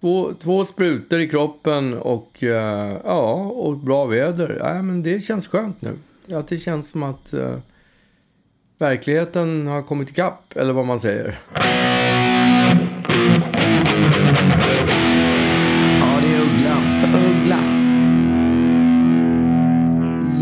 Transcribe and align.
Två, 0.00 0.32
två 0.42 0.64
sprutor 0.64 1.20
i 1.20 1.28
kroppen 1.28 1.98
och, 1.98 2.42
eh, 2.42 2.96
ja, 3.04 3.32
och 3.34 3.76
bra 3.76 4.06
väder. 4.06 4.56
Ja, 4.60 4.82
men 4.82 5.02
det 5.02 5.20
känns 5.20 5.48
skönt 5.48 5.82
nu. 5.82 5.92
Ja, 6.26 6.42
det 6.48 6.58
känns 6.58 6.90
som 6.90 7.02
att 7.02 7.32
eh, 7.32 7.56
verkligheten 8.78 9.66
har 9.66 9.82
kommit 9.82 10.10
ikapp, 10.10 10.56
eller 10.56 10.72
vad 10.72 10.86
man 10.86 11.00
säger. 11.00 11.38
Ja, 16.00 16.20
det 16.22 16.34
är 16.34 16.40
Uggla. 16.42 16.76
Uggla. 17.30 17.58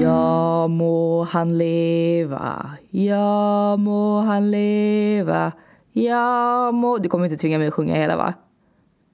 Ja 0.00 0.68
må 0.68 1.24
han 1.24 1.58
leva, 1.58 2.70
ja 2.90 3.76
må 3.76 4.20
han 4.20 4.50
leva, 4.50 5.52
ja 5.92 6.70
må... 6.72 6.98
Du 6.98 7.08
kommer 7.08 7.24
inte 7.24 7.36
tvinga 7.36 7.58
mig 7.58 7.68
att 7.68 7.74
sjunga 7.74 7.94
hela 7.94 8.16
va? 8.16 8.34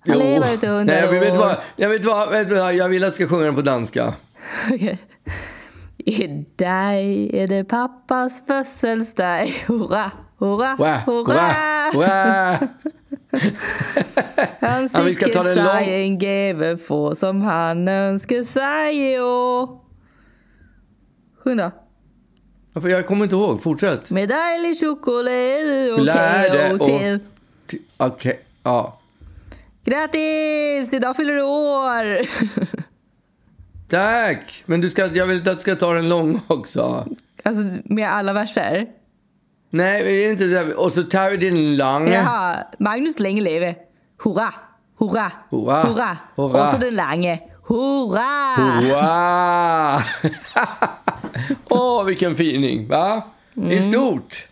Han 0.06 0.18
lever 0.18 0.54
ut 0.54 0.64
hundra 0.64 0.84
Nej, 0.84 1.00
jag 1.02 1.20
vet 1.20 1.36
vad, 1.36 1.56
jag 1.76 1.88
vet 1.88 2.04
vad, 2.04 2.30
vet 2.30 2.50
vad, 2.50 2.74
jag 2.74 2.88
vill 2.88 3.04
att 3.04 3.10
du 3.10 3.14
ska 3.14 3.28
sjunga 3.28 3.44
den 3.44 3.54
på 3.54 3.62
danska. 3.62 4.14
Okej. 4.74 4.98
Idag 5.98 6.94
är 7.32 7.46
det 7.46 7.64
pappas 7.64 8.42
födelsedag. 8.46 9.46
Hurra, 9.66 10.10
hurra, 10.38 10.76
hurra! 11.06 11.34
wah, 11.34 11.96
wah. 11.96 12.62
Han 14.60 14.88
lång- 15.56 15.78
seg 15.78 15.88
en 15.88 16.18
gave 16.18 16.76
få 16.76 17.14
som 17.14 17.42
han 17.42 17.88
önskar 17.88 18.42
sig 18.42 19.12
i 19.12 19.20
år. 19.20 19.80
Sjung 21.44 21.56
då. 21.56 21.70
Jag 22.88 23.06
kommer 23.06 23.24
inte 23.24 23.34
ihåg. 23.36 23.62
Fortsätt. 23.62 24.10
Med 24.10 24.28
dejlig 24.28 24.80
choklad 24.80 26.72
och 26.72 26.80
och- 26.80 26.86
till. 26.86 27.18
Okej, 27.96 28.40
ja. 28.62 29.00
Grattis! 29.84 30.94
Idag 30.94 31.16
fyller 31.16 31.34
du 31.34 31.42
år! 31.42 32.18
Tack! 33.88 34.62
Men 34.66 34.80
du 34.80 34.90
ska, 34.90 35.06
jag 35.06 35.26
vill 35.26 35.38
att 35.48 35.56
du 35.56 35.60
ska 35.60 35.74
ta 35.76 35.94
den 35.94 36.08
lång 36.08 36.40
också. 36.46 37.08
alltså 37.42 37.62
med 37.84 38.08
alla 38.12 38.32
verser. 38.32 38.86
Nej, 39.70 40.00
är 40.00 40.04
det 40.04 40.30
inte 40.30 40.44
det? 40.44 40.74
Och 40.74 40.92
så 40.92 41.02
tar 41.02 41.30
vi 41.30 41.36
din 41.36 41.76
lång. 41.76 42.08
Jaha, 42.08 42.56
Magnus 42.78 43.20
länge 43.20 43.40
leve. 43.42 43.74
Hurra, 44.24 44.54
hurra, 44.98 45.32
Hurra, 45.50 45.82
hurra. 45.82 46.16
hurra. 46.36 46.62
Och 46.62 46.68
så 46.68 46.76
den 46.76 46.94
lange. 46.94 47.40
Hurra! 47.66 48.56
Wow! 48.82 50.00
Åh, 51.68 52.04
vilken 52.04 52.34
fining, 52.34 52.88
va? 52.88 53.22
Det 53.54 53.74
är 53.76 53.78
Mm. 53.78 53.92
stort. 53.92 54.46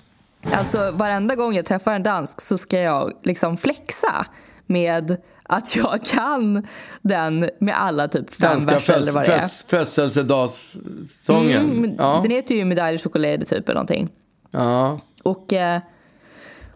Alltså 0.53 0.91
varenda 0.91 1.35
gång 1.35 1.55
jag 1.55 1.67
träffar 1.67 1.95
en 1.95 2.03
dansk 2.03 2.41
så 2.41 2.59
ska 2.59 2.81
jag 2.81 3.13
liksom 3.23 3.57
flexa 3.57 4.27
med 4.67 5.17
att 5.53 5.77
jag 5.77 6.03
kan 6.05 6.67
den 7.03 7.51
med 7.61 7.75
alla 7.81 8.09
typ 8.09 8.35
fem 8.35 8.67
verser 8.67 8.93
eller 8.93 9.13
vad 9.13 9.25
det 9.27 9.33
är. 9.35 9.85
födelsedagssången. 9.85 11.71
Mm, 11.71 11.95
ja. 11.99 12.21
Den 12.23 12.31
heter 12.31 12.55
ju 12.55 12.65
Medalj 12.65 12.99
choklad 12.99 13.47
typ 13.47 13.69
eller 13.69 13.75
någonting. 13.75 14.09
ja. 14.51 15.01
Och, 15.25 15.53
eh, 15.53 15.81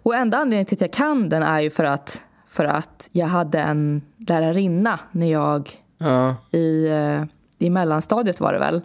och 0.02 0.14
enda 0.14 0.38
anledningen 0.38 0.66
till 0.66 0.77
att 0.77 0.80
jag 0.80 0.92
kan 0.92 1.28
den 1.28 1.42
är 1.42 1.60
ju 1.60 1.70
för 1.70 1.84
att, 1.84 2.22
för 2.48 2.64
att 2.64 3.08
jag 3.12 3.27
hade 3.27 3.60
en 3.60 4.02
lärarinna 4.28 5.00
när 5.12 5.33
jag 5.33 5.70
Ja. 5.98 6.36
i, 6.52 6.86
eh, 6.88 7.22
i 7.58 7.70
mellanstadiet 7.70 8.40
var 8.40 8.52
det 8.52 8.58
väl, 8.58 8.80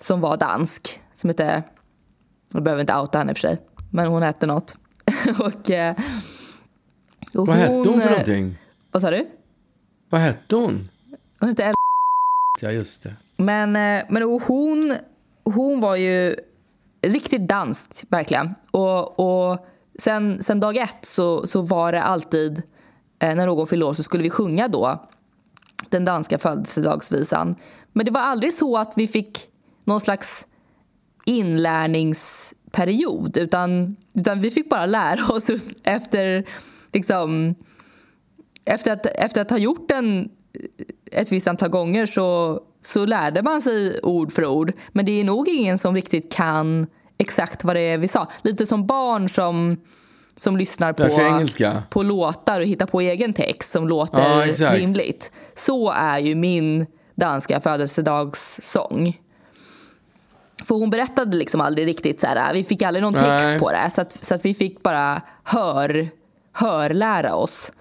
som 0.00 0.20
var 0.20 0.36
dansk. 0.36 1.00
Som 1.14 1.30
hette, 1.30 1.62
jag 2.52 2.62
behöver 2.62 2.80
inte 2.80 2.94
outa 2.96 3.18
henne 3.18 3.30
i 3.30 3.34
och 3.34 3.36
för 3.36 3.48
sig, 3.48 3.58
men 3.90 4.06
hon 4.06 4.22
hette 4.22 4.46
något. 4.46 4.76
och, 5.40 5.70
eh, 5.70 5.94
och 7.34 7.46
Vad 7.46 7.56
hette 7.56 7.72
hon 7.88 8.00
för 8.00 8.10
någonting? 8.10 8.56
Vad 8.96 9.02
sa 9.02 9.10
du? 9.10 9.26
Vad 10.10 10.20
hette 10.20 10.56
hon? 10.56 10.88
Hon 11.40 11.48
hette 11.48 11.64
El- 11.64 11.74
Ja, 12.60 12.70
just 12.70 13.02
det. 13.02 13.16
Men, 13.36 13.76
eh, 13.76 14.04
men 14.08 14.22
hon, 14.22 14.96
hon 15.44 15.80
var 15.80 15.96
ju 15.96 16.36
riktigt 17.02 17.48
dansk, 17.48 18.04
verkligen. 18.08 18.54
Och, 18.70 19.20
och 19.20 19.66
sen, 19.98 20.42
sen 20.42 20.60
dag 20.60 20.76
ett 20.76 21.04
så, 21.04 21.46
så 21.46 21.62
var 21.62 21.92
det 21.92 22.02
alltid, 22.02 22.62
eh, 23.18 23.34
när 23.34 23.46
någon 23.46 23.66
fyllde 23.66 23.84
år 23.86 23.94
så 23.94 24.02
skulle 24.02 24.22
vi 24.22 24.30
sjunga 24.30 24.68
då 24.68 25.08
den 25.90 26.04
danska 26.04 26.38
födelsedagsvisan. 26.38 27.54
Men 27.92 28.06
det 28.06 28.12
var 28.12 28.20
aldrig 28.20 28.54
så 28.54 28.76
att 28.76 28.92
vi 28.96 29.08
fick 29.08 29.48
någon 29.84 30.00
slags 30.00 30.46
inlärningsperiod 31.24 33.36
utan, 33.36 33.96
utan 34.14 34.40
vi 34.40 34.50
fick 34.50 34.70
bara 34.70 34.86
lära 34.86 35.34
oss 35.34 35.50
efter, 35.82 36.44
liksom, 36.92 37.54
efter, 38.66 38.92
att, 38.92 39.06
efter 39.06 39.40
att 39.40 39.50
ha 39.50 39.58
gjort 39.58 39.88
den 39.88 40.28
ett 41.12 41.32
visst 41.32 41.46
antal 41.48 41.68
gånger 41.68 42.06
så, 42.06 42.60
så 42.82 43.06
lärde 43.06 43.42
man 43.42 43.62
sig 43.62 44.00
ord 44.02 44.32
för 44.32 44.46
ord. 44.46 44.72
Men 44.88 45.04
det 45.06 45.20
är 45.20 45.24
nog 45.24 45.48
ingen 45.48 45.78
som 45.78 45.94
riktigt 45.94 46.32
kan 46.32 46.86
exakt 47.18 47.64
vad 47.64 47.76
det 47.76 47.80
är 47.80 47.98
vi 47.98 48.08
sa. 48.08 48.26
Lite 48.42 48.66
som 48.66 48.86
barn 48.86 49.28
som, 49.28 49.76
som 50.36 50.56
lyssnar 50.56 50.92
på, 50.92 51.04
på 51.90 52.02
låtar 52.02 52.60
och 52.60 52.66
hittar 52.66 52.86
på 52.86 53.00
egen 53.00 53.32
text 53.32 53.70
som 53.70 53.88
låter 53.88 54.54
Ja, 54.58 54.72
rimligt. 54.72 55.30
Så 55.54 55.90
är 55.90 56.18
ju 56.18 56.34
min 56.34 56.86
danska 57.14 57.60
födelsedagssång. 57.60 59.20
För 60.64 60.74
hon 60.74 60.90
berättade 60.90 61.36
liksom 61.36 61.60
aldrig 61.60 61.86
riktigt 61.86 62.20
så 62.20 62.26
här, 62.26 62.54
vi 62.54 62.64
fick 62.64 62.82
aldrig 62.82 63.02
någon 63.02 63.12
text 63.12 63.26
Nej. 63.26 63.58
på 63.58 63.70
det. 63.70 63.90
Så 63.90 64.00
att, 64.00 64.24
så 64.24 64.34
att 64.34 64.44
vi 64.44 64.54
fick 64.54 64.82
bara 64.82 65.22
hör, 65.44 66.08
hörlära 66.52 67.34
oss. 67.34 67.72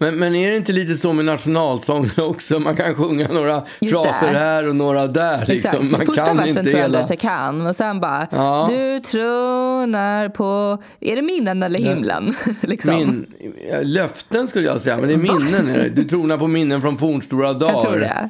Men, 0.00 0.14
men 0.16 0.34
är 0.36 0.50
det 0.50 0.56
inte 0.56 0.72
lite 0.72 0.96
så 0.96 1.12
med 1.12 1.24
nationalsånger 1.24 2.20
också? 2.20 2.58
Man 2.60 2.76
kan 2.76 2.94
sjunga 2.94 3.28
några 3.28 3.62
Just 3.80 4.02
det. 4.02 4.08
fraser 4.12 4.32
här 4.32 4.68
och 4.68 4.76
några 4.76 5.06
där. 5.06 5.46
Liksom. 5.46 5.90
Man 5.90 6.06
Första 6.06 6.26
kan 6.26 6.36
versen 6.36 6.48
inte 6.58 6.62
tror 6.62 6.76
jag 6.80 6.82
hela... 6.88 6.98
att 7.04 7.10
jag 7.10 7.18
kan. 7.18 7.66
Och 7.66 7.76
sen 7.76 8.00
bara, 8.00 8.26
Ja. 8.30 8.66
du 8.70 9.00
tronar 9.00 10.28
på... 10.28 10.78
Är 11.00 11.16
det 11.16 11.22
minnen 11.22 11.62
eller 11.62 11.78
himlen? 11.78 12.32
liksom. 12.60 12.94
Min, 12.94 13.26
ja, 13.70 13.76
löften 13.82 14.48
skulle 14.48 14.66
jag 14.66 14.80
säga, 14.80 14.96
men 14.96 15.08
det 15.08 15.14
är 15.14 15.18
minnen. 15.18 15.68
Är 15.68 15.78
det. 15.78 15.88
Du 15.88 16.04
tronar 16.04 16.38
på 16.38 16.46
minnen 16.46 16.80
från 16.80 16.98
fornstora 16.98 17.52
dagar. 17.52 17.72
Jag 17.72 17.82
tror 17.82 18.00
det. 18.00 18.28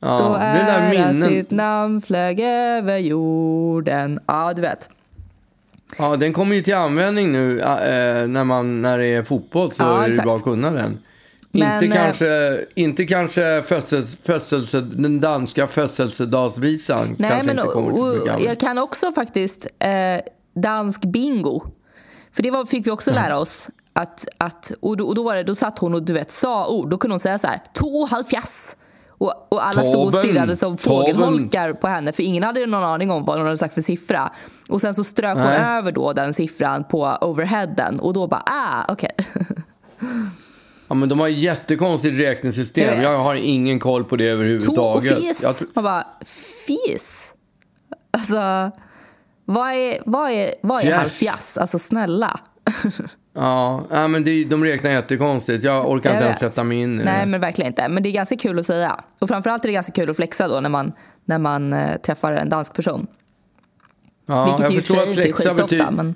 Ja, 0.00 0.18
Då 0.18 0.32
det 0.34 0.40
är 0.40 0.66
där 0.66 1.06
att 1.08 1.12
minnen. 1.14 1.30
ditt 1.32 1.50
namn 1.50 2.00
flög 2.02 2.40
över 2.40 2.98
jorden. 2.98 4.18
Ja, 4.26 4.52
du 4.56 4.62
vet. 4.62 4.88
Ja, 5.98 6.16
den 6.16 6.32
kommer 6.32 6.56
ju 6.56 6.62
till 6.62 6.74
användning 6.74 7.32
nu 7.32 7.60
äh, 7.60 7.66
när, 8.28 8.44
man, 8.44 8.82
när 8.82 8.98
det 8.98 9.06
är 9.06 9.22
fotboll 9.22 9.72
så 9.72 9.82
Ja, 9.82 10.04
är 10.04 10.08
det 10.08 10.22
bra 10.22 10.34
att 10.34 10.42
kunna 10.42 10.70
den. 10.70 10.98
Men, 11.50 11.84
inte, 11.84 11.98
eh, 11.98 12.04
kanske, 12.04 12.60
inte 12.74 13.04
kanske 13.04 13.62
födsels, 13.62 14.16
födselse, 14.22 14.80
den 14.80 15.20
danska 15.20 15.66
födelsedagsvisan. 15.66 17.16
Nej, 17.18 17.30
kanske 17.30 17.46
men 17.46 17.58
inte 17.58 17.72
kommer 17.72 17.92
till 17.92 18.02
så 18.02 18.32
mycket 18.32 18.48
jag 18.48 18.60
kan 18.60 18.78
också 18.78 19.12
faktiskt 19.12 19.66
eh, 19.78 19.90
dansk 20.54 21.04
bingo. 21.04 21.62
För 22.32 22.42
det 22.42 22.50
var, 22.50 22.64
fick 22.64 22.86
vi 22.86 22.90
också 22.90 23.10
lära 23.10 23.38
oss. 23.38 23.68
Att, 23.92 24.28
att, 24.38 24.72
och 24.80 24.96
då, 24.96 25.06
och 25.06 25.14
då, 25.14 25.22
var 25.22 25.36
det, 25.36 25.42
då 25.42 25.54
satt 25.54 25.78
hon 25.78 25.94
och 25.94 26.02
du 26.02 26.12
vet, 26.12 26.30
sa 26.30 26.68
ord. 26.68 26.90
Då 26.90 26.98
kunde 26.98 27.12
hon 27.12 27.20
säga 27.20 27.38
så 27.38 27.46
här, 27.46 27.60
två 27.72 28.06
halvfjass. 28.06 28.76
Och, 29.18 29.46
och 29.48 29.66
alla 29.66 29.82
stod 29.82 30.06
och 30.06 30.14
stirrade 30.14 30.56
som 30.56 30.78
fågelholkar 30.78 31.72
på 31.72 31.86
henne 31.88 32.12
för 32.12 32.22
ingen 32.22 32.42
hade 32.42 32.66
någon 32.66 32.84
aning 32.84 33.10
om 33.10 33.24
vad 33.24 33.36
hon 33.36 33.44
hade 33.46 33.58
sagt 33.58 33.74
för 33.74 33.80
siffra. 33.80 34.32
Och 34.68 34.80
sen 34.80 34.94
så 34.94 35.04
strök 35.04 35.34
hon 35.34 35.44
Nej. 35.44 35.78
över 35.78 35.92
då 35.92 36.12
den 36.12 36.32
siffran 36.34 36.84
på 36.84 37.18
overheaden 37.20 38.00
och 38.00 38.12
då 38.12 38.26
bara 38.26 38.42
ah, 38.46 38.92
okej. 38.92 39.10
Ja, 40.88 40.94
men 40.94 41.08
de 41.08 41.20
har 41.20 41.28
ett 41.28 41.38
jättekonstigt 41.38 42.14
Jag 42.14 42.26
räknesystem. 42.26 42.86
vet. 42.94 43.02
Jag 43.02 43.18
har 43.18 43.34
ingen 43.34 43.78
koll 43.80 44.04
på 44.04 44.16
det 44.16 44.24
och 44.24 44.30
överhuvudtaget. 44.30 45.18
fis. 45.18 45.42
Jag 45.42 45.52
tr- 45.54 45.66
Man 45.74 45.84
bara, 45.84 46.06
fis? 46.66 47.32
Alltså, 48.10 48.70
vad 49.44 49.72
är, 49.72 50.02
vad 50.06 50.30
är, 50.30 50.54
vad 50.62 50.84
är 50.84 50.92
halvfjass? 50.92 51.58
Alltså 51.58 51.78
snälla. 51.78 52.40
ja, 53.36 54.08
men 54.08 54.24
det, 54.24 54.44
de 54.44 54.64
räknar 54.64 54.90
jättekonstigt. 54.90 55.64
Jag 55.64 55.90
orkar 55.90 56.10
Jag 56.10 56.16
inte 56.16 56.24
ens 56.26 56.38
sätta 56.38 56.64
mig 56.64 56.78
in 56.78 57.00
i 57.00 57.04
Nej, 57.04 57.20
det. 57.20 57.26
men 57.26 57.40
verkligen 57.40 57.70
inte. 57.72 57.88
Men 57.88 58.02
det 58.02 58.08
är 58.08 58.12
ganska 58.12 58.36
kul 58.36 58.58
att 58.58 58.66
säga. 58.66 59.04
Och 59.18 59.28
framförallt 59.28 59.64
är 59.64 59.68
det 59.68 59.72
ganska 59.72 59.92
kul 59.92 60.10
att 60.10 60.16
flexa 60.16 60.48
då 60.48 60.60
när 60.60 60.68
man, 60.68 60.92
när 61.24 61.38
man 61.38 61.72
eh, 61.72 61.96
träffar 61.96 62.32
en 62.32 62.48
dansk 62.48 62.74
person. 62.74 63.06
Ja, 64.26 64.44
Vilket 64.44 64.60
jag 64.60 64.72
ju 64.72 64.80
förstår 64.80 64.96
att 65.02 65.14
flexa 65.14 65.54
betyder, 65.54 65.90
Men, 65.90 66.14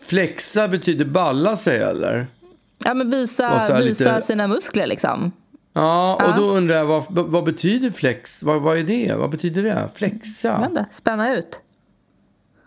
flexa 0.00 0.68
betyder 0.68 1.04
balla 1.04 1.56
sig, 1.56 1.78
eller? 1.82 2.26
ja, 2.84 2.94
men 2.94 3.10
visa, 3.10 3.54
visa 3.54 3.78
lite- 3.78 4.20
sina 4.22 4.48
muskler 4.48 4.86
liksom. 4.86 5.32
Ja, 5.72 6.14
och 6.14 6.22
Ja. 6.30 6.34
då 6.36 6.42
undrar 6.50 6.76
jag 6.76 6.84
vad, 6.86 7.04
vad 7.08 7.44
betyder 7.44 7.90
flex? 7.90 8.42
Vad, 8.42 8.62
vad 8.62 8.78
är 8.78 8.82
det? 8.82 9.14
Vad 9.16 9.30
betyder 9.30 9.62
det? 9.62 9.88
Flexa? 9.94 10.66
inte. 10.68 10.86
Spänna 10.92 11.34
ut. 11.34 11.60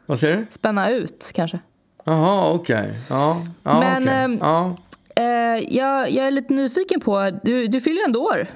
Vad 0.05 0.19
säger 0.19 0.37
du? 0.37 0.45
Spänna 0.49 0.89
ut 0.89 1.31
kanske. 1.33 1.59
Jaha, 2.03 2.51
okej. 2.53 2.93
Ja, 3.09 3.41
ja, 3.63 3.79
Men, 3.79 4.03
okej. 4.03 4.13
ehm, 4.15 4.37
ja. 4.41 4.77
Eh, 5.15 5.75
jag, 5.77 6.11
jag 6.11 6.27
är 6.27 6.31
lite 6.31 6.53
nyfiken 6.53 6.99
på, 6.99 7.31
du, 7.43 7.67
du 7.67 7.81
fyller 7.81 7.97
ju 7.99 8.05
ändå 8.05 8.19
år. 8.19 8.47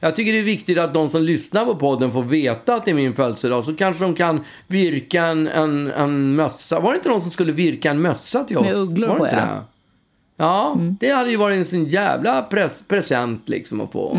Jag 0.00 0.14
tycker 0.16 0.32
det 0.32 0.38
är 0.38 0.42
viktigt 0.44 0.78
att 0.78 0.94
de 0.94 1.08
som 1.10 1.22
lyssnar 1.22 1.64
på 1.64 1.74
podden 1.76 2.12
får 2.12 2.22
veta 2.22 2.74
att 2.74 2.84
det 2.84 2.90
är 2.90 2.94
min 2.94 3.14
födelsedag. 3.14 3.64
Så 3.64 3.74
kanske 3.74 4.04
de 4.04 4.14
kan 4.14 4.40
virka 4.66 5.24
en, 5.24 5.48
en, 5.48 5.92
en 5.96 6.34
mössa. 6.34 6.80
Var 6.80 6.92
det 6.92 6.96
inte 6.96 7.08
någon 7.08 7.20
som 7.20 7.30
skulle 7.30 7.52
virka 7.52 7.90
en 7.90 8.00
mössa 8.02 8.44
till 8.44 8.56
oss? 8.58 8.64
Med 8.64 8.74
ugglor 8.76 9.08
Var 9.08 9.14
det 9.14 9.18
på, 9.20 9.26
inte 9.26 9.36
ja. 9.38 9.44
det? 9.46 9.62
Ja, 10.36 10.76
det 11.00 11.10
hade 11.10 11.30
ju 11.30 11.36
varit 11.36 11.56
en 11.58 11.64
sån 11.64 11.84
jävla 11.84 12.42
pres 12.42 12.82
present 12.88 13.48
liksom 13.48 13.80
att 13.80 13.92
få. 13.92 14.18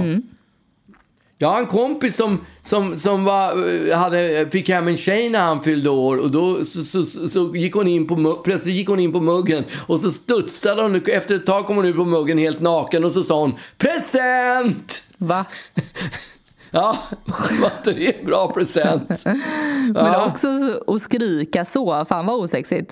Jag 1.43 1.49
har 1.49 1.59
en 1.59 1.65
kompis 1.65 2.15
som, 2.15 2.45
som, 2.61 2.99
som 2.99 3.23
var, 3.23 3.51
eh, 3.89 3.97
hade, 3.97 4.47
fick 4.51 4.69
hem 4.69 4.87
en 4.87 4.97
tjej 4.97 5.29
när 5.29 5.39
han 5.39 5.63
fyllde 5.63 5.89
år 5.89 6.17
och 6.17 6.31
då 6.31 6.65
så, 6.65 6.83
så, 6.83 7.03
så, 7.03 7.29
så 7.29 7.55
gick 7.55 7.73
hon 7.73 7.87
in 7.87 8.07
på, 8.07 8.33
plötsligt 8.43 8.75
gick 8.75 8.87
hon 8.87 8.99
in 8.99 9.11
på 9.13 9.19
muggen 9.19 9.63
och 9.87 9.99
så 9.99 10.11
studsade 10.11 10.81
hon, 10.81 11.01
efter 11.05 11.35
ett 11.35 11.45
tag 11.45 11.65
kom 11.65 11.75
hon 11.75 11.85
ut 11.85 11.95
på 11.95 12.05
muggen 12.05 12.37
helt 12.37 12.59
naken 12.61 13.03
och 13.03 13.11
så 13.11 13.23
sa 13.23 13.39
hon 13.39 13.53
present! 13.77 15.01
Va? 15.17 15.45
Ja, 16.71 16.97
var 17.61 17.71
inte 17.77 17.93
det 17.93 18.19
en 18.19 18.25
bra 18.25 18.51
present? 18.53 19.09
Men 19.25 19.95
Ja. 19.95 20.25
också 20.27 20.47
så- 20.59 20.93
att 20.95 21.01
skrika 21.01 21.65
så, 21.65 22.05
fan 22.09 22.25
vad 22.25 22.35
osexigt. 22.39 22.91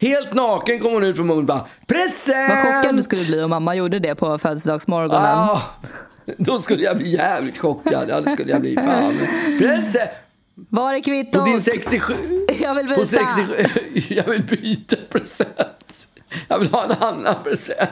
Helt 0.00 0.34
naken 0.34 0.80
kom 0.80 0.92
hon 0.92 1.04
ut 1.04 1.16
från 1.16 1.26
muggen 1.26 1.40
och 1.40 1.46
bara 1.46 1.66
present! 1.86 2.50
Vad 2.50 2.58
chockad 2.74 2.96
du 2.96 3.02
skulle 3.02 3.24
bli 3.24 3.42
om 3.42 3.50
mamma 3.50 3.74
gjorde 3.74 3.98
det 3.98 4.14
på 4.14 4.38
födelsedagsmorgonen. 4.38 5.22
Ja, 5.22 5.62
då 6.36 6.60
skulle 6.60 6.82
jag 6.82 6.96
bli 6.96 7.10
jävligt 7.10 7.58
chockad. 7.58 8.06
Ja, 8.10 8.20
det 8.20 8.30
skulle 8.30 8.52
jag 8.52 8.60
bli. 8.60 8.74
Fan. 8.76 9.14
Present! 9.58 10.10
Var 10.54 10.94
är 10.94 10.98
På 10.98 11.04
kvittot? 11.04 11.44
din 11.44 11.62
67... 11.62 12.14
Jag 12.62 12.74
vill 12.74 12.86
På 12.88 12.94
byta. 13.00 13.06
67 13.06 14.14
jag 14.14 14.24
vill 14.24 14.42
byta 14.42 14.96
present. 15.10 16.08
Jag 16.48 16.58
vill 16.58 16.68
ha 16.68 16.84
en 16.84 16.92
annan 17.02 17.42
present. 17.44 17.90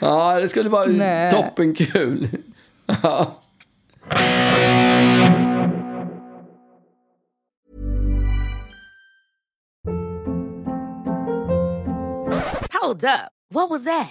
Ja, 0.00 0.40
det 0.40 0.48
skulle 0.48 0.68
vara 0.68 0.86
Nej. 0.86 1.30
toppenkul. 1.30 2.28
Ja. 3.02 3.40
Hold 12.82 13.04
up. 13.04 13.30
What 13.50 13.70
was 13.70 13.84
that? 13.84 14.10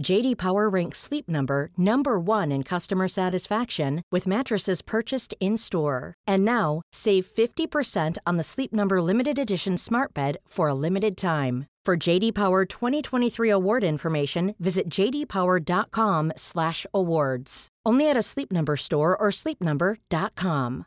JD 0.00 0.36
Power 0.38 0.68
ranks 0.68 0.98
Sleep 0.98 1.28
Number 1.28 1.70
number 1.76 2.18
1 2.18 2.50
in 2.52 2.62
customer 2.62 3.08
satisfaction 3.08 4.02
with 4.12 4.26
mattresses 4.26 4.82
purchased 4.82 5.34
in-store. 5.40 6.14
And 6.26 6.44
now, 6.44 6.82
save 6.92 7.26
50% 7.26 8.16
on 8.26 8.36
the 8.36 8.42
Sleep 8.42 8.72
Number 8.72 9.00
limited 9.02 9.38
edition 9.38 9.78
Smart 9.78 10.14
Bed 10.14 10.36
for 10.48 10.68
a 10.68 10.74
limited 10.74 11.16
time. 11.16 11.66
For 11.84 11.96
JD 11.96 12.32
Power 12.34 12.64
2023 12.64 13.50
award 13.50 13.84
information, 13.84 14.54
visit 14.58 14.88
jdpower.com/awards. 14.88 17.68
Only 17.84 18.08
at 18.10 18.16
a 18.16 18.22
Sleep 18.22 18.52
Number 18.52 18.76
store 18.76 19.16
or 19.16 19.30
sleepnumber.com. 19.32 20.84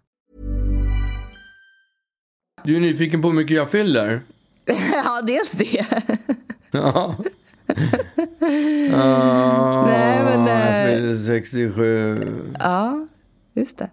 Du 2.63 2.75
är 2.75 2.79
nyfiken 2.79 3.21
på 3.21 3.27
hur 3.27 3.35
mycket 3.35 3.57
jag 3.57 3.71
fyller? 3.71 4.21
ja, 4.65 5.21
dels 5.21 5.51
det. 5.51 5.85
Ja. 6.71 7.15
Ah, 8.93 9.85
Nej, 9.85 10.23
men, 10.23 10.47
Jag 10.47 10.91
eh, 10.91 10.95
fyller 10.95 11.25
67. 11.25 12.27
ja, 12.59 13.07
just 13.53 13.77
det. 13.77 13.89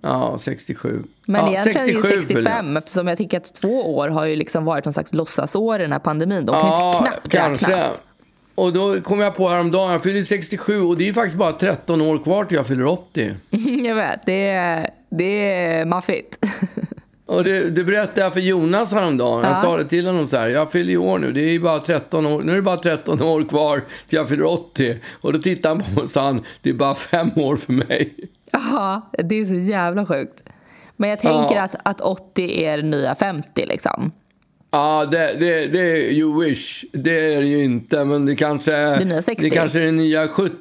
Ja, 0.00 0.38
67. 0.40 1.02
Men 1.26 1.44
ja, 1.44 1.50
egentligen 1.50 1.80
är 1.82 1.86
det 1.86 1.92
ju 1.92 2.02
67 2.02 2.20
fyller 2.22 2.40
jag. 2.40 2.54
65 2.54 2.76
eftersom 2.76 3.06
jag 3.08 3.18
tycker 3.18 3.36
att 3.36 3.54
två 3.54 3.96
år 3.96 4.08
har 4.08 4.24
ju 4.26 4.36
liksom 4.36 4.64
varit 4.64 4.84
någon 4.84 4.92
slags 4.92 5.14
låtsasår 5.14 5.78
i 5.80 5.82
den 5.82 5.92
här 5.92 5.98
pandemin. 5.98 6.46
De 6.46 6.52
kan 6.60 6.70
ju 6.70 6.86
inte 6.86 6.98
knappt 6.98 7.28
kanske. 7.28 7.66
räknas. 7.66 8.00
Och 8.54 8.72
då 8.72 9.00
kom 9.00 9.20
jag 9.20 9.36
på 9.36 9.48
häromdagen, 9.48 9.92
jag 9.92 10.02
fyller 10.02 10.22
67 10.22 10.80
och 10.82 10.96
det 10.96 11.08
är 11.08 11.12
faktiskt 11.12 11.36
bara 11.36 11.52
13 11.52 12.00
år 12.00 12.24
kvar 12.24 12.44
till 12.44 12.56
jag 12.56 12.66
fyller 12.66 12.86
80. 12.86 13.34
Jag 13.84 13.94
vet, 13.94 14.20
det 14.26 14.48
är, 14.48 14.90
det 15.10 15.52
är 15.54 15.84
maffigt. 15.84 16.38
Och 17.26 17.44
det, 17.44 17.70
det 17.70 17.84
berättade 17.84 18.20
jag 18.20 18.32
för 18.32 18.40
Jonas 18.40 18.92
häromdagen. 18.92 19.42
Jag 19.42 19.50
Ja. 19.52 19.60
sa 19.62 19.76
det 19.76 19.84
till 19.84 20.06
honom 20.06 20.28
så 20.28 20.36
här, 20.36 20.48
jag 20.48 20.72
fyller 20.72 20.96
år 20.96 21.18
nu, 21.18 21.32
det 21.32 21.40
är 21.40 21.58
bara 21.58 21.78
13 21.78 22.26
år, 22.26 22.42
nu 22.42 22.52
är 22.52 22.56
det 22.56 22.62
bara 22.62 22.76
13 22.76 23.22
år 23.22 23.44
kvar 23.48 23.80
till 24.08 24.16
jag 24.16 24.28
fyller 24.28 24.44
80. 24.44 24.96
Och 25.20 25.32
då 25.32 25.38
tittade 25.38 25.74
han 25.74 25.84
på 25.84 25.90
mig 25.90 26.02
och 26.02 26.10
sa, 26.10 26.22
han, 26.24 26.42
det 26.62 26.70
är 26.70 26.74
bara 26.74 26.94
fem 26.94 27.30
år 27.36 27.56
för 27.56 27.72
mig. 27.72 28.14
Ja, 28.52 29.10
det 29.24 29.34
är 29.40 29.44
så 29.44 29.54
jävla 29.54 30.06
sjukt. 30.06 30.42
Men 30.96 31.10
jag 31.10 31.20
tänker 31.20 31.54
Ja. 31.56 31.62
att, 31.62 31.74
att 31.82 32.00
80 32.00 32.64
är 32.64 32.82
nya 32.82 33.14
50 33.14 33.66
liksom. 33.66 34.10
Ja, 34.70 35.04
det, 35.10 35.36
det, 35.38 35.66
det 35.66 35.78
är 35.78 36.10
you 36.12 36.44
wish. 36.44 36.84
Det 36.92 37.34
är 37.34 37.40
det 37.40 37.46
ju 37.46 37.64
inte, 37.64 38.04
men 38.04 38.26
det 38.26 38.34
kanske, 38.36 38.72
Det 38.72 39.04
nya 39.04 39.22
60. 39.22 39.44
det 39.48 39.50
kanske 39.56 39.80
är 39.80 39.84
det 39.86 39.92
nya 39.92 40.28
70 40.28 40.52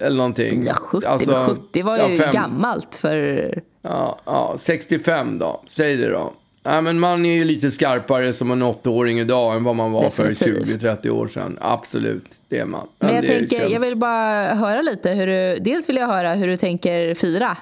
eller 0.00 0.16
någonting. 0.16 0.64
Ja, 0.66 0.74
70, 0.74 1.06
Alltså, 1.06 1.30
men 1.30 1.46
70 1.48 1.82
var 1.82 1.96
ju 2.08 2.14
ja, 2.14 2.22
fem- 2.24 2.32
gammalt 2.34 2.94
för... 2.94 3.54
Ja, 3.82 4.18
ja, 4.24 4.56
65 4.60 5.38
då. 5.38 5.60
Säg 5.66 5.96
det 5.96 6.08
då. 6.08 6.32
Ja, 6.62 6.80
men 6.80 6.98
man 7.00 7.26
är 7.26 7.34
ju 7.34 7.44
lite 7.44 7.70
skarpare 7.70 8.32
som 8.32 8.50
en 8.50 8.62
åttaåring 8.62 9.18
idag 9.20 9.56
än 9.56 9.64
vad 9.64 9.76
man 9.76 9.92
var 9.92 10.10
för 10.10 10.28
Definitivt. 10.28 10.82
20-30 10.82 11.10
år 11.10 11.28
sedan. 11.28 11.58
Absolut, 11.60 12.24
det 12.48 12.58
är 12.58 12.64
man. 12.64 12.86
Men 12.98 13.14
jag 13.14 13.24
det 13.24 13.28
tänker, 13.38 13.58
känns- 13.58 13.72
jag 13.72 13.80
vill 13.80 13.96
bara 13.96 14.54
höra 14.54 14.82
lite 14.82 15.10
hur 15.10 15.26
du... 15.26 15.56
Dels 15.60 15.88
vill 15.88 15.96
jag 15.96 16.06
höra 16.06 16.34
hur 16.34 16.46
du 16.46 16.56
tänker 16.56 17.14
fira. 17.14 17.56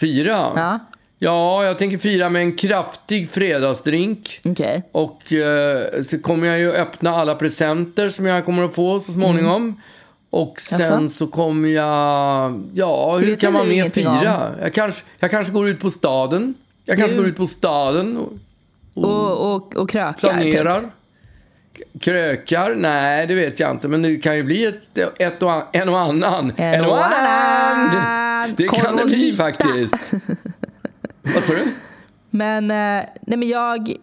Fira? 0.00 0.30
Ja. 0.56 0.78
Ja, 1.18 1.64
jag 1.64 1.78
tänker 1.78 1.98
fira 1.98 2.30
med 2.30 2.42
en 2.42 2.56
kraftig 2.56 3.30
fredagsdrink. 3.30 4.40
Okej. 4.44 4.82
Och 4.92 5.32
eh, 5.32 6.02
så 6.02 6.18
kommer 6.18 6.46
jag 6.46 6.58
ju 6.58 6.72
öppna 6.72 7.10
alla 7.10 7.34
presenter 7.34 8.08
som 8.08 8.26
jag 8.26 8.44
kommer 8.44 8.64
att 8.64 8.74
få 8.74 9.00
så 9.00 9.12
småningom. 9.12 9.80
Och 10.30 10.60
sen. 10.60 10.80
Jaså? 10.80 11.08
så 11.08 11.26
kommer 11.26 11.68
jag... 11.68 12.62
Ja, 12.74 13.16
hur 13.18 13.36
kan 13.36 13.52
man 13.52 13.68
mer 13.68 13.84
om. 13.84 13.90
fira? 13.90 14.50
Jag 14.62 14.72
kanske, 14.74 15.04
jag 15.18 15.30
kanske 15.30 15.52
går 15.52 15.68
ut 15.68 15.80
på 15.80 15.90
staden. 15.90 16.54
Jag 16.84 16.96
kanske 16.98 17.16
Du- 17.16 17.20
går 17.22 17.28
ut 17.30 17.36
på 17.36 17.46
staden 17.46 18.16
och 18.16 18.32
Och, 19.04 19.54
och, 19.54 19.76
och 19.76 19.90
krökar. 19.90 20.12
typ. 20.12 20.20
planerar. 20.20 20.80
K- 20.80 21.82
Krökar? 22.00 22.74
Nej, 22.74 23.26
det 23.26 23.34
vet 23.34 23.60
jag 23.60 23.70
inte. 23.70 23.88
Men 23.88 24.02
det 24.02 24.16
kan 24.16 24.36
ju 24.36 24.42
bli 24.42 24.64
ett, 24.66 24.98
ett 25.18 25.42
och 25.42 25.52
an, 25.52 25.62
en 25.72 25.88
och 25.88 25.98
annan. 25.98 26.52
En 26.56 26.84
och 26.84 26.98
annan. 27.04 28.54
Det 28.56 28.68
kan 28.68 28.96
det 28.96 29.04
bli 29.04 29.32
faktiskt. 29.36 29.94
Vad 31.22 31.42
sa 31.42 31.52
du? 31.52 31.72
Men, 32.30 32.70
eh, 32.70 33.06
nej 33.20 33.38
men 33.38 33.48
jag... 33.48 33.96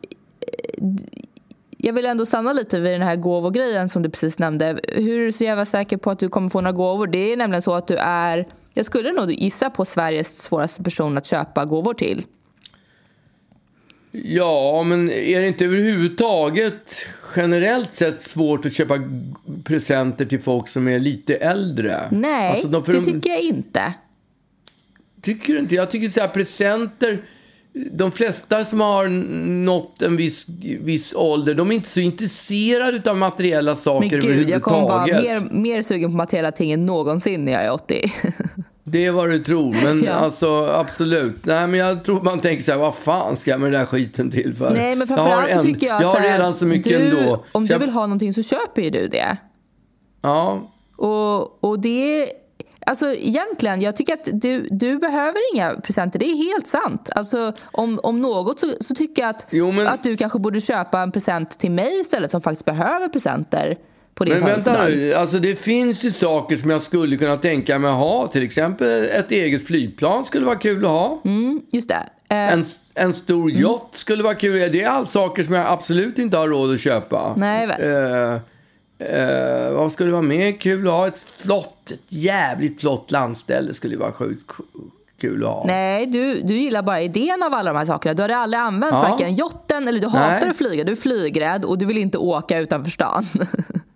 Jag 1.86 1.94
vill 1.94 2.06
ändå 2.06 2.26
stanna 2.26 2.54
lite 2.54 2.80
vid 2.80 2.94
den 2.94 3.02
här 3.02 3.16
gåvogrejen 3.16 3.90
som 3.90 4.02
du 4.02 4.10
precis 4.10 4.40
nämnde. 4.40 4.80
Hur 4.88 5.22
är 5.22 5.26
du 5.26 5.32
så 5.32 5.44
jävla 5.44 5.66
säker 5.66 5.98
på 5.98 6.12
att 6.12 6.20
du 6.20 6.30
kommer 6.30 6.50
få 6.50 6.62
några 6.62 6.72
gåvor? 6.72 7.08
Det 7.08 7.18
är 7.34 7.38
nämligen 7.38 7.62
så 7.62 7.74
att 7.76 7.88
du 7.88 7.96
är... 7.98 8.48
Jag 8.74 8.86
skulle 8.86 9.12
nog 9.12 9.32
gissa 9.32 9.70
på 9.70 9.86
Sveriges 9.86 10.38
svåraste 10.42 10.84
person 10.84 11.18
att 11.18 11.26
köpa 11.26 11.66
gåvor 11.66 11.94
till. 11.94 12.26
Ja, 14.12 14.84
men 14.84 15.12
är 15.12 15.42
det 15.42 15.48
inte 15.48 15.66
överhuvudtaget 15.66 16.96
generellt 17.36 17.94
sett 17.94 18.22
svårt 18.22 18.66
att 18.66 18.74
köpa 18.74 19.00
presenter 19.64 20.26
till 20.26 20.42
folk 20.42 20.68
som 20.68 20.88
är 20.88 21.00
lite 21.00 21.36
äldre? 21.36 21.98
Nej, 22.12 22.52
Alltså, 22.52 22.68
de- 22.68 22.84
det 22.86 22.92
de- 22.94 23.04
tycker 23.04 23.30
jag 23.30 23.42
inte. 23.42 23.94
Tycker 25.22 25.54
du 25.54 25.60
inte? 25.60 25.76
Jag 25.76 25.92
tycker 25.92 26.10
så 26.10 26.22
här 26.22 26.28
presenter, 26.28 27.22
de 27.92 28.12
flesta 28.12 28.66
som 28.66 28.82
har 28.82 29.08
nått 29.66 30.02
en 30.02 30.16
viss, 30.16 30.46
viss 30.82 31.14
ålder, 31.16 31.54
de 31.54 31.72
är 31.72 31.76
inte 31.76 31.90
så 31.90 32.00
intresserade 32.00 33.12
av 33.12 33.18
materiella 33.18 33.72
Men 33.72 33.76
saker 33.78 34.22
gud, 34.22 34.50
jag 34.50 34.62
kommer 34.62 34.82
vara 34.82 35.06
mer, 35.06 35.42
mer 35.52 35.82
sugen 35.82 36.12
på 36.12 36.18
materiella 36.18 36.52
ting 36.52 36.72
än 36.72 36.86
någonsin 36.86 37.46
när 37.46 37.52
jag 37.52 37.64
är 37.64 37.72
80. 37.74 38.12
Det 38.86 39.06
är 39.06 39.12
vad 39.12 39.30
du 39.30 39.40
tror, 39.40 39.76
men 39.84 40.04
Ja. 40.04 40.12
alltså 40.12 40.66
absolut. 40.66 41.46
Nej, 41.46 41.68
men 41.68 41.80
jag 41.80 42.04
tror 42.06 42.22
man 42.22 42.40
tänker 42.40 42.64
så 42.64 42.72
här, 42.72 42.80
vad 42.80 42.96
fan 42.96 43.38
ska 43.38 43.52
jag 43.52 43.60
med 43.60 43.72
den 43.72 43.80
där 43.80 43.86
skiten 43.88 44.32
till 44.32 44.56
för? 44.56 44.74
Nej, 44.74 44.96
men 44.96 45.08
framförallt 45.08 45.52
så 45.52 45.64
tycker 45.64 45.88
jag 45.88 45.96
att 45.96 46.02
jag 46.02 46.10
har 46.10 46.20
här, 46.20 46.38
redan 46.38 46.54
så 46.54 46.66
mycket 46.66 46.98
du, 47.12 47.20
ändå. 47.20 47.44
Om 47.52 47.66
du 47.66 47.74
jag- 47.74 47.80
vill 47.80 47.90
ha 47.90 48.02
någonting 48.02 48.34
så 48.34 48.44
köper 48.44 48.82
ju 48.82 48.90
du 48.90 49.08
det. 49.08 49.38
Ja, 50.22 50.62
Och, 50.98 51.64
och 51.64 51.80
det... 51.80 52.28
Alltså 52.86 53.06
egentligen, 53.16 53.82
jag 53.82 53.96
tycker 53.96 54.14
att 54.14 54.30
du, 54.42 54.68
du 54.72 54.98
behöver 54.98 55.40
inga 55.56 55.74
presenter. 55.74 56.20
Det 56.20 56.26
är 56.26 56.36
helt 56.54 56.68
sant. 56.68 57.10
Alltså 57.16 57.54
om, 57.72 58.00
om 58.04 58.22
något 58.22 58.60
så, 58.60 58.68
så 58.82 58.96
tycker 58.96 59.22
jag 59.22 59.30
att, 59.30 59.46
Jo, 59.50 59.72
men- 59.72 59.88
att 59.88 60.04
du 60.04 60.18
kanske 60.18 60.40
borde 60.40 60.60
köpa 60.62 61.00
en 61.02 61.12
present 61.12 61.60
till 61.60 61.72
mig 61.72 62.00
istället 62.02 62.32
som 62.32 62.42
faktiskt 62.42 62.66
behöver 62.66 63.08
presenter. 63.08 63.78
på 64.16 64.24
din 64.26 64.34
Men 64.34 64.44
vänta 64.46 64.86
nu, 64.88 65.14
alltså 65.14 65.40
det 65.40 65.56
finns 65.56 66.04
ju 66.04 66.12
saker 66.12 66.56
som 66.56 66.70
jag 66.70 66.82
skulle 66.82 67.18
kunna 67.18 67.38
tänka 67.38 67.80
mig 67.80 67.92
att 67.92 67.98
ha. 67.98 68.28
Till 68.28 68.44
exempel 68.44 69.06
ett 69.06 69.32
eget 69.32 69.68
flygplan 69.68 70.26
skulle 70.26 70.46
vara 70.46 70.56
kul 70.56 70.86
att 70.86 70.92
ha. 70.92 71.22
Mm, 71.26 71.62
just 71.72 71.90
det. 71.90 72.04
Eh, 72.30 72.54
En, 72.54 72.66
en 72.96 73.14
stor 73.14 73.50
Mm. 73.50 73.62
yacht 73.62 73.96
skulle 73.96 74.24
vara 74.24 74.34
kul. 74.36 74.72
Det 74.72 74.82
är 74.84 74.90
allt 74.90 75.10
saker 75.10 75.44
som 75.44 75.54
jag 75.54 75.68
absolut 75.68 76.20
inte 76.20 76.38
har 76.38 76.48
råd 76.48 76.74
att 76.74 76.80
köpa. 76.80 77.34
Nej, 77.38 77.62
jag 77.62 77.68
vet. 77.68 77.80
Eh, 78.36 78.42
eh, 79.10 79.72
vad 79.74 79.92
skulle 79.92 80.12
vara 80.12 80.22
mer 80.22 80.52
kul 80.52 80.88
att 80.88 80.94
ha? 80.94 81.08
Ett 81.08 81.28
flott, 81.38 81.92
ett 81.92 82.00
jävligt 82.08 82.82
flott 82.82 83.12
landställe 83.12 83.74
skulle 83.74 83.98
vara 83.98 84.12
sjukt 84.12 84.52
kul 85.22 85.44
att 85.44 85.50
ha. 85.50 85.64
Nej, 85.68 86.06
du, 86.06 86.42
du 86.42 86.58
gillar 86.58 86.82
bara 86.84 87.02
idén 87.02 87.44
av 87.44 87.54
alla 87.54 87.74
de 87.74 87.78
här 87.80 87.86
sakerna. 87.86 88.14
Du 88.14 88.22
hade 88.22 88.36
aldrig 88.38 88.60
använt 88.62 88.94
Ja. 88.94 89.02
varken 89.10 89.36
jotten 89.36 89.88
eller 89.88 90.00
du 90.00 90.08
hatar 90.08 90.40
Nej. 90.42 90.50
att 90.50 90.58
flyga. 90.58 90.84
Du 90.84 90.92
är 90.92 90.96
flygrädd 90.96 91.66
och 91.66 91.78
du 91.78 91.86
vill 91.86 91.98
inte 91.98 92.18
åka 92.18 92.60
utanför 92.60 92.92
stan. 92.92 93.28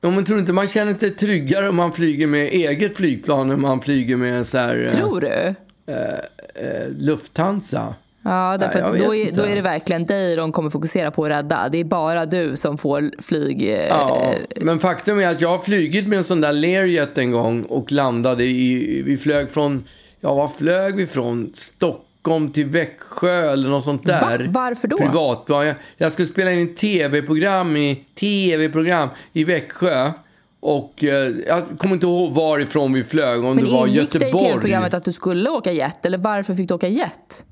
Ja, 0.02 0.12
men 0.12 0.26
tror 0.26 0.40
inte 0.40 0.54
man 0.54 0.68
känner 0.68 0.94
sig 0.98 1.12
tryggare 1.12 1.70
om 1.70 1.76
man 1.76 1.92
flyger 1.94 2.28
med 2.28 2.42
eget 2.48 2.98
flygplan 2.98 3.52
än 3.52 3.62
man 3.62 3.82
flyger 3.82 4.16
med 4.16 4.34
en 4.38 4.46
så 4.46 4.58
här, 4.58 4.86
eh, 4.92 4.98
Tror 4.98 5.22
du? 5.22 5.56
eh, 5.94 6.90
Lufthansa? 6.98 7.94
Ja, 8.28 8.58
därför 8.60 8.82
Nej, 8.82 9.00
då 9.06 9.16
är, 9.16 9.32
då 9.32 9.44
är 9.44 9.56
det 9.56 9.62
verkligen 9.62 10.06
dig 10.06 10.36
de 10.36 10.52
kommer 10.52 10.70
fokusera 10.70 11.12
på 11.12 11.26
att 11.26 11.32
rädda. 11.32 11.70
Det 11.70 11.78
är 11.78 11.84
bara 11.84 12.26
du 12.26 12.58
som 12.58 12.78
får 12.78 13.12
flyg... 13.22 13.70
eh, 13.70 13.88
Ja, 13.88 14.34
men 14.62 14.80
faktum 14.80 15.20
är 15.20 15.28
att 15.28 15.42
jag 15.42 15.50
har 15.50 15.60
flugit 15.60 16.08
med 16.08 16.18
en 16.18 16.24
sån 16.24 16.42
där 16.42 16.54
Learjet 16.54 17.18
en 17.18 17.32
gång 17.32 17.64
och 17.64 17.92
landade 17.92 18.44
i, 18.44 19.02
vi 19.06 19.18
flög 19.18 19.50
från, 19.50 19.84
ja 20.22 20.34
var 20.34 20.48
flög 20.48 20.96
vi 20.96 21.08
från? 21.08 21.52
Stockholm 21.56 22.52
till 22.52 22.66
Växjö 22.66 23.52
eller 23.52 23.70
något 23.70 23.84
sånt 23.84 24.04
där. 24.04 24.48
Varför 24.52 24.88
då? 24.88 24.98
Privatplan. 24.98 25.66
Jag, 25.68 25.76
jag 25.98 26.12
skulle 26.12 26.28
spela 26.28 26.52
in 26.52 26.64
ett 26.64 26.78
tv-program 26.78 27.78
i, 27.78 28.04
TV-program 28.20 29.10
i 29.34 29.44
Växjö. 29.44 30.12
Och 30.60 31.04
eh, 31.04 31.32
jag 31.48 31.64
kommer 31.78 31.94
inte 31.94 32.06
ihåg 32.06 32.34
varifrån 32.34 32.94
vi 32.94 33.04
flög, 33.04 33.44
om 33.44 33.56
Men 33.56 33.66
det 33.66 33.72
var 33.72 33.88
ingick 33.88 34.12
det 34.12 34.18
i 34.18 34.22
Göteborg. 34.22 34.48
tv-programmet 34.50 34.94
att 34.94 35.06
du 35.06 35.12
skulle 35.14 35.50
åka 35.50 35.72
jet? 35.72 36.06
Eller 36.06 36.18
varför 36.18 36.56
fick 36.56 36.68
du 36.68 36.74
åka 36.74 36.88
jet? 36.88 37.44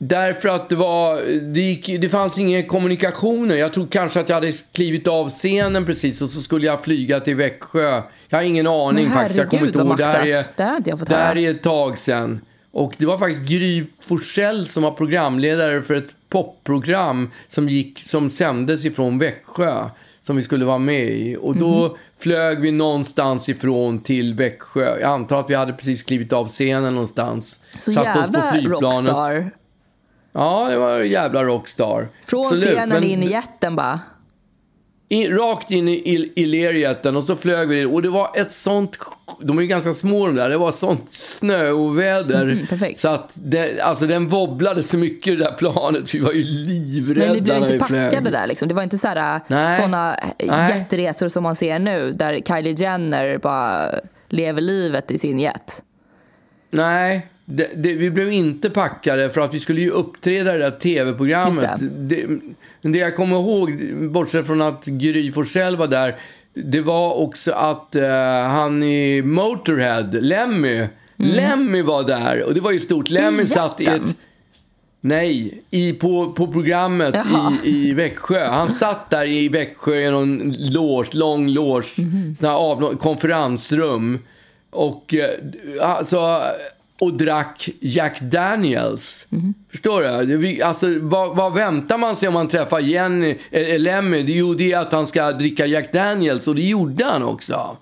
Därför 0.00 0.48
att 0.48 0.68
det 0.68 0.76
var, 0.76 1.16
det, 1.54 1.60
gick, 1.60 2.00
det 2.00 2.08
fanns 2.08 2.38
inga 2.38 2.62
kommunikationer. 2.62 3.56
Jag 3.56 3.72
tror 3.72 3.86
kanske 3.86 4.20
att 4.20 4.28
jag 4.28 4.36
hade 4.36 4.52
klivit 4.72 5.06
av 5.08 5.30
scenen 5.30 5.84
precis 5.86 6.22
och 6.22 6.30
så 6.30 6.40
skulle 6.42 6.66
jag 6.66 6.82
flyga 6.84 7.20
till 7.20 7.36
Växjö. 7.36 8.02
Jag 8.28 8.38
har 8.38 8.42
ingen 8.44 8.66
aning 8.66 9.04
Men 9.04 9.12
faktiskt. 9.14 9.38
Jag 9.38 9.50
kommer 9.50 9.60
herregud, 9.60 9.76
inte 9.76 9.88
ihåg. 9.88 9.96
Det 9.98 10.06
här 10.06 10.26
är. 10.26 11.04
Det 11.08 11.14
här 11.16 11.36
ett 11.50 11.62
tag 11.62 11.98
sedan. 11.98 12.40
Och 12.72 12.94
det 12.98 13.06
var 13.06 13.18
faktiskt 13.18 13.42
Gry 13.42 13.84
Forssell 14.06 14.66
som 14.66 14.82
var 14.82 14.90
programledare 14.90 15.82
för 15.82 15.94
ett 15.94 16.08
popprogram 16.28 17.30
som, 17.48 17.68
gick, 17.68 18.00
som 18.00 18.30
sändes 18.30 18.84
ifrån 18.84 19.18
Växjö. 19.18 19.84
Som 20.22 20.36
vi 20.36 20.42
skulle 20.42 20.64
vara 20.64 20.78
med 20.78 21.04
i. 21.10 21.36
Och 21.40 21.56
då 21.56 21.86
Mhm. 21.88 21.96
flög 22.18 22.60
vi 22.60 22.70
någonstans 22.70 23.48
ifrån 23.48 23.98
till 24.02 24.34
Växjö. 24.34 24.98
Jag 25.00 25.10
antar 25.10 25.40
att 25.40 25.50
vi 25.50 25.54
hade 25.54 25.72
precis 25.72 26.02
klivit 26.02 26.32
av 26.32 26.48
scenen 26.48 26.94
någonstans. 26.94 27.60
Så 27.78 27.92
Satte 27.92 28.10
oss 28.10 28.14
på 28.14 28.20
jävla 28.20 28.52
flygplanet. 28.52 28.82
rockstar. 29.10 29.50
Ja, 30.38 30.66
det 30.70 30.76
var 30.76 31.00
en 31.00 31.08
jävla 31.10 31.44
rockstar. 31.44 32.08
Från 32.26 32.46
Absolut, 32.46 32.68
scenen 32.68 33.04
in 33.04 33.22
i 33.22 33.30
jätten 33.30 33.76
bara. 33.76 34.00
in, 35.08 35.36
rakt 35.36 35.70
in 35.70 35.88
i, 35.88 35.92
i, 35.92 36.32
i 36.36 36.46
lerjätten 36.46 37.16
och 37.16 37.24
så 37.24 37.36
flög 37.36 37.68
vi. 37.68 37.84
Och 37.84 38.02
det 38.02 38.08
var 38.08 38.30
ett 38.34 38.52
sånt, 38.52 38.98
de 39.42 39.58
är 39.58 39.62
ju 39.62 39.68
ganska 39.68 39.94
små 39.94 40.26
de 40.26 40.36
där, 40.36 40.50
det 40.50 40.58
var 40.58 40.72
sånt 40.72 41.06
snöoväder. 41.12 42.66
Perfekt. 42.68 43.00
Så 43.00 43.08
att 43.08 43.30
det, 43.34 43.80
alltså 43.80 44.06
den 44.06 44.28
wobblade 44.28 44.82
så 44.82 44.96
mycket 44.96 45.38
det 45.38 45.44
där 45.44 45.52
planet. 45.52 46.14
Vi 46.14 46.18
var 46.18 46.32
ju 46.32 46.42
livrädda 46.42 47.26
Men 47.26 47.34
ni 47.36 47.40
blev 47.42 47.60
när 47.60 47.72
inte 47.72 47.84
vi 47.84 47.88
flög. 47.88 48.10
packade 48.10 48.30
där 48.30 48.46
liksom. 48.46 48.68
Det 48.68 48.74
var 48.74 48.82
inte 48.82 48.98
så 48.98 49.08
Nej. 49.46 49.80
såna 49.80 50.16
Nej. 50.44 50.78
jätteresor 50.78 51.28
som 51.28 51.42
man 51.42 51.56
ser 51.56 51.78
nu 51.78 52.12
där 52.12 52.40
Kylie 52.46 52.72
Jenner 52.72 53.38
bara 53.38 53.90
lever 54.28 54.60
livet 54.60 55.10
i 55.10 55.18
sin 55.18 55.38
jet. 55.40 55.82
Nej, 56.70 57.26
det, 57.50 57.70
det, 57.76 57.94
vi 57.94 58.10
blev 58.10 58.32
inte 58.32 58.70
packade 58.70 59.30
för 59.30 59.40
att 59.40 59.54
vi 59.54 59.60
skulle 59.60 59.80
ju 59.80 59.90
uppträda 59.90 60.54
i 60.54 60.58
det 60.58 60.64
där 60.64 60.70
tv-programmet. 60.78 61.70
Just 61.80 61.92
Det. 61.98 62.26
Det, 62.82 62.98
jag 62.98 63.16
kommer 63.16 63.36
ihåg, 63.36 63.94
bortsett 64.10 64.46
från 64.46 64.62
att 64.62 64.84
Gry 64.84 65.32
Forssell 65.32 65.76
var 65.76 65.86
där, 65.86 66.16
det 66.54 66.80
var 66.80 67.14
också 67.14 67.52
att 67.52 67.96
eh, 67.96 68.08
han 68.48 68.82
i 68.82 69.22
Motorhead, 69.22 70.08
Lemmy, 70.12 70.86
Lemmy 71.16 71.82
var 71.82 72.02
där. 72.02 72.42
Och 72.42 72.54
det 72.54 72.60
var 72.60 72.72
ju 72.72 72.78
stort. 72.78 73.10
Lemmy 73.10 73.28
Mm. 73.28 73.40
I 73.40 73.46
satt 73.46 73.80
i 73.80 73.86
ett... 73.86 74.16
Nej, 75.00 75.62
i, 75.70 75.92
på, 75.92 76.32
på 76.32 76.52
programmet 76.52 77.14
Jaha. 77.14 77.52
i, 77.64 77.88
i 77.88 77.92
Växjö. 77.92 78.46
Han 78.46 78.68
satt 78.68 79.10
där 79.10 79.26
i 79.26 79.48
Växjö 79.48 79.94
i 79.96 80.10
någon 80.10 80.54
loge, 80.58 81.08
lång 81.12 81.48
loge, 81.48 81.86
Mhm. 81.98 82.36
sån 82.40 82.48
här 82.48 82.56
av, 82.56 82.96
konferensrum. 82.96 84.18
Och, 84.70 85.14
eh, 85.14 85.30
alltså, 85.98 86.40
och 87.00 87.14
drack 87.14 87.68
Jack 87.80 88.20
Daniels. 88.20 89.26
Mhm. 89.28 89.54
Förstår 89.70 90.26
du? 90.26 90.62
Alltså, 90.62 90.86
vad, 91.00 91.36
vad 91.36 91.54
väntar 91.54 91.98
man 91.98 92.16
sig 92.16 92.28
om 92.28 92.34
man 92.34 92.48
träffar 92.48 92.80
Jenny, 92.80 93.38
eh, 93.50 93.78
Lemmy? 93.78 94.22
Det, 94.22 94.32
jo, 94.32 94.54
det 94.54 94.72
är 94.72 94.80
att 94.80 94.92
han 94.92 95.06
ska 95.06 95.32
dricka 95.32 95.66
Jack 95.66 95.92
Daniels 95.92 96.48
och 96.48 96.54
det 96.54 96.62
gjorde 96.62 97.04
han 97.04 97.22
också. 97.22 97.76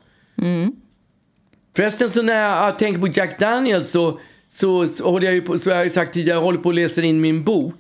Förresten, 1.77 2.11
så 2.11 2.23
när 2.23 2.65
jag 2.65 2.79
tänker 2.79 3.01
på 3.01 3.09
Jack 3.09 3.39
Daniels 3.39 3.91
så, 3.91 4.19
så, 4.49 4.87
så 4.87 5.11
håller 5.11 5.27
jag 5.27 5.35
ju 5.35 5.43
på, 5.43 5.59
som 5.59 5.73
jag 5.73 5.79
har 5.79 5.89
sagt 5.89 6.15
tidigare, 6.15 6.37
jag 6.37 6.43
håller 6.43 6.59
på 6.59 6.69
att 6.69 6.75
läsa 6.75 7.03
in 7.03 7.21
min 7.21 7.45
bok. 7.45 7.75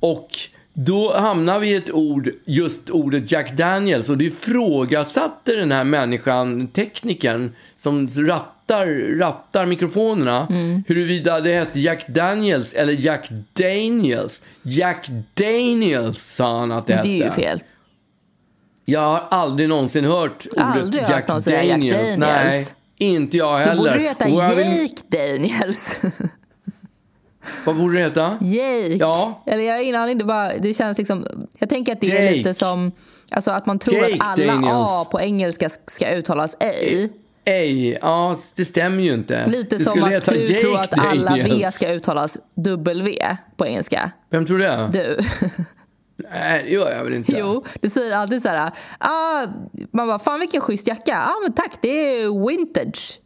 Och 0.00 0.28
då 0.72 1.14
hamnar 1.16 1.58
vi 1.58 1.68
i 1.68 1.74
ett 1.74 1.90
ord, 1.92 2.30
just 2.44 2.90
ordet 2.90 3.32
Jack 3.32 3.56
Daniels. 3.56 4.08
Och 4.08 4.18
det 4.18 4.24
ifrågasatte 4.24 5.56
den 5.56 5.72
här 5.72 5.84
människan, 5.84 6.68
teknikern, 6.68 7.52
som 7.76 8.08
rattar, 8.68 9.16
rattar 9.18 9.66
mikrofonerna. 9.66 10.46
Huruvida 10.86 11.40
det 11.40 11.54
hette 11.54 11.80
Jack 11.80 12.06
Daniels 12.08 12.74
eller 12.74 12.92
Jack 12.92 13.28
Daniels. 13.52 14.42
Jack 14.62 15.08
Daniels 15.34 16.22
sa 16.22 16.58
han 16.58 16.72
att 16.72 16.86
det 16.86 16.94
hette. 16.94 17.08
Det 17.08 17.20
är 17.22 17.24
ju 17.24 17.30
fel. 17.30 17.62
Jag 18.84 19.00
har 19.00 19.22
aldrig 19.30 19.68
någonsin 19.68 20.04
hört 20.04 20.46
ordet 20.50 20.64
Aldrig 20.64 21.02
hört 21.02 21.10
Jack 21.10 21.28
någon 21.28 21.42
säga 21.42 21.64
Jack 21.64 21.70
Daniels. 21.70 22.16
Daniels. 22.16 22.18
Nej, 22.18 22.66
inte 22.98 23.36
jag 23.36 23.52
Då 23.60 23.64
heller. 23.64 23.76
borde 23.82 23.94
du 23.94 24.00
heta 24.00 24.28
Jake 24.28 25.02
Daniels. 25.08 26.00
Vad 27.66 27.76
borde 27.76 27.94
det 27.96 28.02
heta? 28.02 28.38
Jake. 28.40 28.96
Ja. 29.00 29.42
Eller 29.46 29.64
jag 29.64 29.74
har 29.74 29.82
ingen 29.82 29.96
aning. 29.96 30.18
Det, 30.18 30.24
bara, 30.24 30.56
det 30.58 30.74
känns 30.74 30.98
liksom... 30.98 31.26
Jag 31.58 31.68
tänker 31.68 31.92
att 31.92 32.00
det 32.00 32.06
är 32.06 32.24
Jake. 32.24 32.36
lite 32.36 32.54
som... 32.54 32.92
Alltså 33.30 33.50
att 33.50 33.66
man 33.66 33.78
tror 33.78 33.96
Jake 33.96 34.14
att 34.14 34.20
alla 34.28 34.46
Daniels. 34.52 34.74
A 34.74 35.06
på 35.10 35.20
engelska 35.20 35.68
ska 35.86 36.08
uttalas 36.10 36.56
ej. 36.60 37.12
Ej, 37.44 37.98
ja, 38.02 38.38
det 38.56 38.64
stämmer 38.64 39.02
ju 39.02 39.14
inte. 39.14 39.46
Lite 39.46 39.78
som 39.78 40.02
att 40.02 40.24
du 40.24 40.48
tror 40.48 40.72
Jake 40.72 40.78
att 40.78 41.06
alla 41.06 41.34
V 41.34 41.72
ska 41.72 41.92
uttalas 41.92 42.38
W 42.54 43.36
på 43.56 43.66
engelska. 43.66 44.10
Vem 44.30 44.46
tror 44.46 44.58
det? 44.58 44.90
Du. 44.92 45.18
Nej, 46.30 46.62
det 46.64 46.70
gör 46.70 46.90
jag 46.90 47.04
väl 47.04 47.14
inte. 47.14 47.32
Jo, 47.38 47.64
du 47.82 47.90
säger 47.90 48.12
alltid 48.12 48.42
så 48.42 48.48
här... 48.48 48.70
Ah, 48.98 49.46
man 49.90 50.06
bara, 50.06 50.18
fan 50.18 50.40
vilken 50.40 50.60
schysst 50.60 50.86
jacka. 50.88 51.10
Ja, 51.10 51.24
ah, 51.26 51.40
men 51.42 51.52
tack, 51.52 51.72
det 51.82 51.88
är 51.88 52.48
vintage. 52.48 53.20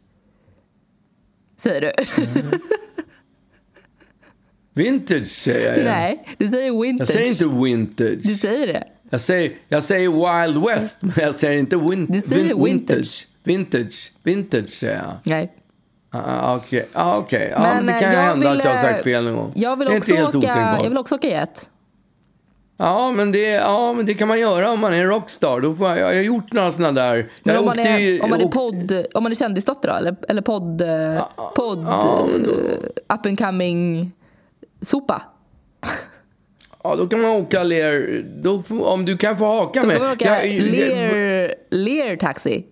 Säger 1.57 1.81
du. 1.81 1.91
Vintage 4.73 5.27
säger 5.27 5.77
jag. 5.77 5.85
Nej, 5.85 6.23
du 6.37 6.47
säger 6.47 6.81
vintage. 6.81 7.09
Jag 7.09 7.15
säger 7.15 7.29
inte 7.29 7.63
vintage. 7.63 8.19
Du 8.23 8.33
säger 8.33 8.67
det. 8.67 8.83
Jag 9.09 9.21
säger, 9.21 9.51
jag 9.67 9.83
säger 9.83 10.09
Wild 10.09 10.65
West, 10.65 10.97
men 11.01 11.13
jag 11.17 11.35
säger 11.35 11.59
inte 11.59 11.77
win, 11.77 12.07
Du 12.09 12.21
säger 12.21 12.55
vin- 12.55 12.63
vintage. 12.65 13.27
Vintage. 13.53 14.11
Vintage 14.23 14.69
säger 14.73 14.95
jag. 14.95 15.13
Nej. 15.23 15.53
Ah, 16.11 16.55
Okej, 16.55 16.87
ah, 16.93 17.17
okay. 17.17 17.47
ja, 17.49 17.59
men 17.59 17.85
det 17.85 17.93
eh, 17.93 17.99
kan 17.99 18.09
ju 18.11 18.15
jag 18.17 18.23
hända 18.23 18.49
vill, 18.49 18.59
att 18.59 18.65
jag 18.65 18.71
har 18.71 18.77
eh, 18.77 18.91
sagt 18.91 19.03
fel 19.03 19.23
någon 19.23 19.35
gång. 19.35 19.51
Jag 19.55 19.75
vill, 19.75 19.87
det 19.87 19.93
är 19.93 19.97
också 19.97 20.11
inte 20.11 20.21
helt 20.23 20.35
åka, 20.35 20.77
jag 20.83 20.89
vill 20.89 20.97
också 20.97 21.15
åka 21.15 21.27
jet. 21.27 21.69
Ja 22.77 23.11
men, 23.11 23.31
det, 23.31 23.49
ja, 23.49 23.93
men 23.93 24.05
det 24.05 24.13
kan 24.13 24.27
man 24.27 24.39
göra 24.39 24.71
om 24.71 24.79
man 24.79 24.93
är 24.93 25.03
rockstar. 25.05 25.59
Då 25.59 25.75
får 25.75 25.87
jag, 25.87 25.97
jag 25.99 26.05
har 26.05 26.13
gjort 26.13 26.53
några 26.53 26.71
sådana 26.71 27.01
där. 27.01 27.29
Men 27.43 27.57
om 27.57 27.65
man, 27.65 27.79
är, 27.79 28.23
om 28.23 28.29
man 28.29 28.41
är 28.41 28.45
åk- 28.45 28.53
podd, 28.53 29.05
om 29.13 29.23
man 29.23 29.31
är 29.31 29.35
kändisdotter 29.35 29.89
då? 29.89 29.95
Eller, 29.95 30.15
eller 30.29 30.41
podd, 30.41 30.81
eh, 30.81 31.23
podd 31.55 31.87
eh, 31.87 33.15
up 33.15 33.25
and 33.25 33.39
coming 33.39 34.11
sopa? 34.81 35.21
Ja, 36.83 36.95
då 36.95 37.07
kan 37.07 37.21
man 37.21 37.31
åka 37.31 37.63
ler... 37.63 38.23
Då, 38.41 38.63
om 38.83 39.05
du 39.05 39.17
kan 39.17 39.37
få 39.37 39.45
haka 39.45 39.81
Då 39.81 39.87
med. 39.87 39.97
kan 39.97 40.05
man 40.05 40.13
åka 40.15 40.45
Jag- 40.45 40.61
Lear, 40.61 41.53
Lear 41.69 42.15
taxi. 42.15 42.65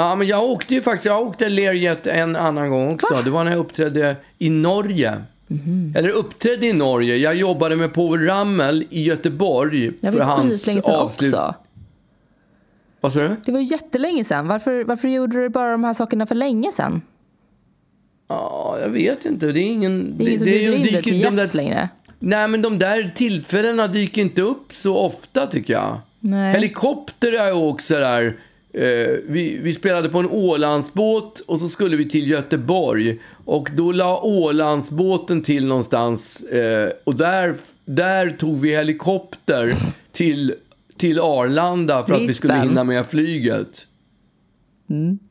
Ja, 0.00 0.14
men 0.14 0.26
jag 0.26 0.44
åkte 0.44 0.74
ju 0.74 0.82
faktiskt, 0.82 1.06
jag 1.06 1.22
åkte 1.22 1.48
Lerjet 1.48 2.06
en 2.06 2.36
annan 2.36 2.70
gång 2.70 2.94
också. 2.94 3.20
Det 3.24 3.30
var 3.30 3.44
när 3.44 3.50
jag 3.50 3.60
uppträdde 3.60 4.16
i 4.38 4.50
Norge. 4.50 5.22
Mhm. 5.46 5.94
Eller 5.96 6.08
uppträdde 6.08 6.66
i 6.66 6.72
Norge. 6.72 7.16
Jag 7.16 7.34
jobbade 7.34 7.76
med 7.76 7.92
Povel 7.94 8.20
Ramel 8.26 8.86
i 8.90 9.02
Göteborg. 9.02 9.90
Jag 10.00 10.12
för 10.12 10.20
hans 10.20 10.68
avslut. 10.68 11.34
också. 11.34 11.54
Vad 13.00 13.12
sa 13.12 13.20
du? 13.20 13.36
Det 13.44 13.52
var 13.52 13.58
ju 13.58 13.64
jättelänge 13.64 14.24
sedan. 14.24 14.48
Varför, 14.48 14.84
varför 14.84 15.08
gjorde 15.08 15.42
du 15.42 15.48
bara 15.48 15.72
de 15.72 15.84
här 15.84 15.94
sakerna 15.94 16.26
för 16.26 16.34
länge 16.34 16.72
sedan? 16.72 17.02
Ja, 18.28 18.78
jag 18.82 18.88
vet 18.88 19.24
inte. 19.24 19.46
Det 19.52 19.60
är 19.60 19.64
ingen... 19.64 20.14
Det 20.18 20.24
är 20.24 20.26
ingen 20.28 20.38
som 20.38 20.46
det- 20.46 20.52
bjuder 20.58 20.76
in 20.76 20.82
dig 20.92 21.02
till 21.02 21.22
de 21.22 21.36
där, 21.36 21.56
längre. 21.56 21.88
Nej, 22.18 22.48
men 22.48 22.62
de 22.62 22.78
där 22.78 23.12
tillfällena 23.14 23.86
dyker 23.86 24.22
inte 24.22 24.42
upp 24.42 24.74
så 24.74 24.96
ofta 24.96 25.46
tycker 25.46 25.72
jag. 25.72 25.98
Nej. 26.20 26.52
Helikopter 26.52 27.38
har 27.38 27.46
jag 27.46 27.58
åkt 27.58 27.84
sådär. 27.84 28.36
Eh, 28.72 29.16
vi, 29.26 29.58
vi 29.62 29.74
spelade 29.74 30.08
på 30.08 30.18
en 30.18 30.30
Ålandsbåt 30.30 31.40
och 31.40 31.58
så 31.58 31.68
skulle 31.68 31.96
vi 31.96 32.08
till 32.08 32.30
Göteborg. 32.30 33.18
Och 33.44 33.70
då 33.76 33.92
la 33.92 34.20
Ålandsbåten 34.20 35.42
till 35.42 35.66
någonstans. 35.66 36.42
Eh, 36.42 36.90
och 37.04 37.14
där, 37.14 37.56
där 37.84 38.30
tog 38.30 38.60
vi 38.60 38.76
helikopter 38.76 39.76
till, 40.12 40.54
till 40.96 41.20
Arlanda 41.20 42.02
för 42.06 42.14
att 42.14 42.20
vi 42.20 42.34
skulle 42.34 42.54
hinna 42.54 42.84
med 42.84 43.06
flyget. 43.06 43.86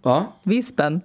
Va? 0.01 0.25
Vispen. 0.43 1.01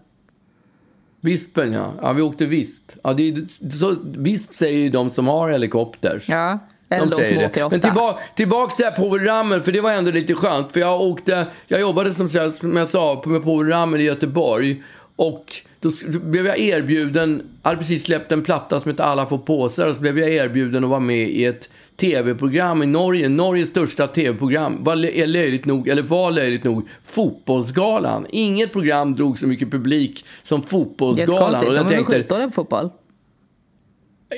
Vispen, 1.20 1.72
ja. 1.72 1.92
ja. 2.02 2.12
Vi 2.12 2.22
åkte 2.22 2.46
visp. 2.46 2.92
Ja, 3.04 3.12
det 3.12 3.28
är, 3.28 3.70
så, 3.70 3.96
visp 4.02 4.54
säger 4.54 4.78
ju 4.78 4.90
de 4.90 5.10
som 5.10 5.26
har 5.26 5.50
helikopters. 5.50 6.28
Ja. 6.28 6.58
Eller 6.96 7.10
de, 7.10 7.16
säger 7.16 7.28
som 7.30 7.38
det. 7.38 7.46
åker 7.46 7.64
ofta. 7.64 7.76
Men 7.76 7.80
tillba 7.80 8.18
tillbaks 8.34 8.76
till 8.76 8.84
det 8.84 9.02
här 9.02 9.26
Ramel, 9.26 9.62
för 9.62 9.72
det 9.72 9.80
var 9.80 9.92
ändå 9.92 10.10
lite 10.10 10.34
skönt. 10.34 10.72
För 10.72 10.80
jag 10.80 11.00
åkte, 11.00 11.46
jag 11.66 11.80
jobbade 11.80 12.14
som, 12.14 12.28
som 12.28 12.76
jag 12.76 12.88
sa 12.88 13.22
med 13.26 13.70
Ramel 13.70 14.00
i 14.00 14.04
Göteborg. 14.04 14.82
Och 15.16 15.54
då 15.80 15.90
blev 16.22 16.46
jag 16.46 16.58
erbjuden, 16.58 17.42
jag 17.62 17.68
hade 17.68 17.80
precis 17.80 18.04
släppt 18.04 18.32
en 18.32 18.42
platta 18.42 18.80
som 18.80 18.90
heter 18.90 19.04
Alla 19.04 19.26
får 19.26 19.38
påsar. 19.38 19.88
Och 19.88 19.94
så 19.94 20.00
blev 20.00 20.18
jag 20.18 20.28
erbjuden 20.28 20.84
att 20.84 20.90
vara 20.90 21.00
med 21.00 21.28
i 21.28 21.44
ett 21.44 21.70
tv-program 21.96 22.82
i 22.82 22.86
Norge. 22.86 23.28
Norges 23.28 23.68
största 23.68 24.06
tv-program 24.06 24.78
var, 24.80 25.04
är 25.06 25.26
löjligt 25.26 25.64
nog, 25.64 25.88
eller 25.88 26.02
var 26.02 26.30
löjligt 26.30 26.64
nog, 26.64 26.88
Fotbollsgalan. 27.04 28.26
Inget 28.30 28.72
program 28.72 29.14
drog 29.14 29.38
så 29.38 29.46
mycket 29.46 29.70
publik 29.70 30.24
som 30.42 30.62
Fotbollsgalan. 30.62 31.52
Jättekonstigt. 31.52 31.68
Och 31.68 31.74
De 31.74 31.76
jag 31.76 31.84
är 31.84 31.88
väl 31.88 31.96
tänkte, 31.96 32.12
skitdåliga 32.12 32.46
på 32.46 32.52
fotboll? 32.52 32.90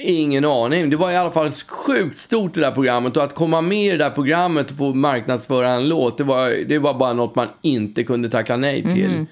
Ingen 0.00 0.44
aning. 0.44 0.90
Det 0.90 0.96
var 0.96 1.10
i 1.10 1.16
alla 1.16 1.30
fall 1.30 1.50
sjukt 1.50 2.18
stort 2.18 2.54
det 2.54 2.60
där 2.60 2.70
programmet. 2.70 3.16
Och 3.16 3.24
att 3.24 3.34
komma 3.34 3.60
med 3.60 3.86
i 3.86 3.90
det 3.90 3.96
där 3.96 4.10
programmet 4.10 4.70
och 4.70 4.76
få 4.76 4.94
marknadsföra 4.94 5.70
en 5.70 5.88
låt, 5.88 6.18
det 6.18 6.24
var, 6.24 6.50
det 6.66 6.78
var 6.78 6.94
bara 6.94 7.12
något 7.12 7.34
man 7.34 7.48
inte 7.62 8.04
kunde 8.04 8.28
tacka 8.28 8.56
nej 8.56 8.82
till. 8.82 9.10
Mhm. 9.10 9.26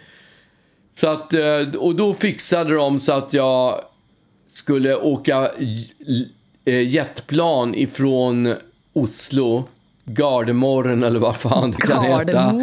Så 0.95 1.07
att, 1.07 1.35
eh, 1.35 1.75
och 1.78 1.95
då 1.95 2.14
fixade 2.14 2.75
de 2.75 2.99
så 2.99 3.12
att 3.12 3.33
jag 3.33 3.81
skulle 4.47 4.97
åka 4.97 5.50
eh, 6.64 6.88
jetplan 6.88 7.75
ifrån 7.75 8.54
Oslo, 8.92 9.64
Gardermoen 10.04 11.02
eller 11.02 11.21
vad 11.21 11.37
fan 11.37 11.71
det 11.71 11.76
kan 11.76 12.04
heta. 12.04 12.54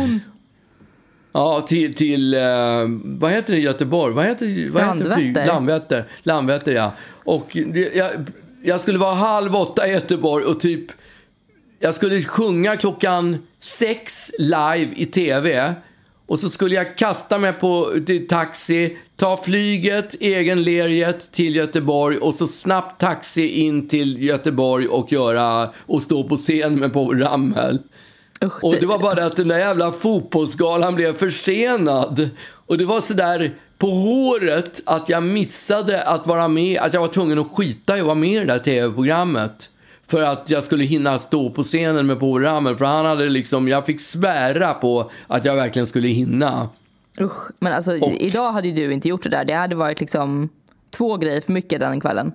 Ja, 1.32 1.62
till, 1.62 1.94
till 1.94 2.34
eh, 2.34 2.41
vad 3.03 3.32
heter 3.32 3.53
det 3.53 3.60
i 3.60 3.63
Göteborg? 3.63 4.13
Vad 4.13 4.25
heter, 4.25 4.70
vad 4.72 4.84
heter? 4.84 5.06
Landvetter. 5.06 5.48
Landvetter. 5.48 6.06
Landvetter, 6.24 6.72
ja. 6.72 6.91
Och 7.29 7.57
det, 7.74 7.95
jag, 7.95 8.09
jag 8.63 8.81
skulle 8.81 8.98
vara 8.98 9.15
halv 9.15 9.55
åtta 9.55 9.88
i 9.88 9.91
Göteborg 9.91 10.45
och 10.45 10.59
typ... 10.59 10.91
Jag 11.79 11.95
skulle 11.95 12.21
sjunga 12.21 12.77
klockan 12.77 13.38
sex 13.59 14.31
live 14.39 14.89
i 14.95 15.05
tv. 15.05 15.74
Och 16.25 16.39
så 16.39 16.50
skulle 16.50 16.75
jag 16.75 16.98
kasta 16.98 17.38
mig 17.38 17.53
på 17.53 17.93
taxi, 18.29 18.98
ta 19.15 19.38
flyget, 19.38 20.15
egen 20.19 20.63
lerjet 20.63 21.31
till 21.31 21.55
Göteborg 21.55 22.17
och 22.17 22.33
så 22.36 22.48
snabbt 22.48 23.01
taxi 23.01 23.48
in 23.48 23.88
till 23.88 24.24
Göteborg 24.24 24.88
och 24.88 25.12
göra 25.12 25.69
och 25.86 26.01
stå 26.01 26.24
på 26.24 26.38
scen 26.38 26.75
med 26.75 26.93
Povel 26.93 27.19
Ramel. 27.19 27.79
Usch, 28.43 28.63
Och 28.63 28.75
det 28.75 28.86
var 28.86 29.00
bara 29.00 29.15
det 29.15 29.25
att 29.25 29.36
den 29.36 29.48
där 29.48 29.59
jävla 29.59 29.91
fotbollsgalan 29.91 30.95
blev 30.95 31.17
försenad. 31.17 32.29
Och 32.67 32.77
det 32.77 32.86
var 32.86 33.01
sådär 33.01 33.53
på 33.79 33.88
håret 33.89 34.81
att 34.86 35.09
jag 35.09 35.24
missade 35.24 36.01
att 36.03 36.27
vara 36.27 36.48
med, 36.48 36.79
att 36.81 36.93
jag 36.93 37.01
var 37.01 37.07
tvungen 37.07 37.39
att 37.39 37.51
skita 37.51 37.98
i 37.98 38.00
att 38.00 38.05
vara 38.05 38.15
med 38.15 38.29
i 38.31 38.39
det 38.39 38.45
där 38.45 38.59
tv-programmet. 38.59 39.69
För 40.07 40.21
att 40.21 40.50
jag 40.50 40.63
skulle 40.63 40.83
hinna 40.83 41.19
stå 41.19 41.50
på 41.50 41.63
scenen 41.63 42.07
med 42.07 42.19
Povel 42.19 42.43
Ramel. 42.43 42.77
För 42.77 42.86
han 42.86 43.05
hade 43.05 43.29
liksom, 43.29 43.67
jag 43.67 43.86
fick 43.86 44.01
svära 44.01 44.74
på 44.74 45.12
att 45.27 45.45
jag 45.45 45.55
verkligen 45.55 45.88
skulle 45.88 46.07
hinna. 46.07 46.69
Usch, 47.21 47.51
men 47.59 47.74
alltså 47.74 47.91
Och- 48.00 48.12
idag 48.13 48.51
hade 48.51 48.67
ju 48.67 48.74
du 48.88 48.93
inte 48.93 49.07
gjort 49.07 49.24
det 49.24 49.29
där. 49.29 49.45
Det 49.45 49.53
hade 49.53 49.75
varit 49.75 50.00
liksom 50.00 50.50
två 50.98 51.17
grejer 51.17 51.41
för 51.41 51.51
mycket 51.51 51.79
den 51.79 52.01
kvällen. 52.01 52.31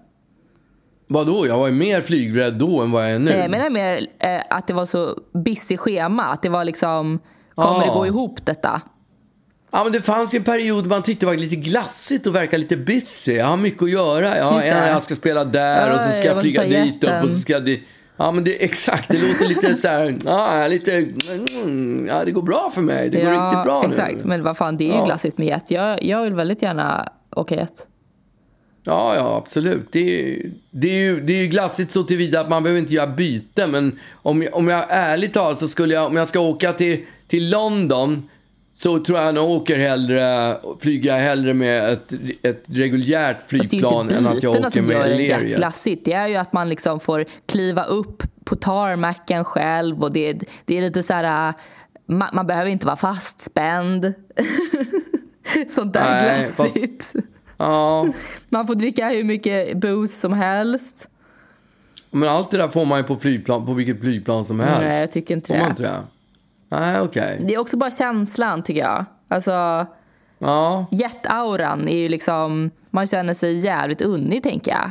Vadå? 1.06 1.46
Jag 1.46 1.58
var 1.58 1.66
ju 1.66 1.72
mer 1.72 2.00
flygrädd 2.00 2.54
då 2.54 2.80
än 2.82 2.90
vad 2.90 3.04
jag 3.04 3.10
är 3.10 3.18
nu. 3.18 3.24
Nej, 3.24 3.38
Jag 3.38 3.50
menar 3.50 3.70
mer 3.70 4.06
eh, 4.18 4.40
att 4.50 4.66
det 4.66 4.72
var 4.74 4.86
så 4.86 5.18
busy 5.44 5.76
schema. 5.76 6.24
Att 6.24 6.42
det 6.42 6.48
var 6.48 6.64
liksom, 6.64 7.18
kommer 7.54 7.70
Ja. 7.80 7.84
det 7.86 7.92
gå 7.98 8.06
ihop 8.06 8.46
detta? 8.46 8.80
Ja, 9.76 9.84
men 9.84 9.92
det 9.92 10.02
fanns 10.02 10.34
ju 10.34 10.38
en 10.38 10.44
period 10.44 10.86
man 10.86 11.02
tyckte 11.02 11.26
det 11.26 11.30
var 11.32 11.38
lite 11.38 11.56
glassigt 11.56 12.26
och 12.26 12.34
verkade 12.34 12.58
lite 12.58 12.76
busy. 12.76 13.32
Jag 13.32 13.46
har 13.46 13.56
mycket 13.56 13.82
att 13.82 13.90
göra. 13.90 14.38
Ja, 14.38 14.64
jag 14.66 15.02
ska 15.02 15.14
spela 15.14 15.44
där 15.44 15.92
och 15.94 16.00
så 16.00 16.06
Ja, 16.10 16.12
ska 16.18 16.26
jag 16.26 16.40
flyga 16.40 16.64
dit 16.64 17.04
upp 17.04 17.22
och 17.22 17.30
så 17.30 17.38
ska 17.38 17.52
jag 17.52 17.64
dit. 17.64 17.82
Ja, 18.16 18.30
men 18.30 18.44
det, 18.44 18.64
exakt. 18.64 19.08
Det 19.10 19.28
låter 19.28 19.48
lite 19.48 19.74
så 19.74 19.88
här, 19.88 20.16
ja, 20.24 20.66
lite, 20.68 20.96
mm, 21.54 22.06
ja, 22.08 22.24
det 22.24 22.30
går 22.30 22.42
bra 22.42 22.70
för 22.74 22.80
mig. 22.82 23.10
Det 23.10 23.20
går 23.20 23.30
riktigt 23.30 23.64
bra 23.64 23.86
exakt. 23.88 24.14
nu. 24.14 24.22
Men 24.24 24.42
vad 24.42 24.56
fan, 24.56 24.76
det 24.76 24.84
är 24.84 24.92
ju 24.92 24.98
Ja. 24.98 25.04
glassigt 25.04 25.38
med 25.38 25.46
jet. 25.46 25.70
Jag, 25.70 26.02
jag 26.04 26.22
vill 26.24 26.34
väldigt 26.34 26.62
gärna 26.62 27.08
åka 27.36 27.54
jet. 27.54 27.86
Ja, 28.84 29.14
ja, 29.16 29.42
absolut. 29.44 29.88
Det 29.92 30.00
är, 30.30 30.50
det, 30.70 30.88
är 30.88 31.00
ju, 31.00 31.20
det 31.20 31.32
är 31.32 31.42
ju 31.42 31.46
glassigt 31.46 31.92
så 31.92 32.02
tillvida 32.02 32.40
att 32.40 32.48
man 32.48 32.62
behöver 32.62 32.80
inte 32.80 32.94
göra 32.94 33.06
byte. 33.06 33.66
Men 33.66 33.98
om 34.22 34.42
jag, 34.42 34.54
om 34.56 34.68
jag 34.68 34.84
ärligt 34.88 35.32
talat 35.32 35.58
så 35.58 35.68
skulle 35.68 35.94
jag, 35.94 36.06
om 36.06 36.16
jag 36.16 36.28
ska 36.28 36.40
åka 36.40 36.72
till, 36.72 37.04
till 37.28 37.50
London 37.50 38.28
så 38.76 38.98
tror 38.98 39.18
jag 39.18 39.34
nog 39.34 39.50
åker 39.50 39.78
hellre, 39.78 40.56
flyger 40.80 41.18
hellre 41.18 41.54
med 41.54 41.92
ett, 41.92 42.12
ett 42.42 42.64
reguljärt 42.66 43.36
Fast 43.36 43.50
det 43.50 43.56
är 43.56 43.58
ju 43.62 43.68
flygplan 43.68 44.00
inte 44.02 44.16
än 44.16 44.26
att 44.26 44.42
jag 44.42 44.50
åker 44.56 44.70
som 44.70 44.90
gör 44.90 44.98
med 44.98 45.12
en 45.12 45.18
jet 45.18 45.28
Learjet. 45.28 45.56
glassigt. 45.56 46.04
Det 46.04 46.12
är 46.12 46.28
ju 46.28 46.36
att 46.36 46.52
man 46.52 46.68
liksom 46.68 47.00
får 47.00 47.24
kliva 47.46 47.84
upp 47.84 48.22
på 48.44 48.56
tarmacken 48.56 49.44
själv 49.44 50.02
och 50.02 50.12
det, 50.12 50.32
det 50.64 50.78
är 50.78 50.80
lite 50.82 51.02
så 51.02 51.12
här... 51.12 51.48
äh, 51.48 51.54
Man, 52.06 52.28
man 52.32 52.46
behöver 52.46 52.70
inte 52.70 52.86
vara 52.86 52.96
fastspänd. 52.96 54.14
Sånt 55.70 55.92
där 55.92 56.10
Nej, 56.10 56.42
fast- 56.42 56.56
glassigt. 56.74 57.12
Ja, 57.56 58.06
Man 58.48 58.66
får 58.66 58.74
dricka 58.74 59.08
hur 59.08 59.24
mycket 59.24 59.76
booze 59.76 60.20
som 60.20 60.32
helst. 60.32 61.08
men 62.10 62.28
allt 62.28 62.50
det 62.50 62.56
där 62.58 62.68
får 62.68 62.84
man 62.84 62.98
ju 62.98 63.04
på 63.04 63.16
flygplan, 63.16 63.66
på 63.66 63.72
vilket 63.72 64.00
flygplan 64.00 64.44
som 64.44 64.60
helst. 64.60 64.82
Nej, 64.82 65.00
jag 65.00 65.12
tycker 65.12 65.34
inte 65.34 65.46
Får 65.46 65.54
man 65.54 65.64
det. 65.64 65.70
inte 65.70 65.82
det? 65.82 65.90
Nej, 66.80 67.00
okej. 67.00 67.40
Det 67.46 67.54
är 67.54 67.58
också 67.60 67.76
bara 67.76 67.90
känslan, 67.90 68.62
tycker 68.62 68.80
jag. 68.80 69.04
Alltså, 69.28 69.86
Ja, 70.38 70.86
jetauran 70.90 71.88
är 71.88 71.96
ju 71.96 72.08
liksom... 72.08 72.70
Man 72.90 73.06
känner 73.06 73.34
sig 73.34 73.58
jävligt 73.58 74.00
unnig, 74.02 74.42
tänker 74.42 74.70
jag. 74.72 74.90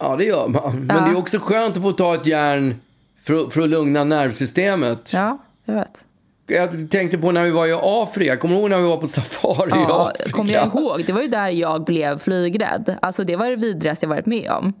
ja, 0.00 0.16
det 0.16 0.24
gör 0.24 0.48
man. 0.48 0.86
Men 0.86 0.96
Ja. 0.96 1.02
det 1.04 1.10
är 1.10 1.18
också 1.18 1.38
skönt 1.38 1.76
att 1.76 1.82
få 1.82 1.92
ta 1.92 2.14
ett 2.14 2.26
järn 2.26 2.80
för, 3.22 3.50
för 3.50 3.60
att 3.62 3.68
lugna 3.68 4.04
nervsystemet. 4.04 5.12
Ja, 5.12 5.38
jag 5.64 5.74
vet. 5.74 6.04
Jag 6.46 6.90
tänkte 6.90 7.18
på 7.18 7.32
när 7.32 7.44
vi 7.44 7.50
var 7.50 7.66
i 7.66 7.72
Afrika. 7.82 8.36
Kommer 8.36 8.54
du 8.54 8.60
ihåg 8.60 8.70
när 8.70 8.76
vi 8.76 8.88
var 8.88 8.96
på 8.96 9.08
safari 9.08 9.68
i 9.70 9.84
Ja, 9.88 10.10
Afrika? 10.14 10.30
kommer 10.36 10.52
jag 10.52 10.66
ihåg. 10.66 11.04
Det 11.06 11.12
var 11.12 11.22
ju 11.22 11.28
där 11.28 11.48
jag 11.48 11.84
blev 11.84 12.18
flygrädd. 12.18 12.96
Alltså 13.02 13.24
det 13.24 13.36
var 13.36 13.46
det 13.50 13.56
vidrigaste 13.56 14.06
jag 14.06 14.10
varit 14.10 14.26
med 14.26 14.50
om. 14.50 14.72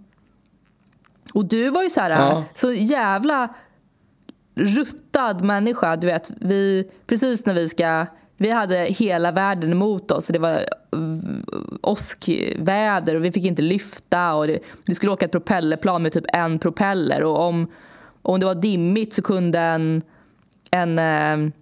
Och 1.34 1.44
du 1.44 1.70
var 1.70 1.82
ju 1.82 1.90
så 1.90 2.00
här, 2.00 2.10
Ja. 2.10 2.44
så 2.54 2.72
jävla 2.72 3.48
ruttad 4.58 5.44
människa. 5.44 5.96
Du 5.96 6.06
vet, 6.06 6.30
vi, 6.40 6.90
precis 7.06 7.46
när 7.46 7.54
vi 7.54 7.68
ska... 7.68 8.06
Vi 8.40 8.50
hade 8.50 8.76
hela 8.76 9.32
världen 9.32 9.72
emot 9.72 10.10
oss 10.10 10.28
och 10.28 10.32
det 10.32 10.38
var 10.38 10.64
mm, 10.92 11.44
åskväder 11.82 13.14
och 13.14 13.24
vi 13.24 13.32
fick 13.32 13.44
inte 13.44 13.62
lyfta 13.62 14.34
och 14.34 14.46
det, 14.46 14.58
vi 14.86 14.94
skulle 14.94 15.12
åka 15.12 15.24
ett 15.24 15.32
propellerplan 15.32 16.02
med 16.02 16.12
typ 16.12 16.24
en 16.32 16.58
propeller 16.58 17.22
och 17.22 17.40
om, 17.40 17.72
om 18.22 18.40
det 18.40 18.46
var 18.46 18.54
dimmigt 18.54 19.12
så 19.12 19.22
kunde 19.22 19.58
en, 19.58 20.02
en 20.70 20.98
eh, 20.98 21.52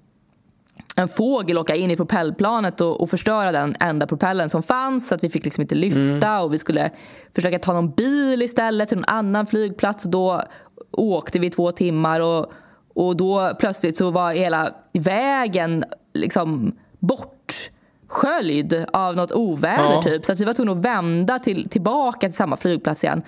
en 0.96 1.08
fågel 1.08 1.58
åka 1.58 1.76
in 1.76 1.90
i 1.90 1.96
propellplanet 1.96 2.80
och, 2.80 3.00
och 3.00 3.10
förstöra 3.10 3.52
den 3.52 3.76
enda 3.80 4.06
propellen 4.06 4.48
som 4.48 4.62
fanns. 4.62 5.08
Så 5.08 5.14
att 5.14 5.24
vi 5.24 5.28
fick 5.28 5.44
liksom 5.44 5.62
inte 5.62 5.74
lyfta 5.74 6.42
och 6.42 6.54
vi 6.54 6.58
skulle 6.58 6.90
försöka 7.34 7.58
ta 7.58 7.72
någon 7.72 7.90
bil 7.90 8.42
istället 8.42 8.88
till 8.88 8.98
någon 8.98 9.04
annan 9.08 9.46
flygplats. 9.46 10.04
Och 10.04 10.10
då 10.10 10.42
åkte 10.90 11.38
vi 11.38 11.50
två 11.50 11.72
timmar 11.72 12.20
och, 12.20 12.52
och 12.96 13.16
då 13.16 13.52
plötsligt 13.58 13.96
så 13.96 14.10
var 14.10 14.32
hela 14.32 14.70
vägen 14.92 15.84
liksom 16.14 16.72
bortsköljd 16.98 18.84
av 18.92 19.16
något 19.16 19.32
oväder 19.32 19.84
Ja. 19.94 20.02
typ. 20.02 20.24
Så 20.24 20.32
att 20.32 20.40
vi 20.40 20.44
var 20.44 20.52
tvungna 20.52 20.72
att 20.72 20.78
vända 20.78 21.38
till, 21.38 21.68
tillbaka 21.68 22.26
till 22.28 22.36
samma 22.36 22.56
flygplats 22.56 23.04
igen. 23.04 23.22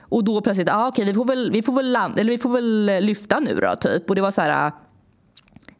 Och 0.00 0.24
då 0.24 0.40
plötsligt, 0.40 0.68
ah, 0.72 0.88
okej 0.88 1.04
vi 1.04 1.14
får 1.14 1.24
väl, 1.24 1.50
vi 1.52 1.62
får 1.62 1.72
väl, 1.72 1.92
land, 1.92 2.18
eller 2.18 2.30
vi 2.30 2.38
får 2.38 2.50
väl 2.50 2.98
lyfta 3.04 3.40
nu 3.40 3.54
då 3.54 3.74
typ. 3.76 4.10
Och 4.10 4.16
det 4.16 4.22
var 4.22 4.30
så 4.30 4.42
här 4.42 4.72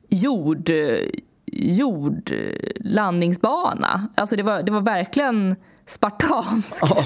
jord, 0.09 0.71
jordlandningsbana. 1.53 4.09
Alltså 4.14 4.37
det 4.37 4.43
var, 4.43 4.62
det 4.62 4.73
var 4.73 4.81
verkligen 4.81 5.57
spartanskt. 5.90 6.83
Ja. 6.83 7.05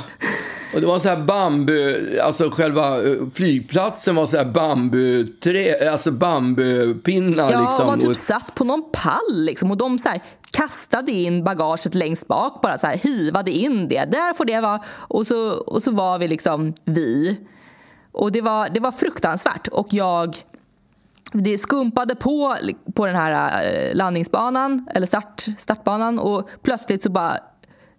Och 0.74 0.80
det 0.80 0.86
var 0.86 0.98
så 0.98 1.08
här 1.08 1.16
bambu, 1.16 2.18
alltså 2.18 2.50
själva 2.50 3.02
eh, 3.02 3.16
flygplatsen 3.32 4.14
var 4.14 4.26
så 4.26 4.36
här 4.36 4.44
bambuträ, 4.44 5.90
alltså 5.90 6.10
bambupinnar 6.10 7.52
Ja, 7.52 7.60
liksom. 7.60 7.86
man 7.86 8.00
typ 8.00 8.16
satt 8.16 8.54
på 8.54 8.64
någon 8.64 8.84
pall 8.92 9.44
liksom, 9.44 9.70
och 9.70 9.76
de 9.76 9.98
så 9.98 10.08
här, 10.08 10.22
kastade 10.50 11.12
in 11.12 11.44
bagaget 11.44 11.94
längst 11.94 12.28
bak, 12.28 12.60
bara 12.62 12.78
så 12.78 12.86
här, 12.86 12.96
hivade 12.96 13.50
in 13.50 13.88
det. 13.88 14.04
Där 14.04 14.34
får 14.34 14.44
det 14.44 14.60
vara. 14.60 14.80
Och 14.88 15.26
så, 15.26 15.52
och 15.52 15.82
så 15.82 15.90
var 15.90 16.18
vi 16.18 16.28
liksom 16.28 16.74
vi. 16.84 17.40
Och 18.12 18.32
det 18.32 18.40
var, 18.40 18.68
det 18.68 18.80
var 18.80 18.92
fruktansvärt. 18.92 19.68
Och 19.68 19.86
jag 19.90 20.36
det 21.32 21.58
skumpade 21.58 22.14
på, 22.14 22.56
på 22.94 23.06
den 23.06 23.16
här 23.16 23.64
eh, 23.64 23.94
landningsbanan, 23.94 24.88
eller 24.94 25.06
start, 25.06 25.46
startbanan 25.58 26.18
och 26.18 26.48
plötsligt 26.62 27.02
så 27.02 27.10
bara 27.10 27.38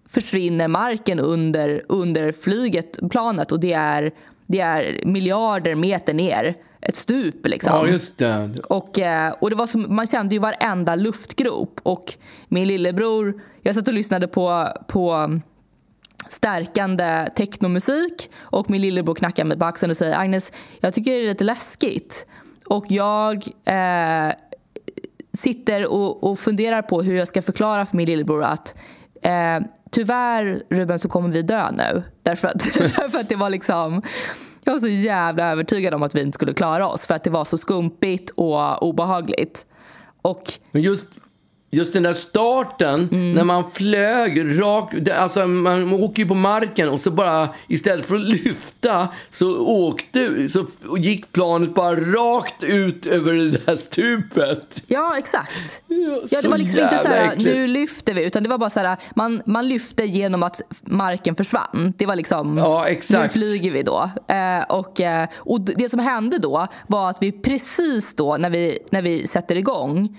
försvinner 0.09 0.67
marken 0.67 1.19
under, 1.19 1.81
under 1.89 2.31
flyget, 2.31 2.99
planet 3.09 3.51
och 3.51 3.59
det 3.59 3.73
är, 3.73 4.11
det 4.47 4.59
är 4.59 5.05
miljarder 5.05 5.75
meter 5.75 6.13
ner. 6.13 6.55
Ett 6.81 6.95
stup 6.95 7.47
liksom. 7.47 7.71
Ja, 7.73 7.87
just 7.87 8.17
det. 8.17 8.49
Och, 8.69 8.99
eh, 8.99 9.33
och 9.39 9.49
det 9.49 9.55
var 9.55 9.67
som, 9.67 9.95
man 9.95 10.07
kände 10.07 10.35
ju 10.35 10.39
varenda 10.39 10.95
luftgrop. 10.95 11.79
Och 11.83 12.13
min 12.47 12.67
lillebror, 12.67 13.41
jag 13.61 13.75
satt 13.75 13.87
och 13.87 13.93
lyssnade 13.93 14.27
på, 14.27 14.67
på 14.87 15.31
stärkande 16.29 17.29
technomusik 17.35 18.29
och 18.37 18.69
min 18.69 18.81
lillebror 18.81 19.15
knackar 19.15 19.45
mig 19.45 19.59
på 19.59 19.65
axeln 19.65 19.89
och 19.89 19.97
säger 19.97 20.19
Agnes, 20.19 20.51
jag 20.79 20.93
tycker 20.93 21.11
det 21.11 21.17
är 21.17 21.29
lite 21.29 21.43
läskigt. 21.43 22.25
Och 22.65 22.85
jag 22.89 23.35
eh, 23.65 24.35
sitter 25.33 25.91
och, 25.91 26.23
och 26.23 26.39
funderar 26.39 26.81
på 26.81 27.01
hur 27.01 27.15
jag 27.15 27.27
ska 27.27 27.41
förklara 27.41 27.85
för 27.85 27.97
min 27.97 28.07
lillebror 28.07 28.43
att 28.43 28.75
eh, 29.25 29.59
tyvärr 29.91 30.61
Ruben 30.69 30.99
så 30.99 31.09
kommer 31.09 31.29
vi 31.29 31.41
dö 31.41 31.71
nu. 31.71 32.03
Därför 32.23 32.47
att, 32.47 32.59
därför 32.77 33.19
att 33.19 33.29
det 33.29 33.35
var 33.35 33.49
liksom 33.49 34.01
jag 34.63 34.73
var 34.73 34.79
så 34.79 34.87
jävla 34.87 35.51
övertygad 35.51 35.93
om 35.93 36.03
att 36.03 36.15
vi 36.15 36.21
inte 36.21 36.35
skulle 36.35 36.53
klara 36.53 36.87
oss 36.87 37.05
för 37.05 37.13
att 37.13 37.23
det 37.23 37.29
var 37.29 37.45
så 37.45 37.57
skumpigt 37.57 38.29
och 38.29 38.83
obehagligt. 38.83 39.65
Och 40.21 40.53
Men 40.71 40.81
just, 40.81 41.07
just 41.71 41.93
den 41.93 42.03
där 42.03 42.13
starten, 42.13 43.09
Mm. 43.11 43.33
när 43.33 43.43
man 43.43 43.71
flög 43.71 44.61
rakt... 44.61 45.09
Alltså 45.11 45.47
man 45.47 45.93
åker 45.93 46.23
ju 46.23 46.27
på 46.27 46.35
marken 46.35 46.89
och 46.89 47.01
så 47.01 47.11
bara 47.11 47.49
istället 47.67 48.05
för 48.05 48.15
att 48.15 48.21
lyfta 48.45 49.07
så 49.29 49.57
åkte, 49.67 50.49
så 50.49 50.65
gick 50.97 51.31
planet 51.31 51.75
bara 51.75 51.95
rakt 51.95 52.63
ut 52.63 53.05
över 53.05 53.33
det 53.33 53.65
där 53.65 53.75
stupet. 53.75 54.83
Ja, 54.87 55.17
exakt. 55.17 55.81
Ja, 55.87 56.21
Ja, 56.31 56.41
det 56.41 56.47
var 56.47 56.57
liksom 56.57 56.79
inte 56.79 56.97
så 56.97 57.07
här, 57.07 57.33
nu 57.37 57.67
lyfter 57.67 58.13
vi, 58.13 58.25
utan 58.25 58.43
det 58.43 58.49
var 58.49 58.57
bara 58.57 58.69
så 58.69 58.79
här, 58.79 58.97
man, 59.15 59.41
man 59.45 59.67
lyfte 59.67 60.03
genom 60.05 60.43
att 60.43 60.61
marken 60.81 61.35
försvann. 61.35 61.93
Det 61.97 62.05
var 62.05 62.15
liksom, 62.15 62.57
Ja, 62.57 62.85
nu 63.09 63.29
flyger 63.29 63.71
vi 63.71 63.83
då. 63.83 64.09
Eh, 64.27 64.63
och, 64.77 65.01
eh, 65.01 65.27
och 65.35 65.61
det 65.61 65.89
som 65.89 65.99
hände 65.99 66.37
då 66.37 66.67
var 66.87 67.09
att 67.09 67.17
vi 67.21 67.31
precis 67.31 68.15
då, 68.15 68.37
när 68.37 68.49
vi, 68.49 68.79
när 68.89 69.01
vi 69.01 69.27
sätter 69.27 69.55
igång, 69.55 70.17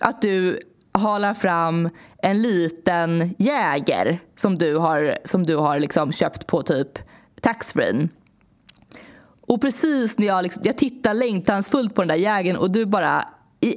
att 0.00 0.22
du 0.22 0.60
halar 0.92 1.34
fram 1.34 1.90
en 2.22 2.42
liten 2.42 3.34
jäger 3.38 4.20
som 4.36 4.58
du 4.58 4.76
har, 4.76 5.18
som 5.24 5.46
du 5.46 5.56
har 5.56 5.78
liksom 5.78 6.12
köpt 6.12 6.46
på 6.46 6.62
typ 6.62 6.98
taxfree. 7.40 8.08
Och 9.40 9.60
precis 9.60 10.18
när 10.18 10.26
jag, 10.26 10.42
liksom, 10.42 10.62
jag 10.66 10.78
tittar 10.78 11.14
längtansfullt 11.14 11.94
på 11.94 12.00
den 12.00 12.08
där 12.08 12.14
jägern 12.14 12.56
och 12.56 12.72
du 12.72 12.86
bara... 12.86 13.24
I, 13.60 13.76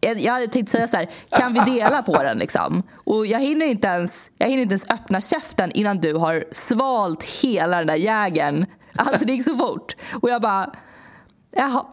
jag 0.00 0.20
jag 0.20 0.32
hade 0.32 0.46
tänkt 0.46 0.70
säga 0.70 0.88
så 0.88 0.96
här, 0.96 1.10
kan 1.30 1.54
vi 1.54 1.60
dela 1.60 2.02
på 2.02 2.22
den 2.22 2.38
liksom? 2.38 2.82
Och 2.94 3.26
jag 3.26 3.40
hinner, 3.40 3.66
inte 3.66 3.88
ens, 3.88 4.30
jag 4.38 4.48
hinner 4.48 4.62
inte 4.62 4.72
ens 4.72 4.90
öppna 4.90 5.20
käften 5.20 5.72
innan 5.72 5.98
du 5.98 6.14
har 6.14 6.44
svalt 6.52 7.24
hela 7.24 7.78
den 7.78 7.86
där 7.86 7.94
jägern. 7.94 8.66
Alltså 8.94 9.24
det 9.24 9.32
gick 9.32 9.44
så 9.44 9.56
fort. 9.56 9.96
Och 10.22 10.30
jag 10.30 10.42
bara, 10.42 10.72
jaha 11.50 11.86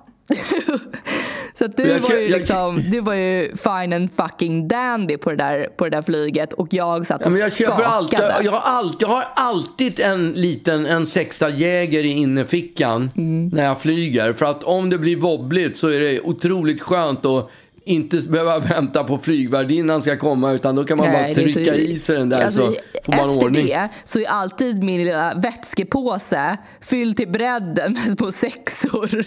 så 1.57 1.67
du, 1.67 1.83
Jag 1.87 1.99
var 1.99 2.09
ju 2.15 2.21
jag- 2.21 2.39
liksom, 2.39 2.81
du 2.91 3.01
var 3.01 3.13
ju 3.13 3.51
fine 3.57 3.93
and 3.93 4.09
fucking 4.13 4.67
dandy 4.67 5.17
på 5.17 5.29
det 5.29 5.35
där, 5.35 5.67
på 5.77 5.83
det 5.83 5.89
där 5.89 6.01
flyget 6.01 6.53
och 6.53 6.67
jag 6.71 7.07
satt 7.07 7.25
och 7.25 7.31
men 7.31 7.41
jag, 7.41 7.53
köper 7.53 7.71
skakade. 7.73 7.87
alltid, 7.93 8.19
jag, 8.45 8.51
har 8.51 8.61
alltid, 8.79 8.97
jag 9.01 9.07
har 9.07 9.23
alltid 9.35 9.99
en 9.99 10.31
liten 10.31 10.85
en 10.85 11.07
sexa 11.07 11.49
Jäger 11.49 12.03
i 12.03 12.07
innerfickan 12.11 13.11
Mm. 13.17 13.47
när 13.47 13.63
jag 13.65 13.81
flyger. 13.81 14.33
För 14.33 14.45
att 14.45 14.63
om 14.63 14.89
det 14.89 14.97
blir 14.97 15.15
wobbligt 15.17 15.77
så 15.77 15.87
är 15.87 15.99
det 15.99 16.21
otroligt 16.21 16.81
skönt 16.81 17.25
att 17.25 17.49
inte 17.85 18.17
behöva 18.17 18.59
vänta 18.75 19.03
på 19.03 19.17
flygvärdinnan 19.17 20.01
ska 20.01 20.17
komma 20.17 20.51
utan 20.51 20.75
då 20.75 20.83
kan 20.83 20.97
man 20.97 21.07
Nej, 21.07 21.15
bara 21.35 21.41
är 21.41 21.47
så- 21.47 21.53
trycka 21.53 21.75
i 21.75 21.99
sig 21.99 22.15
den 22.17 22.29
där 22.29 22.41
alltså, 22.45 22.59
så 22.67 22.75
får 23.05 23.13
man 23.13 23.29
Efter 23.31 23.45
ordning. 23.45 23.65
det 23.67 23.89
så 24.05 24.19
är 24.19 24.27
alltid 24.27 24.83
min 24.83 25.03
lilla 25.05 25.33
vätskepåse 25.35 26.57
fylld 26.81 27.17
till 27.17 27.29
bredden 27.29 27.97
små 28.17 28.31
sexor. 28.31 29.25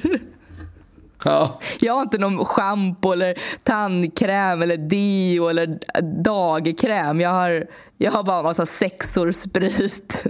Ja. 1.24 1.60
Jag 1.80 1.94
har 1.94 2.02
inte 2.02 2.18
någon 2.18 2.44
schampo 2.44 3.12
eller 3.12 3.34
tandkräm 3.64 4.62
eller 4.62 4.76
deo 4.76 5.48
eller 5.48 5.78
dagkräm. 6.24 7.20
Jag 7.20 7.30
har, 7.30 7.66
jag 7.98 8.12
har 8.12 8.22
bara 8.24 8.38
en 8.38 8.44
massa 8.44 8.66
sexor 8.66 9.32
sprit. 9.32 10.24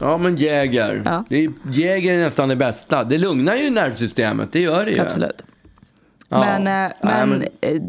ja, 0.00 0.18
men 0.18 0.36
Jäger. 0.36 1.02
Ja. 1.04 1.24
Det 1.28 1.44
är, 1.44 1.52
Jäger 1.72 2.14
är 2.14 2.18
nästan 2.24 2.48
det 2.48 2.56
bästa. 2.56 3.04
Det 3.04 3.18
lugnar 3.18 3.54
ju 3.54 3.70
nervsystemet, 3.70 4.52
det 4.52 4.60
gör 4.60 4.84
det 4.84 4.90
ju. 4.90 5.00
Absolut. 5.00 5.42
Ja. 6.28 6.38
Men, 6.38 6.56
eh, 6.60 6.62
Nej, 6.66 6.92
men, 7.02 7.28
men- 7.28 7.42
eh, 7.60 7.82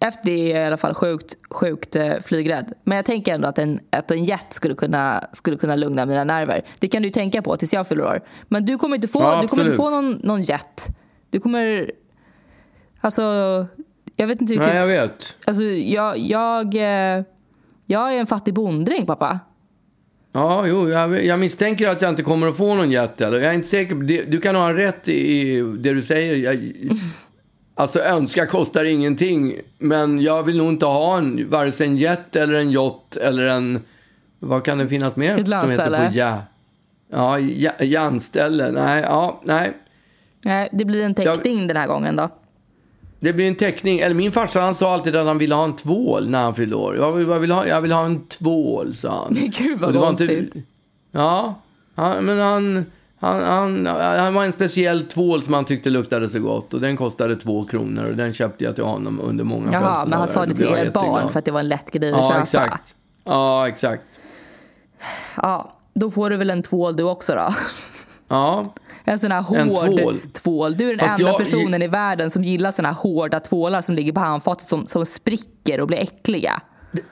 efter 0.00 0.24
det 0.24 0.52
är 0.52 0.54
jag 0.56 0.62
i 0.62 0.66
alla 0.66 0.76
fall 0.76 0.94
sjukt, 0.94 1.34
sjukt 1.50 1.96
eh, 1.96 2.12
flygrädd. 2.24 2.72
Men 2.84 2.96
jag 2.96 3.04
tänker 3.04 3.34
ändå 3.34 3.48
att 3.48 3.58
en, 3.58 3.80
att 3.90 4.10
en 4.10 4.24
jet 4.24 4.46
skulle 4.50 4.74
kunna, 4.74 5.24
skulle 5.32 5.56
kunna 5.56 5.76
lugna 5.76 6.06
mina 6.06 6.24
nerver. 6.24 6.62
Det 6.78 6.88
kan 6.88 7.02
du 7.02 7.08
ju 7.08 7.12
tänka 7.12 7.42
på 7.42 7.56
tills 7.56 7.72
jag 7.72 7.88
fyller 7.88 8.04
år. 8.04 8.20
Men 8.48 8.64
du 8.64 8.76
kommer 8.76 8.96
inte 8.96 9.08
få, 9.08 9.20
Ja, 9.22 9.38
du 9.42 9.48
kommer 9.48 9.64
inte 9.64 9.76
få 9.76 9.90
någon, 9.90 10.12
någon 10.22 10.42
jet. 10.42 10.86
Du 11.30 11.40
kommer... 11.40 11.90
Alltså, 13.00 13.22
jag 14.16 14.26
vet 14.26 14.40
inte 14.40 14.52
riktigt. 14.52 14.68
Nej, 14.68 14.76
jag 14.76 14.86
vet. 14.86 15.36
Alltså, 15.44 15.62
jag, 15.62 16.18
jag, 16.18 16.74
eh, 16.74 17.24
jag 17.86 18.14
är 18.14 18.20
en 18.20 18.26
fattig 18.26 18.54
bonddräng, 18.54 19.06
pappa. 19.06 19.40
Ja, 20.32 20.66
jo, 20.66 20.90
jag, 20.90 21.24
jag 21.24 21.40
misstänker 21.40 21.88
att 21.88 22.02
jag 22.02 22.08
inte 22.08 22.22
kommer 22.22 22.48
att 22.48 22.56
få 22.56 22.74
någon. 22.74 22.92
Eller? 22.92 23.32
Jag 23.32 23.42
är 23.42 23.52
inte 23.52 23.68
säker. 23.68 23.94
Du 24.30 24.40
kan 24.40 24.56
ha 24.56 24.72
rätt 24.72 25.08
i 25.08 25.60
det 25.60 25.92
du 25.92 26.02
säger. 26.02 26.34
Jag, 26.34 26.72
alltså, 27.74 28.00
önska 28.00 28.46
kostar 28.46 28.84
ingenting. 28.84 29.60
Men 29.78 30.20
jag 30.20 30.42
vill 30.42 30.58
nog 30.58 30.68
inte 30.68 30.86
ha 30.86 31.18
en, 31.18 31.50
vare 31.50 31.72
sig 31.72 31.86
en 31.86 31.96
jet 31.96 32.36
eller 32.36 32.54
en 32.54 32.70
yacht 32.70 33.16
eller 33.16 33.44
en... 33.44 33.80
Vad 34.38 34.64
kan 34.64 34.78
det 34.78 34.88
finnas 34.88 35.16
mer? 35.16 35.38
Ett 35.38 35.48
landställe. 35.48 36.10
på 36.12 36.18
ja? 36.18 36.38
Ja, 37.10 37.38
ja, 37.38 37.72
järnställe. 37.80 38.70
Nej, 38.70 39.02
ja, 39.02 39.40
nej. 39.44 39.72
Nej, 40.46 40.68
det 40.72 40.84
blir 40.84 41.04
en 41.04 41.14
teckning 41.14 41.66
den 41.66 41.76
här 41.76 41.86
gången 41.86 42.16
då. 42.16 42.28
Det 43.20 43.32
blir 43.32 43.48
en 43.48 43.54
teckning. 43.54 43.98
Eller 43.98 44.14
min 44.14 44.32
farsa 44.32 44.60
han 44.60 44.74
sa 44.74 44.94
alltid 44.94 45.16
att 45.16 45.26
han 45.26 45.38
ville 45.38 45.54
ha 45.54 45.64
en 45.64 45.76
tvål 45.76 46.28
när 46.30 46.42
han 46.42 46.54
fyllde 46.54 46.76
år. 46.76 46.96
Jag 46.96 47.12
vill, 47.12 47.28
jag 47.28 47.38
vill, 47.40 47.50
ha, 47.50 47.66
jag 47.66 47.80
vill 47.80 47.92
ha 47.92 48.04
en 48.04 48.26
tvål, 48.26 48.94
sa 48.94 49.22
han. 49.24 49.34
Gud, 49.58 49.78
vad 49.78 49.94
konstigt. 49.94 50.54
ja, 51.12 51.54
han, 51.94 52.24
men 52.24 52.38
han, 52.40 52.86
han, 53.20 53.42
han, 53.42 53.86
han 54.18 54.34
var 54.34 54.44
en 54.44 54.52
speciell 54.52 55.02
tvål 55.06 55.42
som 55.42 55.54
han 55.54 55.64
tyckte 55.64 55.90
luktade 55.90 56.28
så 56.28 56.38
gott. 56.40 56.74
Och 56.74 56.80
den 56.80 56.96
kostade 56.96 57.36
två 57.36 57.64
kronor. 57.64 58.04
Och 58.10 58.16
den 58.16 58.32
köpte 58.32 58.64
jag 58.64 58.74
till 58.74 58.84
honom 58.84 59.20
under 59.20 59.44
många 59.44 59.72
Jaha, 59.72 60.06
men 60.06 60.18
han 60.18 60.28
sa 60.28 60.46
det 60.46 60.54
till 60.54 60.64
jag 60.66 60.78
er 60.78 60.90
barn 60.90 61.28
för 61.30 61.38
att 61.38 61.44
det 61.44 61.50
var 61.50 61.60
en 61.60 61.68
lätt 61.68 61.90
grej 61.90 62.12
att 62.12 62.18
Ja, 62.18 62.28
köpa. 62.30 62.42
exakt. 62.42 62.94
Ja, 63.24 63.68
exakt. 63.68 64.02
Ja, 65.36 65.72
då 65.94 66.10
får 66.10 66.30
du 66.30 66.36
väl 66.36 66.50
en 66.50 66.62
tvål 66.62 66.96
du 66.96 67.02
också 67.02 67.34
då. 67.34 67.48
Ja, 68.28 68.72
En 69.08 69.18
sån 69.18 69.32
här 69.32 69.38
En 69.56 69.68
hård 69.68 69.96
tvål. 70.00 70.20
tvål. 70.32 70.76
Du 70.76 70.84
är 70.90 70.96
den 70.96 71.08
Fast 71.08 71.20
enda 71.20 71.30
jag- 71.30 71.38
personen 71.38 71.82
i 71.82 71.88
världen 71.88 72.30
som 72.30 72.44
gillar 72.44 72.70
såna 72.72 72.88
här 72.88 72.94
hårda 72.96 73.40
tvålar 73.40 73.80
som 73.80 73.94
ligger 73.94 74.12
på 74.12 74.20
handfatet 74.20 74.68
som, 74.68 74.86
som 74.86 75.06
spricker 75.06 75.80
och 75.80 75.86
blir 75.86 75.98
äckliga. 75.98 76.60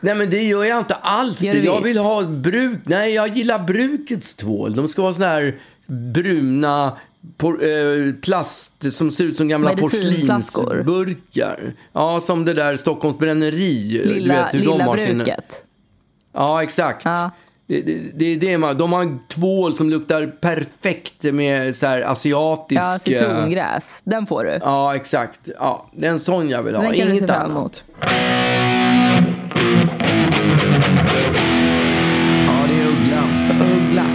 Nej 0.01 0.15
men 0.15 0.31
det 0.31 0.43
gör 0.43 0.65
jag 0.65 0.79
inte 0.79 0.95
alls. 0.95 1.41
Gör 1.43 1.53
du 1.55 1.65
jag 1.65 1.81
vill 1.83 1.99
ha 1.99 2.23
bruk. 2.23 2.79
Nej, 2.85 3.15
jag 3.15 3.37
gillar 3.37 3.59
brukets 3.59 4.35
tvål. 4.35 4.75
De 4.75 4.89
ska 4.89 5.03
vara 5.03 5.15
såna 5.15 5.27
här 5.27 5.59
bruna 5.87 6.93
por, 7.37 7.65
eh, 7.65 8.13
plast 8.23 8.93
som 8.95 9.11
ser 9.11 9.25
ut 9.25 9.37
som 9.37 9.49
gamla 9.49 9.77
porslinsburkar. 9.77 11.73
Ja, 11.93 12.21
som 12.21 12.45
det 12.45 12.55
där 12.55 12.77
Stockholms 12.77 13.19
bränneri. 13.19 14.01
du 14.05 14.15
Lilla, 14.15 14.35
vet 14.35 14.55
hur 14.55 14.59
de 14.59 14.65
lilla 14.73 14.85
har 14.85 14.97
sina- 14.97 15.25
bruket. 15.25 15.65
Ja, 16.33 16.63
exakt. 16.63 17.05
Ja. 17.05 17.31
Det, 17.67 17.81
det, 17.83 17.99
det 18.15 18.25
är 18.25 18.37
det 18.37 18.59
man, 18.59 18.79
de 18.79 18.93
har 18.93 19.03
en 19.03 19.19
tvål 19.29 19.75
som 19.75 19.91
luktar 19.91 20.27
perfekt 20.27 21.23
med 21.23 21.77
så 21.77 21.87
här 21.87 22.03
asiatisk... 22.03 22.81
Ja, 22.81 22.95
eh, 22.95 22.99
citrongräs. 22.99 24.01
Den 24.05 24.27
får 24.27 24.45
du. 24.45 24.59
Ja, 24.63 24.95
exakt. 24.97 25.41
Ja, 25.61 25.87
det 25.93 26.07
är 26.07 26.11
en 26.11 26.21
sån 26.21 26.49
jag 26.49 26.63
vill 26.63 26.75
Så 26.75 26.81
ha. 26.81 26.89
den 26.89 26.97
kan 26.99 27.09
du 27.09 27.13
se 27.15 27.19
Inget 27.19 27.31
annat. 27.31 27.85
Ja, 32.47 32.67
det 32.69 32.81
är 32.81 32.87
ugglan. 32.89 33.61
Uggla. 33.77 34.07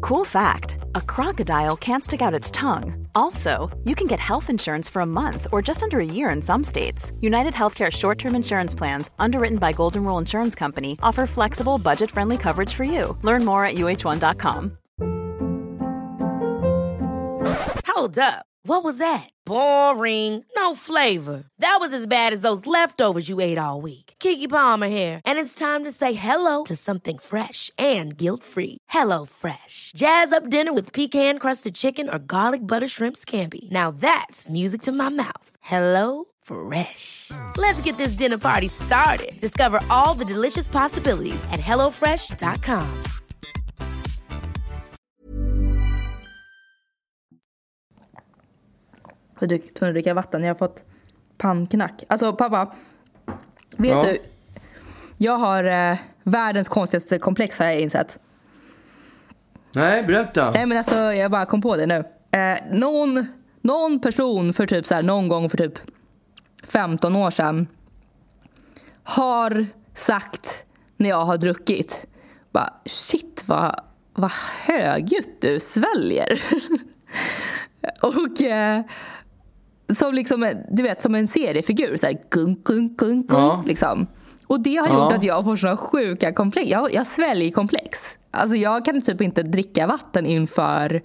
Cool 0.00 0.24
fact 0.26 0.78
a 0.94 1.00
crocodile 1.06 1.76
can't 1.76 2.04
stick 2.04 2.22
out 2.22 2.34
its 2.34 2.50
tongue. 2.50 3.01
Also, 3.14 3.70
you 3.84 3.94
can 3.94 4.06
get 4.06 4.20
health 4.20 4.50
insurance 4.50 4.88
for 4.88 5.00
a 5.00 5.06
month 5.06 5.46
or 5.52 5.62
just 5.62 5.82
under 5.82 6.00
a 6.00 6.04
year 6.04 6.30
in 6.30 6.42
some 6.42 6.62
states. 6.64 7.12
United 7.20 7.54
Healthcare 7.54 7.90
short 7.90 8.18
term 8.18 8.34
insurance 8.34 8.74
plans, 8.74 9.10
underwritten 9.18 9.58
by 9.58 9.72
Golden 9.72 10.04
Rule 10.04 10.18
Insurance 10.18 10.54
Company, 10.54 10.98
offer 11.02 11.26
flexible, 11.26 11.78
budget 11.78 12.10
friendly 12.10 12.36
coverage 12.36 12.74
for 12.74 12.84
you. 12.84 13.16
Learn 13.22 13.44
more 13.44 13.64
at 13.64 13.76
uh1.com. 13.76 14.78
Hold 17.86 18.18
up. 18.18 18.46
What 18.64 18.84
was 18.84 18.98
that? 18.98 19.28
Boring. 19.44 20.44
No 20.56 20.74
flavor. 20.74 21.44
That 21.58 21.78
was 21.80 21.92
as 21.92 22.06
bad 22.06 22.32
as 22.32 22.42
those 22.42 22.66
leftovers 22.66 23.28
you 23.28 23.40
ate 23.40 23.58
all 23.58 23.80
week. 23.80 24.11
Kiki 24.22 24.46
Palmer 24.46 24.88
here, 24.88 25.20
and 25.26 25.36
it's 25.36 25.52
time 25.52 25.82
to 25.82 25.90
say 25.90 26.12
hello 26.12 26.62
to 26.62 26.76
something 26.76 27.18
fresh 27.18 27.72
and 27.76 28.16
guilt-free. 28.16 28.78
Hello 28.88 29.26
Fresh. 29.26 29.92
Jazz 29.96 30.32
up 30.32 30.48
dinner 30.48 30.72
with 30.72 30.92
pecan-crusted 30.92 31.74
chicken 31.74 32.08
or 32.08 32.18
garlic 32.18 32.60
butter 32.60 32.88
shrimp 32.88 33.16
scampi. 33.16 33.70
Now 33.70 33.90
that's 33.90 34.48
music 34.48 34.82
to 34.82 34.92
my 34.92 35.08
mouth. 35.10 35.56
Hello 35.60 36.26
Fresh. 36.42 37.30
Let's 37.56 37.80
get 37.84 37.96
this 37.96 38.16
dinner 38.16 38.38
party 38.38 38.68
started. 38.68 39.32
Discover 39.40 39.80
all 39.90 40.14
the 40.14 40.24
delicious 40.24 40.68
possibilities 40.68 41.42
at 41.50 41.60
hellofresh.com. 41.60 43.02
Jag 49.40 49.52
att 49.54 49.94
dricka 49.94 50.14
vatten. 50.14 50.42
Jag 50.42 50.50
har 50.50 50.58
fått 50.58 50.84
pannknack. 51.38 52.04
Alltså 52.08 52.32
pappa. 52.32 52.74
Vet 53.76 53.90
Ja. 53.90 54.02
du? 54.02 54.18
Jag 55.18 55.36
har 55.38 55.64
eh, 55.64 55.96
världens 56.22 56.68
konstigaste 56.68 57.18
komplex 57.18 57.58
har 57.58 57.66
jag 57.66 57.80
insett. 57.80 58.18
Nej, 59.72 60.02
berätta. 60.02 60.50
Nej 60.50 60.66
men 60.66 60.78
alltså 60.78 60.96
jag 60.96 61.30
bara 61.30 61.46
kom 61.46 61.62
på 61.62 61.76
det 61.76 61.86
nu. 61.86 62.04
Eh, 62.38 62.58
någon, 62.72 63.26
någon 63.60 64.00
person 64.00 64.52
för 64.52 64.66
typ 64.66 64.86
så 64.86 64.94
här, 64.94 65.02
någon 65.02 65.28
gång 65.28 65.50
för 65.50 65.56
typ 65.58 65.78
15 66.68 67.16
år 67.16 67.30
sedan 67.30 67.66
har 69.04 69.66
sagt 69.94 70.64
när 70.96 71.08
jag 71.08 71.24
har 71.24 71.36
druckit 71.38 72.06
bara 72.52 72.74
shit 72.84 73.44
vad, 73.46 73.80
vad 74.14 74.30
högljutt 74.66 75.40
du 75.40 75.60
sväljer. 75.60 76.42
Och 78.02 78.40
eh, 78.42 78.82
som 79.94 80.14
liksom, 80.14 80.42
en- 80.42 80.62
du 80.70 80.82
vet 80.82 81.02
som 81.02 81.14
en 81.14 81.26
seriefigur 81.26 81.96
så 81.96 82.06
här 82.06 82.18
gunk, 82.30 82.64
gunk, 82.64 82.96
gunk, 82.98 83.28
gunk 83.28 83.42
Ja. 83.42 83.62
liksom. 83.66 84.06
Och 84.46 84.60
det 84.60 84.76
har 84.76 84.88
Ja. 84.88 85.04
gjort 85.04 85.12
att 85.12 85.24
jag 85.24 85.44
får 85.44 85.56
såna 85.56 85.76
sjuka 85.76 86.32
komplex. 86.32 86.70
Jag, 86.70 86.94
jag 86.94 87.06
sväljer 87.06 87.50
komplex. 87.50 88.16
Alltså 88.30 88.56
jag 88.56 88.84
kan 88.84 89.00
typ 89.02 89.20
inte 89.20 89.42
dricka 89.42 89.86
vatten 89.86 90.26
inför, 90.26 91.02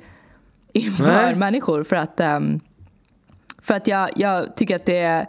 inför 0.73 1.04
Nej. 1.04 1.36
människor 1.36 1.84
för 1.84 1.95
att, 1.95 2.19
ehm, 2.19 2.60
för 3.62 3.73
att 3.73 3.88
jag, 3.88 4.10
jag 4.15 4.56
tycker 4.56 4.76
att 4.76 4.86
det 4.86 5.26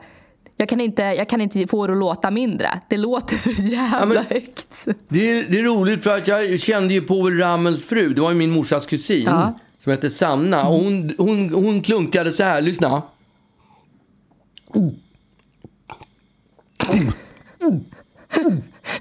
jag 0.61 0.69
kan, 0.69 0.81
inte, 0.81 1.03
jag 1.03 1.29
kan 1.29 1.41
inte 1.41 1.67
få 1.67 1.87
det 1.87 1.93
att 1.93 1.99
låta 1.99 2.31
mindre. 2.31 2.81
Det 2.89 2.97
låter 2.97 3.37
så 3.37 3.51
jävla 3.51 4.07
men- 4.07 4.17
högt. 4.31 4.87
Det 5.09 5.31
är, 5.31 5.45
det 5.49 5.59
är 5.59 5.63
roligt 5.65 6.03
för 6.05 6.11
att 6.17 6.29
jag 6.29 6.61
kände 6.61 6.95
ju 6.95 7.01
Povel 7.01 7.39
Ramels 7.39 7.85
fru. 7.85 8.15
Det 8.15 8.21
var 8.21 8.31
ju 8.31 8.37
min 8.37 8.51
morsas 8.51 8.87
kusin. 8.87 9.25
Ja. 9.27 9.59
Som 9.79 9.91
hette 9.91 10.11
Sanna. 10.11 10.69
Och 10.69 10.75
hon, 10.75 11.13
hon, 11.19 11.55
hon 11.55 11.81
klunkade 11.81 12.33
så 12.33 12.43
här. 12.43 12.61
Lyssna. 12.63 13.03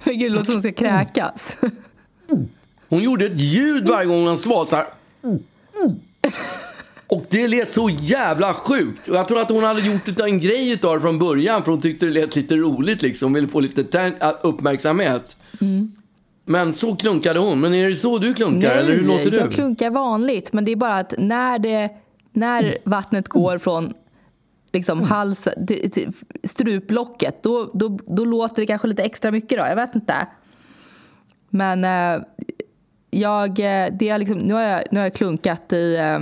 Men 0.04 0.20
gud, 0.20 0.20
det 0.20 0.30
låter 0.30 0.46
som 0.46 0.54
hon 0.54 0.62
ska 0.62 0.72
kräkas. 0.72 1.58
Hon 2.90 3.04
gjorde 3.04 3.26
ett 3.26 3.40
ljud 3.40 3.88
varje 3.88 4.06
gång 4.06 4.28
hon 4.28 4.38
svalde 4.38 4.70
så 4.70 4.76
här. 4.76 4.86
Och 7.08 7.26
det 7.30 7.48
lät 7.48 7.72
så 7.72 7.90
jävla 8.02 8.54
sjukt. 8.54 9.08
Och 9.08 9.16
jag 9.16 9.28
tror 9.28 9.40
att 9.40 9.50
hon 9.50 9.64
hade 9.64 9.82
gjort 9.82 10.20
en 10.20 10.40
grej 10.40 10.72
utav 10.72 10.96
det 10.96 11.02
från 11.02 11.20
början. 11.20 11.64
För 11.64 11.72
hon 11.72 11.82
tyckte 11.82 12.06
det 12.06 12.12
lät 12.12 12.36
lite 12.36 12.56
roligt 12.56 13.02
liksom. 13.02 13.26
Hon 13.26 13.34
ville 13.34 13.48
få 13.48 13.60
lite 13.60 14.14
äh, 14.22 14.30
uppmärksamhet. 14.42 15.38
Men 16.46 16.74
så 16.74 16.96
klunkade 16.96 17.40
hon. 17.40 17.60
Men 17.60 17.74
är 17.74 17.90
det 17.90 17.96
så 17.96 18.18
du 18.18 18.34
klunkar? 18.34 18.72
eller 18.72 18.94
hur 18.94 19.04
låter 19.04 19.32
du? 19.32 19.38
jag 19.38 19.52
klunkar 19.52 19.90
vanligt. 19.90 20.54
Men 20.54 20.66
det 20.66 20.72
är 20.72 20.76
bara 20.76 20.98
att 20.98 21.14
när, 21.18 21.60
det, 21.60 21.90
när 22.32 22.78
vattnet 22.84 23.28
går 23.28 23.58
från 23.58 23.94
liksom 24.78 25.02
hals, 25.04 25.48
till- 25.68 25.92
till 25.92 26.12
struplocket 26.44 27.44
då, 27.44 27.72
då, 27.74 28.00
då 28.08 28.26
låter 28.26 28.62
det 28.62 28.66
kanske 28.66 28.88
lite 28.88 29.04
extra 29.04 29.32
mycket. 29.32 29.58
Då. 29.60 29.66
Jag 29.66 29.76
vet 29.76 29.96
inte. 29.96 30.28
Men 31.50 31.84
eh, 31.86 32.26
jag, 33.10 33.50
eh, 33.50 33.88
det 34.00 34.10
är 34.10 34.18
liksom, 34.18 34.38
nu, 34.38 34.54
har 34.54 34.62
jag, 34.62 34.84
nu 34.92 35.00
har 35.00 35.06
jag 35.06 35.14
klunkat 35.14 35.74
i, 35.74 35.96
eh, 35.98 36.20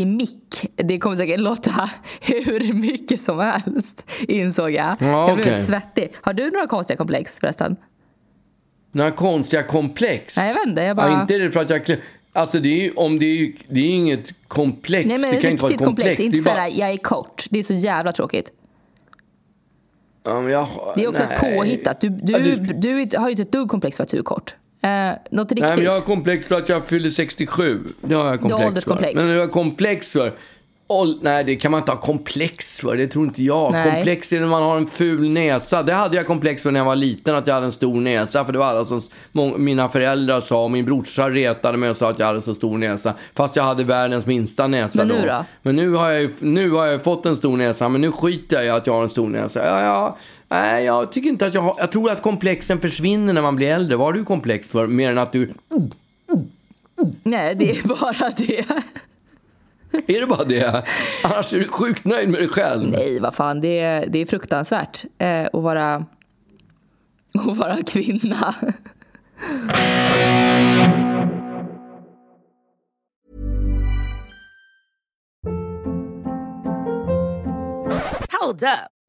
i 0.00 0.04
mick. 0.04 0.70
Det 0.76 0.98
kommer 0.98 1.16
säkert 1.16 1.40
låta 1.40 1.90
hur 2.20 2.72
mycket 2.72 3.20
som 3.20 3.38
helst, 3.38 4.04
insåg 4.20 4.70
jag. 4.70 4.96
Ja, 5.00 5.28
jag 5.28 5.36
blev 5.36 5.46
lite 5.46 5.64
svettig. 5.66 6.12
Har 6.20 6.32
du 6.32 6.50
några 6.50 6.66
konstiga 6.66 6.96
komplex 6.96 7.38
förresten? 7.38 7.76
Några 8.92 9.10
konstiga 9.10 9.62
komplex? 9.62 10.36
Nej, 10.36 10.48
jag 10.48 10.54
vet 10.54 10.66
inte, 10.66 10.82
jag 10.82 10.96
bara- 10.96 11.08
Ja, 11.10 11.20
inte 11.20 11.38
det 11.38 11.50
för 11.50 11.60
att 11.60 11.70
jag... 11.70 11.98
Alltså 12.32 12.58
det 12.58 12.68
är 12.68 12.84
ju, 12.84 12.92
om 12.92 13.18
det 13.18 13.26
är 13.26 13.36
ju, 13.36 13.56
det 13.68 13.80
är 13.80 13.88
inget 13.90 14.48
komplex. 14.48 15.06
Nej 15.06 15.18
men 15.18 15.30
det 15.30 15.40
kan 15.40 15.50
inte 15.50 15.62
vara 15.62 15.72
komplex. 15.72 15.86
komplex. 15.86 16.20
Inte 16.20 16.36
det 16.36 16.40
är 16.40 16.44
bara... 16.44 16.54
såhär, 16.54 16.68
jag 16.68 16.90
är 16.90 16.96
kort. 16.96 17.44
Det 17.50 17.58
är 17.58 17.62
så 17.62 17.74
jävla 17.74 18.12
tråkigt. 18.12 18.52
Ja, 20.24 20.50
jag, 20.50 20.68
Det 20.96 21.04
är 21.04 21.08
också 21.08 21.22
nej. 21.40 21.56
påhittat. 21.56 22.00
Du, 22.00 22.08
du, 22.08 22.32
Ja, 22.32 22.38
du, 22.38 23.04
du- 23.04 23.16
har 23.18 23.26
ju 23.28 23.30
inte 23.30 23.42
ett 23.42 23.52
dugg 23.52 23.68
komplex 23.68 23.96
för 23.96 24.04
att 24.04 24.10
du 24.10 24.18
är 24.18 24.22
kort. 24.22 24.54
Eh, 24.82 25.10
något 25.30 25.50
riktigt. 25.52 25.64
Nej, 25.68 25.76
men 25.76 25.84
jag 25.84 25.92
har 25.92 26.00
komplex 26.00 26.46
för 26.46 26.54
att 26.54 26.68
jag 26.68 26.86
fyller 26.86 27.10
67. 27.10 27.80
Det 28.00 28.14
har 28.14 28.26
jag 28.26 28.40
komplex 28.40 28.84
för. 28.84 29.14
Men 29.14 29.28
jag 29.28 29.40
har 29.40 29.48
komplex 29.48 30.08
för... 30.12 30.34
Nej, 31.20 31.44
det 31.44 31.56
kan 31.56 31.70
man 31.70 31.80
inte 31.80 31.92
ha 31.92 31.98
komplex 31.98 32.78
för. 32.80 32.96
Det 32.96 33.06
tror 33.06 33.24
inte 33.24 33.42
jag. 33.42 33.72
Nej. 33.72 33.90
Komplex 33.90 34.32
är 34.32 34.40
när 34.40 34.46
man 34.46 34.62
har 34.62 34.76
en 34.76 34.86
ful 34.86 35.30
näsa. 35.30 35.82
Det 35.82 35.92
hade 35.92 36.16
jag 36.16 36.26
komplex 36.26 36.62
för 36.62 36.70
när 36.70 36.80
jag 36.80 36.84
var 36.84 36.96
liten, 36.96 37.34
att 37.34 37.46
jag 37.46 37.54
hade 37.54 37.66
en 37.66 37.72
stor 37.72 38.00
näsa. 38.00 38.44
För 38.44 38.52
det 38.52 38.58
var 38.58 38.66
alla 38.66 38.84
som 38.84 39.02
mina 39.56 39.88
föräldrar 39.88 40.40
sa. 40.40 40.64
Och 40.64 40.70
min 40.70 40.84
brorsa 40.84 41.30
retade 41.30 41.78
mig 41.78 41.90
och 41.90 41.96
sa 41.96 42.10
att 42.10 42.18
jag 42.18 42.26
hade 42.26 42.40
så 42.40 42.54
stor 42.54 42.78
näsa. 42.78 43.14
Fast 43.34 43.56
jag 43.56 43.64
hade 43.64 43.84
världens 43.84 44.26
minsta 44.26 44.66
näsa 44.66 44.98
Men 44.98 45.08
nu 45.08 45.26
då? 45.26 45.44
Men 45.62 45.76
nu 45.76 45.90
har, 45.94 46.10
jag, 46.10 46.30
nu 46.40 46.70
har 46.70 46.86
jag 46.86 47.02
fått 47.02 47.26
en 47.26 47.36
stor 47.36 47.56
näsa. 47.56 47.88
Men 47.88 48.00
nu 48.00 48.12
skiter 48.12 48.56
jag 48.56 48.64
i 48.64 48.68
att 48.68 48.86
jag 48.86 48.94
har 48.94 49.02
en 49.02 49.10
stor 49.10 49.28
näsa. 49.28 49.66
Ja, 49.66 49.80
ja, 49.82 50.16
nej, 50.48 50.84
jag 50.84 51.12
tycker 51.12 51.28
inte 51.28 51.46
att 51.46 51.54
jag 51.54 51.62
har... 51.62 51.74
Jag 51.78 51.92
tror 51.92 52.10
att 52.10 52.22
komplexen 52.22 52.80
försvinner 52.80 53.32
när 53.32 53.42
man 53.42 53.56
blir 53.56 53.68
äldre. 53.68 53.96
Vad 53.96 54.06
har 54.06 54.12
du 54.12 54.24
komplex 54.24 54.68
för? 54.68 54.86
Mer 54.86 55.10
än 55.10 55.18
att 55.18 55.32
du... 55.32 55.52
Nej, 57.22 57.54
det 57.54 57.70
är 57.70 57.88
bara 58.00 58.30
det. 58.36 58.66
Är 59.92 60.20
det 60.20 60.26
bara 60.26 60.44
det? 60.44 60.84
Annars 61.24 61.52
är 61.52 61.58
du 61.58 61.68
sjukt 61.68 62.04
nöjd 62.04 62.28
med 62.28 62.40
dig 62.40 62.48
själv. 62.48 62.90
Nej, 62.90 63.20
vad 63.20 63.34
fan. 63.34 63.60
Det 63.60 63.80
är, 63.80 64.06
det 64.06 64.18
är 64.18 64.26
fruktansvärt 64.26 65.04
eh, 65.18 65.44
att, 65.52 65.62
vara, 65.62 65.94
att 67.48 67.56
vara 67.56 67.76
kvinna. 67.86 68.54
Hold 78.40 78.62
up. 78.62 79.01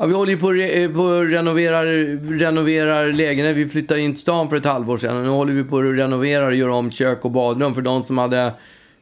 Ja, 0.00 0.06
vi 0.06 0.14
håller 0.14 0.32
ju 0.32 0.38
på 0.38 0.48
att 0.48 1.22
att 1.22 1.30
renovera, 1.30 1.82
renovera 2.38 3.02
lägenhet. 3.02 3.56
Vi 3.56 3.68
flyttade 3.68 4.00
in 4.00 4.12
till 4.12 4.20
stan 4.20 4.48
för 4.48 4.56
ett 4.56 4.64
halvår 4.64 4.96
sedan. 4.96 5.16
Och 5.16 5.22
nu 5.22 5.28
håller 5.28 5.52
vi 5.52 5.64
på 5.64 5.78
att 5.78 5.84
renovera 5.84 6.46
och 6.46 6.54
göra 6.54 6.74
om 6.74 6.90
kök 6.90 7.24
och 7.24 7.30
badrum 7.30 7.74
för 7.74 7.82
de 7.82 8.02
som 8.02 8.18
hade 8.18 8.52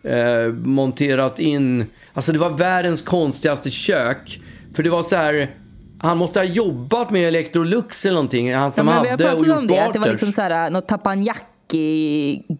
eh, 0.02 0.52
monterat 0.52 1.38
in... 1.38 1.86
Alltså 2.12 2.32
det 2.32 2.38
var 2.38 2.50
världens 2.50 3.02
konstigaste 3.02 3.70
kök. 3.70 4.40
För 4.74 4.82
det 4.82 4.90
var 4.90 5.02
så 5.02 5.16
här... 5.16 5.50
Han 5.98 6.18
måste 6.18 6.38
ha 6.38 6.44
jobbat 6.44 7.10
med 7.10 7.28
Electrolux 7.28 8.04
eller 8.04 8.14
någonting. 8.14 8.54
Han 8.54 8.64
Ja, 8.64 8.70
som 8.70 8.86
men 8.86 9.02
vi 9.02 9.08
har 9.08 9.10
hade 9.10 9.24
och 9.24 9.30
pratat 9.30 9.48
gjort 9.48 9.58
om 9.58 9.66
det, 9.66 9.78
att 9.78 9.92
det 9.92 9.98
var 9.98 10.08
liksom 10.08 10.32
så 10.32 10.42
här, 10.42 10.70
något 10.70 10.88
tapanjaki 10.88 11.40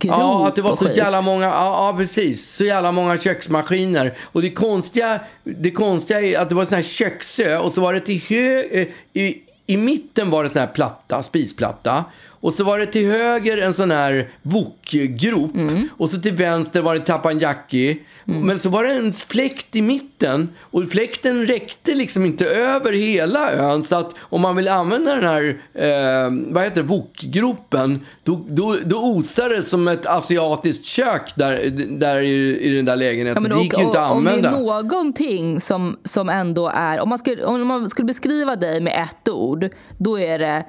Ja, 0.03 0.47
att 0.49 0.57
det 0.57 0.63
var 0.63 0.77
så 0.77 0.87
skit. 0.87 0.97
jävla 0.97 1.23
många, 1.23 1.45
ja, 1.45 1.91
ja 1.91 1.95
precis, 1.99 2.51
så 2.51 2.65
jävla 2.65 2.93
många 2.93 3.19
köksmaskiner. 3.19 4.15
Och 4.23 4.43
det 4.43 4.51
konstiga, 4.51 5.21
det 5.45 5.71
konstiga 5.71 6.21
är 6.21 6.39
att 6.39 6.49
det 6.49 6.55
var 6.55 6.63
en 6.63 6.69
sån 6.69 6.77
här 6.77 6.83
köksö 6.83 7.59
och 7.59 7.73
så 7.73 7.81
var 7.81 7.95
det 7.95 8.01
till 8.01 8.23
hö, 8.29 8.63
eh, 8.71 8.87
i, 9.13 9.43
i 9.67 9.77
mitten 9.77 10.31
var 10.31 10.45
det 10.45 10.51
sån 10.51 10.61
här 10.61 10.67
platta, 10.67 11.23
spisplatta. 11.23 12.05
Och 12.41 12.55
så 12.55 12.65
var 12.65 12.79
det 12.79 12.87
till 12.87 13.11
höger 13.11 13.63
en 13.63 13.75
sån 13.75 13.91
här 13.91 14.29
wokgrop. 14.43 15.55
Mm. 15.55 15.89
Och 15.97 16.11
så 16.11 16.21
till 16.21 16.35
vänster 16.35 16.83
var 16.83 16.95
det 16.95 17.01
tapanjaki. 17.01 17.99
Men 18.29 18.59
så 18.59 18.69
var 18.69 18.85
det 18.85 18.93
en 18.93 19.13
fläkt 19.13 19.77
i 19.77 19.83
mitten. 19.83 20.49
Och 20.61 20.85
fläkten 20.93 21.47
räckte 21.47 21.95
liksom 21.95 22.25
inte 22.25 22.47
över 22.47 22.93
hela 22.93 23.53
ön. 23.53 23.83
Så 23.83 23.97
att 23.97 24.15
om 24.19 24.41
man 24.41 24.57
vill 24.57 24.69
använda 24.69 25.15
den 25.15 25.25
här, 25.25 25.49
eh, 25.75 26.53
vad 26.55 26.65
heter 26.65 26.77
det, 26.83 26.89
wokgropen. 26.89 28.01
Då, 28.25 28.45
då, 28.49 28.77
då 28.85 28.97
osar 28.97 29.49
det 29.49 29.63
som 29.63 29.89
ett 29.89 30.07
asiatiskt 30.07 30.85
kök 30.85 31.33
där, 31.37 31.71
där 31.99 32.21
i, 32.23 32.59
i 32.61 32.77
den 32.77 32.85
där 32.85 32.93
Ja, 32.93 32.97
lägenheten. 32.97 33.43
men 33.43 33.53
det 33.53 33.63
gick 33.63 33.79
ju 33.79 33.85
inte 33.85 34.01
att 34.01 34.13
om 34.13 34.25
det 34.25 34.31
använda. 34.31 34.49
är 34.49 34.53
någonting 34.63 35.61
som, 35.61 35.97
som 36.05 36.29
ändå 36.29 36.69
är... 36.75 37.01
Om 37.01 37.09
man, 37.09 37.19
skulle, 37.19 37.45
om 37.45 37.67
man 37.67 37.91
skulle 37.91 38.07
beskriva 38.07 38.57
dig 38.57 38.81
med 38.81 39.03
ett 39.03 39.29
ord, 39.29 39.69
då 39.99 40.19
är 40.19 40.39
det 40.39 40.65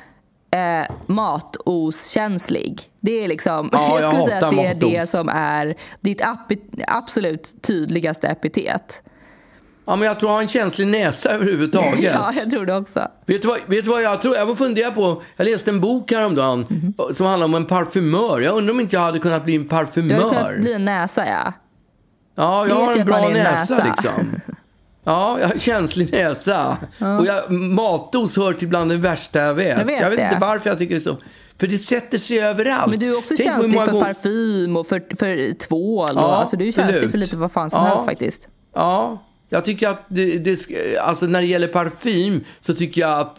eh, 0.51 0.95
matoskänslig. 1.07 2.81
Det 2.99 3.23
är 3.23 3.27
liksom, 3.27 3.69
Ja, 3.73 3.87
jag 3.89 3.97
jag 3.97 4.05
skulle 4.05 4.23
säga 4.23 4.47
att 4.47 4.55
det 4.55 4.65
är 4.65 4.75
det 4.75 5.09
som 5.09 5.29
är 5.29 5.75
ditt 6.01 6.21
absolut 6.87 7.55
tydligaste 7.61 8.27
epitet. 8.27 9.01
Ja, 9.89 9.95
men 9.95 10.07
jag 10.07 10.19
tror 10.19 10.31
jag 10.31 10.35
har 10.35 10.41
en 10.41 10.47
känslig 10.47 10.87
näsa 10.87 11.29
överhuvudtaget. 11.33 12.13
Ja, 12.13 12.33
jag 12.35 12.51
tror 12.51 12.65
det 12.65 12.75
också. 12.75 13.07
Vet 13.25 13.41
du, 13.41 13.47
vad, 13.47 13.57
vet 13.65 13.85
du 13.85 13.91
vad 13.91 14.01
jag 14.03 14.21
tror? 14.21 14.35
Jag 14.35 14.45
var 14.45 14.55
fundera 14.55 14.91
på, 14.91 15.21
jag 15.35 15.45
läste 15.45 15.71
en 15.71 15.81
bok 15.81 16.11
häromdagen 16.11 16.65
Mhm. 16.69 16.93
som 17.15 17.25
handlar 17.25 17.45
om 17.45 17.55
en 17.55 17.65
parfymör. 17.65 18.39
Jag 18.41 18.55
undrar 18.57 18.73
om 18.73 18.79
inte 18.79 18.95
jag 18.95 19.01
hade 19.03 19.19
kunnat 19.19 19.43
bli 19.45 19.55
en 19.55 19.67
Du 19.67 19.75
har 19.75 19.83
parfymör. 19.85 20.29
kunnat 20.29 20.59
bli 20.61 20.73
en 20.73 20.85
näsa, 20.85 21.25
ja. 21.27 21.53
Ja, 22.35 22.67
jag 22.67 22.75
Vet 22.75 22.85
har 22.85 22.95
en 22.95 23.05
bra 23.05 23.29
näsa, 23.29 23.59
näsa. 23.77 23.83
liksom. 23.95 24.41
Ja, 25.07 25.37
jag 25.41 25.47
har 25.47 25.59
känslig 25.59 26.11
näsa. 26.11 26.77
Och 27.19 27.25
jag, 27.25 27.51
matos 27.51 28.37
hör 28.37 28.53
till 28.53 28.67
bland 28.67 28.91
det 28.91 28.97
värsta 28.97 29.39
jag 29.39 29.53
vet. 29.53 29.77
Jag 29.77 29.85
vet 29.85 30.01
vet 30.01 30.17
det. 30.17 30.23
inte 30.23 30.37
varför 30.41 30.69
jag 30.69 30.79
tycker 30.79 30.95
det 30.95 30.99
är 31.01 31.03
så. 31.03 31.17
För 31.59 31.67
det 31.67 31.77
sätter 31.77 32.17
sig 32.17 32.39
överallt. 32.39 32.89
Men 32.89 32.99
du 32.99 33.05
är 33.13 33.17
också 33.17 33.33
Tänk 33.37 33.49
känslig 33.49 33.79
för 33.83 33.91
gånger- 33.91 34.05
parfym 34.05 34.77
och 34.77 34.87
för, 34.87 35.15
för 35.19 35.53
tvål. 35.53 36.11
Ja, 36.15 36.35
alltså, 36.35 36.57
du 36.57 36.67
är 36.67 36.71
känslig 36.71 36.93
absolut. 36.95 37.11
för 37.11 37.17
lite 37.17 37.37
vad 37.37 37.51
fan 37.51 37.69
som 37.69 37.81
Ja. 37.83 37.87
helst 37.89 38.05
faktiskt. 38.05 38.47
Ja, 38.75 39.23
jag 39.49 39.65
tycker 39.65 39.89
att 39.89 40.03
det, 40.07 40.37
det, 40.37 40.59
alltså 41.01 41.25
när 41.25 41.41
det 41.41 41.47
gäller 41.47 41.67
parfym 41.67 42.43
så 42.59 42.73
tycker 42.75 43.01
jag 43.01 43.19
att 43.19 43.37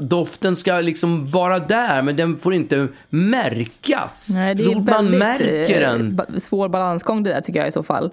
doften 0.00 0.56
ska 0.56 0.80
liksom 0.80 1.30
vara 1.30 1.58
där, 1.58 2.02
men 2.02 2.16
den 2.16 2.38
får 2.38 2.54
inte 2.54 2.88
märkas. 3.08 4.28
Nej, 4.30 4.54
det 4.54 4.62
så 4.62 4.70
är 4.70 4.74
fort 4.74 4.86
man 4.86 5.04
väldigt 5.04 5.18
märker 5.18 5.82
eh, 5.82 5.88
den. 5.88 6.40
svår 6.40 6.68
balansgång 6.68 7.22
det 7.22 7.30
där 7.30 7.40
tycker 7.40 7.58
jag 7.60 7.68
i 7.68 7.72
så 7.72 7.82
fall. 7.82 8.10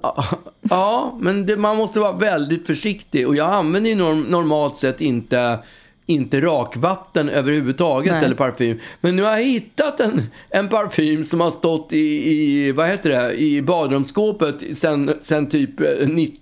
Ja, 0.69 1.17
men 1.21 1.45
det, 1.45 1.57
man 1.57 1.77
måste 1.77 1.99
vara 1.99 2.11
väldigt 2.11 2.67
försiktig. 2.67 3.27
Och 3.27 3.35
jag 3.35 3.53
använder 3.53 3.89
ju 3.89 3.95
norm, 3.95 4.21
normalt 4.21 4.77
sett 4.77 5.01
inte, 5.01 5.59
inte 6.07 6.41
rakvatten 6.41 7.29
överhuvudtaget 7.29 8.13
Nej. 8.13 8.25
eller 8.25 8.35
parfym. 8.35 8.79
Men 9.01 9.15
nu 9.15 9.23
har 9.23 9.31
jag 9.31 9.43
hittat 9.43 9.99
en, 9.99 10.21
en 10.49 10.67
parfym 10.69 11.23
som 11.23 11.41
har 11.41 11.51
stått 11.51 11.93
i, 11.93 11.97
i, 12.31 12.71
vad 12.71 12.87
heter 12.87 13.09
det, 13.09 13.33
i 13.33 13.61
badrumsskåpet 13.61 14.55
sen, 14.77 15.13
sen 15.21 15.49
typ 15.49 15.81
eh, 15.81 16.07
90, 16.07 16.39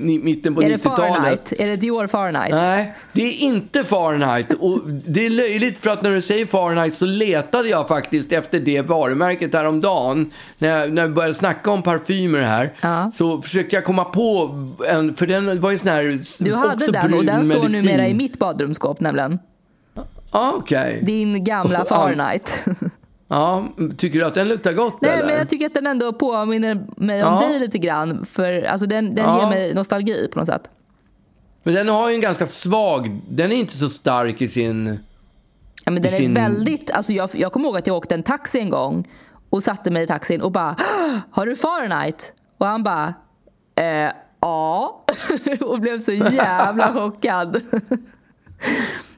ni, 0.00 0.18
mitten 0.18 0.54
på 0.54 0.62
Är 0.62 0.68
det 0.68 0.76
90-talet. 0.76 0.96
Fahrenheit? 1.12 1.52
Är 1.58 1.66
det 1.66 1.76
Dior 1.76 2.06
Fahrenheit? 2.06 2.50
Nej, 2.52 2.94
det 3.12 3.22
är 3.22 3.40
inte 3.46 3.84
Fahrenheit. 3.84 4.52
Och 4.60 4.80
det 4.88 5.26
är 5.26 5.30
löjligt 5.30 5.78
för 5.78 5.90
att 5.90 6.02
när 6.02 6.10
du 6.10 6.20
säger 6.22 6.46
Fahrenheit 6.46 6.94
så 6.94 7.04
letade 7.04 7.68
jag 7.68 7.88
faktiskt 7.88 8.32
efter 8.32 8.60
det 8.60 8.82
varumärket 8.82 9.54
häromdagen. 9.54 10.30
När 10.58 10.68
jag, 10.80 10.92
när 10.92 11.02
jag 11.02 11.14
började 11.14 11.34
snacka 11.34 11.70
om 11.70 11.82
parfymer 11.82 12.40
här 12.40 12.72
Ja. 12.80 13.10
så 13.14 13.42
försökte 13.42 13.76
jag 13.76 13.84
komma 13.84 14.04
på 14.04 14.50
en, 14.88 15.14
för 15.14 15.26
den 15.26 15.60
var 15.60 15.70
ju 15.70 15.78
sån 15.78 15.88
här 15.88 16.18
Du 16.44 16.54
hade 16.54 16.86
den 16.92 17.14
och 17.14 17.24
den 17.24 17.46
står 17.46 17.62
medicin. 17.62 17.84
numera 17.86 18.08
i 18.08 18.14
mitt 18.14 18.38
badrumsskåp 18.38 19.00
nämligen. 19.06 19.38
Ja, 20.32 20.52
okej. 20.56 21.00
Din 21.02 21.44
gamla 21.44 21.84
Fahrenheit. 21.84 22.64
Ja, 23.28 23.64
tycker 23.96 24.18
du 24.18 24.24
att 24.24 24.34
den 24.34 24.48
luktar 24.48 24.72
gott 24.72 25.00
Nej, 25.00 25.10
eller? 25.10 25.26
men 25.26 25.36
jag 25.36 25.48
tycker 25.48 25.66
att 25.66 25.74
den 25.74 25.86
ändå 25.86 26.12
påminner 26.12 26.86
mig 26.96 27.24
om 27.24 27.32
Ja. 27.42 27.48
dig 27.48 27.58
lite 27.58 27.78
grann. 27.78 28.26
För 28.30 28.62
alltså, 28.62 28.86
den, 28.86 29.14
den 29.14 29.24
Ja. 29.24 29.40
ger 29.42 29.48
mig 29.48 29.74
nostalgi 29.74 30.28
på 30.32 30.38
något 30.38 30.48
sätt. 30.48 30.70
Men 31.62 31.74
den 31.74 31.88
har 31.88 32.08
ju 32.08 32.14
en 32.14 32.20
ganska 32.20 32.46
svag, 32.46 33.20
den 33.28 33.52
är 33.52 33.56
inte 33.56 33.76
så 33.76 33.88
stark 33.88 34.42
i 34.42 34.48
sin... 34.48 34.98
Ja, 35.84 35.90
men 35.90 36.02
den 36.02 36.12
är 36.12 36.16
sin- 36.16 36.34
väldigt, 36.34 36.90
alltså 36.90 37.12
jag, 37.12 37.30
jag 37.32 37.52
kommer 37.52 37.66
ihåg 37.66 37.76
att 37.76 37.86
jag 37.86 37.96
åkte 37.96 38.14
en 38.14 38.22
taxi 38.22 38.58
en 38.60 38.70
gång 38.70 39.08
och 39.50 39.62
satte 39.62 39.90
mig 39.90 40.02
i 40.02 40.06
taxin 40.06 40.40
och 40.42 40.52
bara 40.52 40.76
Har 41.30 41.46
du 41.46 41.56
Fahrenheit? 41.56 42.32
Och 42.58 42.66
han 42.66 42.82
bara 42.82 43.14
eh, 43.76 44.10
Ja. 44.40 45.04
och 45.60 45.80
blev 45.80 45.98
så 45.98 46.12
jävla 46.12 46.92
chockad. 46.92 47.60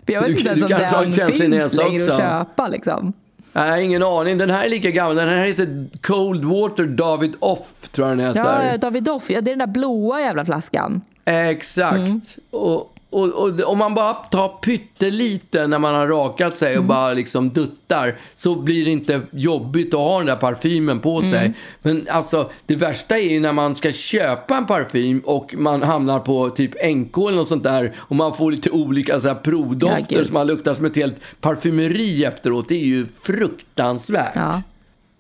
För 0.06 0.12
jag 0.12 0.20
vet 0.20 0.30
Du- 0.30 0.38
inte 0.38 0.50
ens 0.50 0.62
om 0.94 1.10
den 1.10 1.32
finns 1.32 1.74
längre 1.74 2.02
att 2.02 2.08
också. 2.08 2.18
köpa. 2.18 2.68
Liksom. 2.68 3.12
Nej, 3.52 3.84
ingen 3.84 4.02
aning. 4.02 4.38
Den 4.38 4.50
här 4.50 4.64
är 4.66 4.70
lika 4.70 4.90
gammal. 4.90 5.16
Den 5.16 5.28
här 5.28 5.44
heter 5.44 5.86
Cold 6.02 6.44
Water 6.44 6.84
David 6.84 7.34
Off, 7.38 7.88
tror 7.90 8.08
jag 8.08 8.18
den 8.18 8.26
heter. 8.26 8.70
Ja, 8.70 8.76
David 8.78 9.02
Doff, 9.02 9.30
ja, 9.30 9.40
det 9.40 9.50
är 9.50 9.56
den 9.56 9.58
där 9.58 9.66
blåa 9.66 10.20
jävla 10.20 10.44
flaskan. 10.44 11.00
Exakt. 11.24 11.96
Mm. 11.96 12.20
Och, 12.50 12.92
och, 13.10 13.28
och 13.28 13.60
om 13.70 13.78
man 13.78 13.94
bara 13.94 14.12
tar 14.12 14.48
pyttelite 14.48 15.66
när 15.66 15.78
man 15.78 15.94
har 15.94 16.06
rakat 16.08 16.54
sig 16.54 16.72
Mm. 16.72 16.84
och 16.84 16.88
bara 16.88 17.12
liksom 17.12 17.50
duttar 17.50 18.18
så 18.36 18.54
blir 18.54 18.84
det 18.84 18.90
inte 18.90 19.20
jobbigt 19.30 19.94
att 19.94 20.00
ha 20.00 20.18
den 20.18 20.26
där 20.26 20.36
parfymen 20.36 21.00
på 21.00 21.18
Mm. 21.18 21.30
sig. 21.30 21.52
Men 21.82 22.06
alltså, 22.10 22.50
det 22.66 22.76
värsta 22.76 23.18
är 23.18 23.30
ju 23.30 23.40
när 23.40 23.52
man 23.52 23.74
ska 23.76 23.92
köpa 23.92 24.56
en 24.56 24.66
parfym 24.66 25.20
och 25.24 25.54
man 25.58 25.82
hamnar 25.82 26.20
på 26.20 26.50
typ 26.50 26.74
NK 26.84 27.18
eller 27.18 27.36
något 27.36 27.48
sånt 27.48 27.62
där 27.62 27.92
och 27.98 28.16
man 28.16 28.34
får 28.34 28.50
lite 28.50 28.70
olika 28.70 29.20
så 29.20 29.28
här, 29.28 29.34
Ja, 29.34 29.40
provdofter 29.42 30.16
gud. 30.16 30.26
som 30.26 30.34
man 30.34 30.46
luktar 30.46 30.74
som 30.74 30.84
ett 30.84 30.96
helt 30.96 31.16
parfymeri 31.40 32.24
efteråt. 32.24 32.68
Det 32.68 32.74
är 32.74 32.86
ju 32.86 33.06
fruktansvärt. 33.22 34.32
Ja, 34.34 34.62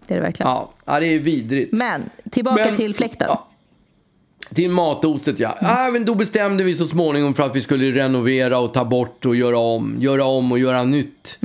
det 0.06 0.14
är 0.14 0.18
det 0.18 0.22
verkligen. 0.22 0.50
Ja, 0.52 0.70
ja 0.84 1.00
det 1.00 1.06
är 1.06 1.18
vidrigt. 1.18 1.72
Men 1.72 2.10
tillbaka 2.30 2.64
Men- 2.64 2.76
till 2.76 2.94
fläkten. 2.94 3.26
Ja. 3.30 3.47
Till 4.54 4.70
matoset, 4.70 5.40
ja. 5.40 5.58
Ah, 5.60 5.90
men 5.90 6.04
då 6.04 6.14
bestämde 6.14 6.64
vi 6.64 6.74
så 6.74 6.86
småningom 6.86 7.34
för 7.34 7.42
att 7.42 7.56
vi 7.56 7.60
skulle 7.60 7.90
renovera 8.04 8.58
och 8.58 8.74
ta 8.74 8.84
bort 8.84 9.26
och 9.26 9.36
göra 9.36 9.58
om. 9.58 9.96
Göra 10.00 10.24
om 10.24 10.52
och 10.52 10.58
göra 10.58 10.84
nytt, 10.84 11.38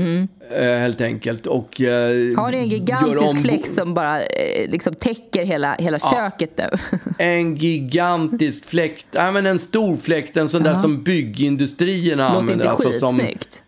eh, 0.58 0.64
helt 0.64 1.02
enkelt. 1.02 1.48
Och, 1.48 1.82
eh, 1.82 2.12
Mm. 2.12 2.36
Har 2.38 2.52
ni 2.52 2.58
en 2.58 2.70
gigantisk 2.70 3.42
fläck 3.42 3.68
som 3.68 3.94
bara 3.94 4.22
eh, 4.24 4.70
liksom 4.72 4.94
täcker 4.94 5.46
hela, 5.46 5.76
hela 5.80 6.00
köket 6.00 6.58
nu? 6.58 6.70
En 7.18 7.56
gigantisk 7.56 8.66
fläkt. 8.66 9.06
Ja, 9.12 9.32
men 9.32 9.46
en 9.46 9.60
stor 9.60 9.98
fläkt, 9.98 10.38
en 10.38 10.50
sån 10.50 10.64
där 10.64 10.76
som 10.76 11.04
byggindustrierna 11.04 12.28
Låter 12.28 12.40
använder. 12.40 12.66
inte 12.66 12.70
alltså, 12.70 13.08
skitsnyggt. 13.08 13.63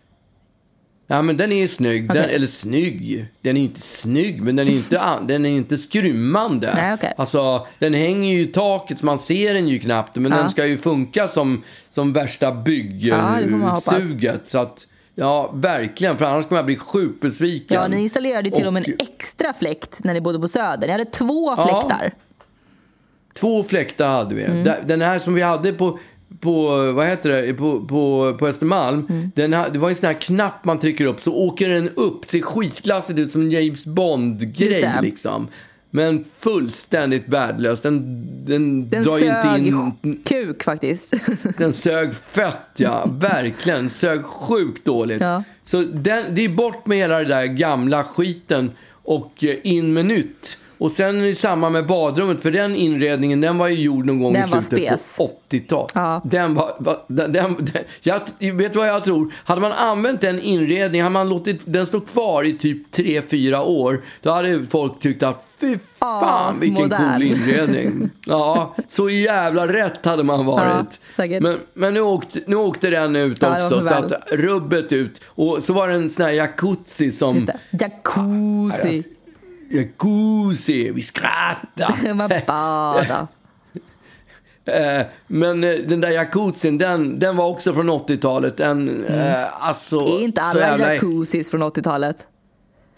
Ja, 1.08 1.22
men 1.22 1.36
den 1.36 1.52
är 1.52 1.66
snygg. 1.66 2.08
Den, 2.08 2.16
Okej. 2.24 2.34
eller 2.34 2.46
snygg. 2.46 3.26
Den 3.40 3.56
är 3.56 3.60
inte 3.60 3.80
snygg, 3.80 4.42
men 4.42 4.56
den 4.56 4.68
är 4.68 4.72
inte, 4.72 5.00
den 5.22 5.46
är 5.46 5.50
inte 5.50 5.78
skrymmande. 5.78 6.72
Nej, 6.74 6.94
okej. 6.94 7.14
Alltså, 7.16 7.66
den 7.78 7.94
hänger 7.94 8.34
ju 8.34 8.40
i 8.40 8.46
taket, 8.46 9.02
man 9.02 9.18
ser 9.18 9.54
den 9.54 9.68
ju 9.68 9.78
knappt. 9.78 10.16
Men 10.16 10.32
Ja. 10.32 10.38
den 10.38 10.50
ska 10.50 10.66
ju 10.66 10.78
funka 10.78 11.28
som, 11.28 11.62
som 11.90 12.12
värsta 12.12 12.46
Ja, 12.46 12.52
byggsuget. 12.52 14.48
så 14.48 14.58
att, 14.58 14.86
ja, 15.14 15.50
verkligen. 15.54 16.18
För 16.18 16.24
annars 16.24 16.46
kommer 16.46 16.58
jag 16.58 16.66
bli 16.66 16.76
sjukt 16.76 17.20
besviken. 17.20 17.76
Ja, 17.80 17.88
ni 17.88 18.02
installerade 18.02 18.50
till 18.50 18.66
och 18.66 18.72
med 18.72 18.88
en 18.88 18.94
extra 18.98 19.52
fläkt 19.52 20.04
när 20.04 20.14
ni 20.14 20.20
bodde 20.20 20.38
på 20.38 20.48
Söder. 20.48 20.86
Ni 20.86 20.92
hade 20.92 21.04
två 21.04 21.54
Ja. 21.56 21.62
fläktar. 21.88 22.12
Två 23.34 23.62
fläktar 23.64 24.08
hade 24.08 24.34
vi. 24.34 24.42
Mm. 24.44 24.68
Den 24.86 25.00
här 25.02 25.18
som 25.18 25.34
vi 25.34 25.42
hade 25.42 25.72
på, 25.72 25.98
på 26.40 26.66
vad 26.92 27.06
heter 27.06 27.28
det, 27.30 27.54
på, 27.54 27.80
på, 27.80 28.36
på 28.38 28.46
Östermalm. 28.48 29.06
Mm. 29.08 29.30
Den 29.34 29.52
ha- 29.52 29.68
det 29.68 29.78
var 29.78 29.88
en 29.88 29.94
sån 29.94 30.06
här 30.06 30.14
knapp 30.20 30.64
man 30.64 30.78
trycker 30.78 31.04
upp 31.06 31.22
så 31.22 31.34
åker 31.34 31.68
den 31.68 31.88
upp. 31.88 32.30
Ser 32.30 32.40
skitklassigt 32.40 33.18
ut 33.18 33.30
som 33.30 33.40
en 33.40 33.50
James 33.50 33.86
Bond-grej 33.86 34.98
liksom. 35.02 35.48
Men 35.90 36.24
fullständigt 36.40 37.28
värdelös. 37.28 37.80
Den, 37.80 38.26
den, 38.46 38.88
Den 38.88 39.02
drar 39.02 39.18
ju 39.18 39.24
sög 39.24 39.66
inte 39.66 40.08
in... 40.08 40.22
kuk 40.24 40.62
faktiskt. 40.64 41.14
Den 41.58 41.72
sög 41.72 42.14
fett, 42.14 42.58
ja. 42.76 43.06
Verkligen. 43.20 43.90
Sög 43.90 44.24
sjukt 44.24 44.84
dåligt. 44.84 45.20
Ja. 45.20 45.44
Så 45.62 45.82
den, 45.82 46.24
det 46.30 46.44
är 46.44 46.48
bort 46.48 46.86
med 46.86 46.98
hela 46.98 47.18
det 47.18 47.24
där 47.24 47.46
gamla 47.46 48.04
skiten 48.04 48.70
och 48.90 49.44
eh, 49.44 49.56
in 49.62 49.92
med 49.92 50.06
nytt. 50.06 50.58
Och 50.78 50.92
sen 50.92 51.22
det 51.22 51.34
samma 51.34 51.70
med 51.70 51.86
badrummet, 51.86 52.42
för 52.42 52.50
den 52.50 52.76
inredningen 52.76 53.40
den 53.40 53.58
var 53.58 53.68
ju 53.68 53.82
gjord 53.82 54.06
någon 54.06 54.20
gång 54.20 54.32
Den 54.32 54.58
i 54.58 54.62
slutet 54.62 55.16
på 55.18 55.30
80-talet. 55.50 55.92
Ja. 55.94 56.20
Den 56.24 56.54
var, 56.54 56.72
var, 56.78 56.98
den, 57.06 57.32
den, 57.32 57.56
den, 57.58 57.82
jag, 58.00 58.20
vet 58.52 58.72
du 58.72 58.78
vad 58.78 58.88
jag 58.88 59.04
tror? 59.04 59.34
Hade 59.44 59.60
man 59.60 59.72
använt 59.72 60.20
den 60.20 60.40
inredningen, 60.40 61.04
hade 61.04 61.12
man 61.12 61.28
låtit 61.28 61.62
den 61.66 61.86
stå 61.86 62.00
kvar 62.00 62.44
i 62.44 62.58
typ 62.58 62.94
3-4 62.96 63.64
år, 63.64 64.02
då 64.20 64.30
hade 64.30 64.66
folk 64.66 65.00
tyckt 65.00 65.22
att 65.22 65.46
fy 65.60 65.78
fan 65.94 66.50
As 66.50 66.62
vilken 66.62 66.82
modern. 66.82 67.12
cool 67.12 67.22
inredning. 67.22 68.10
Ja, 68.28 68.74
så 68.88 69.10
jävla 69.10 69.68
rätt 69.72 70.04
hade 70.04 70.22
man 70.22 70.46
varit. 70.46 71.00
Ja. 71.16 71.26
Men, 71.40 71.58
men 71.74 71.94
nu, 71.94 72.00
åkte, 72.00 72.40
nu 72.46 72.56
åkte 72.56 72.90
den 72.90 73.16
ut 73.16 73.38
Ja, 73.42 73.64
också, 73.64 73.80
så 73.80 73.94
att 73.94 74.12
rubbet 74.32 74.92
ut. 74.92 75.20
Och 75.26 75.58
så 75.62 75.72
var 75.72 75.88
det 75.88 75.94
en 75.94 76.10
sån 76.10 76.24
här 76.24 76.32
jacuzzi 76.32 77.12
som... 77.12 77.34
Just 77.34 77.46
det. 77.46 77.58
Jacuzzi. 77.70 79.04
Jacuzzi, 79.70 80.90
vi 80.90 81.02
skrattar. 81.02 82.14
Man 82.14 82.30
bada. 82.46 83.28
Eh, 84.64 85.06
Men 85.26 85.64
eh, 85.64 85.70
den 85.86 86.00
där 86.00 86.10
jacuzzin, 86.10 86.78
den, 86.78 87.18
den 87.18 87.36
var 87.36 87.46
också 87.48 87.74
från 87.74 87.90
80-talet. 87.90 88.56
Den, 88.56 89.04
eh, 89.04 89.66
alltså, 89.68 90.00
Mm. 90.00 90.12
Är 90.12 90.20
inte 90.24 90.42
alla 90.42 90.60
jävla- 90.60 90.94
jacuzzis 90.94 91.50
från 91.50 91.62
80-talet? 91.62 92.26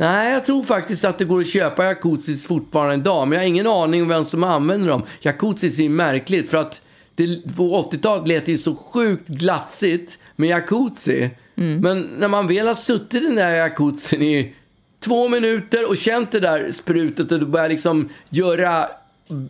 Nej, 0.01 0.33
jag 0.33 0.47
tror 0.47 0.63
faktiskt 0.63 1.05
att 1.05 1.19
det 1.19 1.25
går 1.25 1.41
att 1.41 1.47
köpa 1.47 1.85
jacuzzis 1.85 2.47
fortfarande 2.47 2.95
idag. 2.95 3.29
Men 3.29 3.37
jag 3.37 3.43
har 3.45 3.49
ingen 3.49 3.67
aning 3.67 4.03
om 4.03 4.09
vem 4.09 4.25
som 4.25 4.45
använder 4.45 4.89
dem. 4.89 5.03
Jacuzzis 5.21 5.79
är 5.79 5.89
märkligt 5.89 6.51
för 6.51 6.59
att 6.59 6.81
det, 7.15 7.57
på 7.57 7.83
80-talet 7.93 8.29
lät 8.29 8.47
det 8.47 8.59
så 8.59 8.75
sjukt 8.77 9.29
glassigt 9.29 10.19
med 10.37 10.49
jacuzzi. 10.49 11.31
Mm. 11.57 11.81
Men 11.81 12.01
när 12.19 12.29
man 12.29 12.49
väl 12.49 12.67
har 12.67 12.75
suttit 12.75 13.15
i 13.23 13.27
den 13.27 13.35
där 13.35 13.51
jacuzzin 13.51 14.23
i 14.23 14.55
två 15.01 15.29
minuter 15.29 15.89
och 15.89 15.97
känt 15.97 16.31
det 16.33 16.41
där 16.41 16.73
sprutet 16.73 17.33
och 17.33 17.39
det 17.41 17.47
börjar 17.47 17.69
liksom 17.69 18.09
göra 18.31 18.87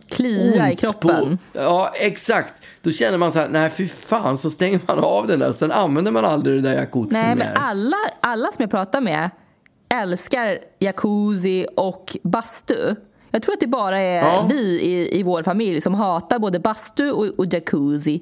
Klia 0.09 0.71
i 0.71 0.75
kroppen. 0.75 1.37
På, 1.53 1.59
ja, 1.59 1.91
exakt. 2.01 2.53
Då 2.81 2.91
känner 2.91 3.17
man 3.17 3.31
så 3.31 3.39
här, 3.39 3.49
nej 3.49 3.69
fy 3.69 3.87
fan, 3.87 4.37
så 4.37 4.49
stänger 4.49 4.79
man 4.87 4.99
av 4.99 5.27
den 5.27 5.39
där. 5.39 5.51
Sen 5.51 5.71
använder 5.71 6.11
man 6.11 6.25
aldrig 6.25 6.55
den 6.57 6.63
där 6.63 6.75
jacuzzin 6.75 7.19
Nej, 7.21 7.35
men 7.35 7.57
alla, 7.57 7.97
alla 8.21 8.51
som 8.51 8.63
jag 8.63 8.71
pratar 8.71 9.01
med 9.01 9.29
älskar 9.93 10.57
jacuzzi 10.79 11.65
och 11.75 12.17
bastu. 12.23 12.95
Jag 13.31 13.41
tror 13.41 13.53
att 13.53 13.59
det 13.59 13.67
bara 13.67 13.99
är 14.01 14.17
Ja. 14.17 14.47
vi 14.49 14.81
i, 14.81 15.19
i 15.19 15.23
vår 15.23 15.43
familj 15.43 15.81
som 15.81 15.93
hatar 15.93 16.39
både 16.39 16.59
bastu 16.59 17.11
och, 17.11 17.25
och 17.37 17.45
jacuzzi. 17.53 18.21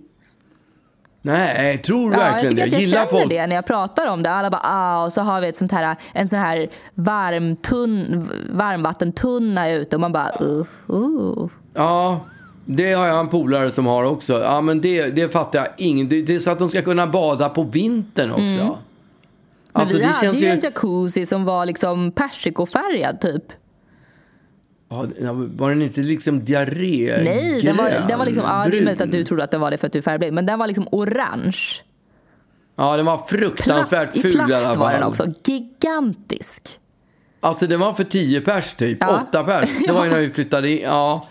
Nej, 1.22 1.78
tror 1.78 2.11
du 2.11 2.18
Ja, 2.18 2.24
jag 2.24 2.32
verkligen 2.32 2.55
tycker 2.55 2.61
det? 2.61 2.68
att 2.68 2.72
jag 2.72 2.82
Gillar 2.82 2.97
känner 2.97 3.20
folk 3.20 3.30
det 3.30 3.47
när 3.47 3.55
jag 3.55 3.65
pratar 3.65 4.07
om 4.07 4.24
det. 4.24 4.30
Alla 4.30 4.49
bara 4.49 4.61
ah, 4.63 5.05
och 5.05 5.13
så 5.13 5.22
har 5.22 5.41
vi 5.41 5.47
ett 5.47 5.55
sånt 5.55 5.72
här, 5.72 5.95
en 6.13 6.28
sån 6.28 6.39
här 6.39 6.68
varmtunn, 6.95 8.30
varmvattentunna 8.49 9.72
ute 9.72 9.95
och 9.95 9.99
man 9.99 10.11
bara 10.11 10.32
uh, 10.41 10.65
uh. 10.89 11.47
Ja, 11.74 12.20
det 12.65 12.93
har 12.93 13.07
jag 13.07 13.20
en 13.20 13.28
polare 13.28 13.72
som 13.72 13.86
har 13.86 14.03
också. 14.03 14.43
Ja, 14.43 14.61
men 14.61 14.82
det, 14.82 15.09
det 15.09 15.34
fattar 15.34 15.59
jag 15.59 15.68
ingen. 15.78 16.09
Det, 16.09 16.22
det 16.22 16.36
är 16.36 16.39
så 16.39 16.51
att 16.51 16.59
de 16.59 16.70
ska 16.70 16.82
kunna 16.82 17.07
bada 17.07 17.49
på 17.49 17.63
vintern 17.63 18.32
också. 18.32 18.41
Mm. 18.41 18.65
Men 18.65 18.76
Alltså, 19.72 19.97
vi 19.97 20.03
det 20.03 20.07
hade 20.07 20.38
ju 20.38 20.47
en 20.47 20.59
jacuzzi 20.59 21.26
som 21.26 21.45
var 21.45 21.65
liksom 21.65 22.11
persikofärgad 22.11 23.22
typ. 23.22 23.43
Ja, 24.90 25.06
var 25.34 25.70
den 25.70 25.82
inte 25.82 26.02
liksom 26.02 26.46
diarré? 26.46 27.22
Nej, 27.24 27.62
den 27.62 27.78
var, 27.78 28.08
den 28.08 28.20
var 28.20 28.26
liksom, 28.26 28.44
ja, 28.44 28.68
det 28.72 28.78
är 28.78 28.84
möjligt 28.84 29.02
att 29.02 29.12
du 29.12 29.24
trodde 29.24 29.44
att 29.44 29.52
den 29.52 29.62
var 29.62 29.72
det 29.72 29.78
för 29.78 29.88
att 29.88 29.94
du 29.94 30.00
är 30.00 30.04
färgblind. 30.04 30.36
Men 30.36 30.46
den 30.46 30.60
var 30.60 30.68
liksom 30.68 30.88
orange. 30.92 31.58
Ja, 32.76 32.98
den 32.98 33.06
var 33.06 33.18
fruktansvärt 33.28 34.04
Plast, 34.04 34.18
I 34.18 34.22
ful 34.22 34.36
i 34.36 34.40
alla 34.40 34.48
plast 34.48 34.66
fall. 34.66 34.78
var 34.78 34.94
den 34.94 35.04
också. 35.04 35.26
Gigantisk. 35.46 36.80
Alltså 37.40 37.68
den 37.68 37.80
var 37.80 37.94
för 37.94 38.04
10 38.04 38.42
pers 38.42 38.74
typ. 38.74 38.98
Ja. 39.02 39.22
8 39.30 39.44
pers. 39.44 39.70
Det 39.88 39.92
var 39.92 40.06
ju 40.06 40.12
när 40.12 40.20
vi 40.20 40.30
flyttade 40.30 40.70
in. 40.70 40.82
Ja. 40.84 41.28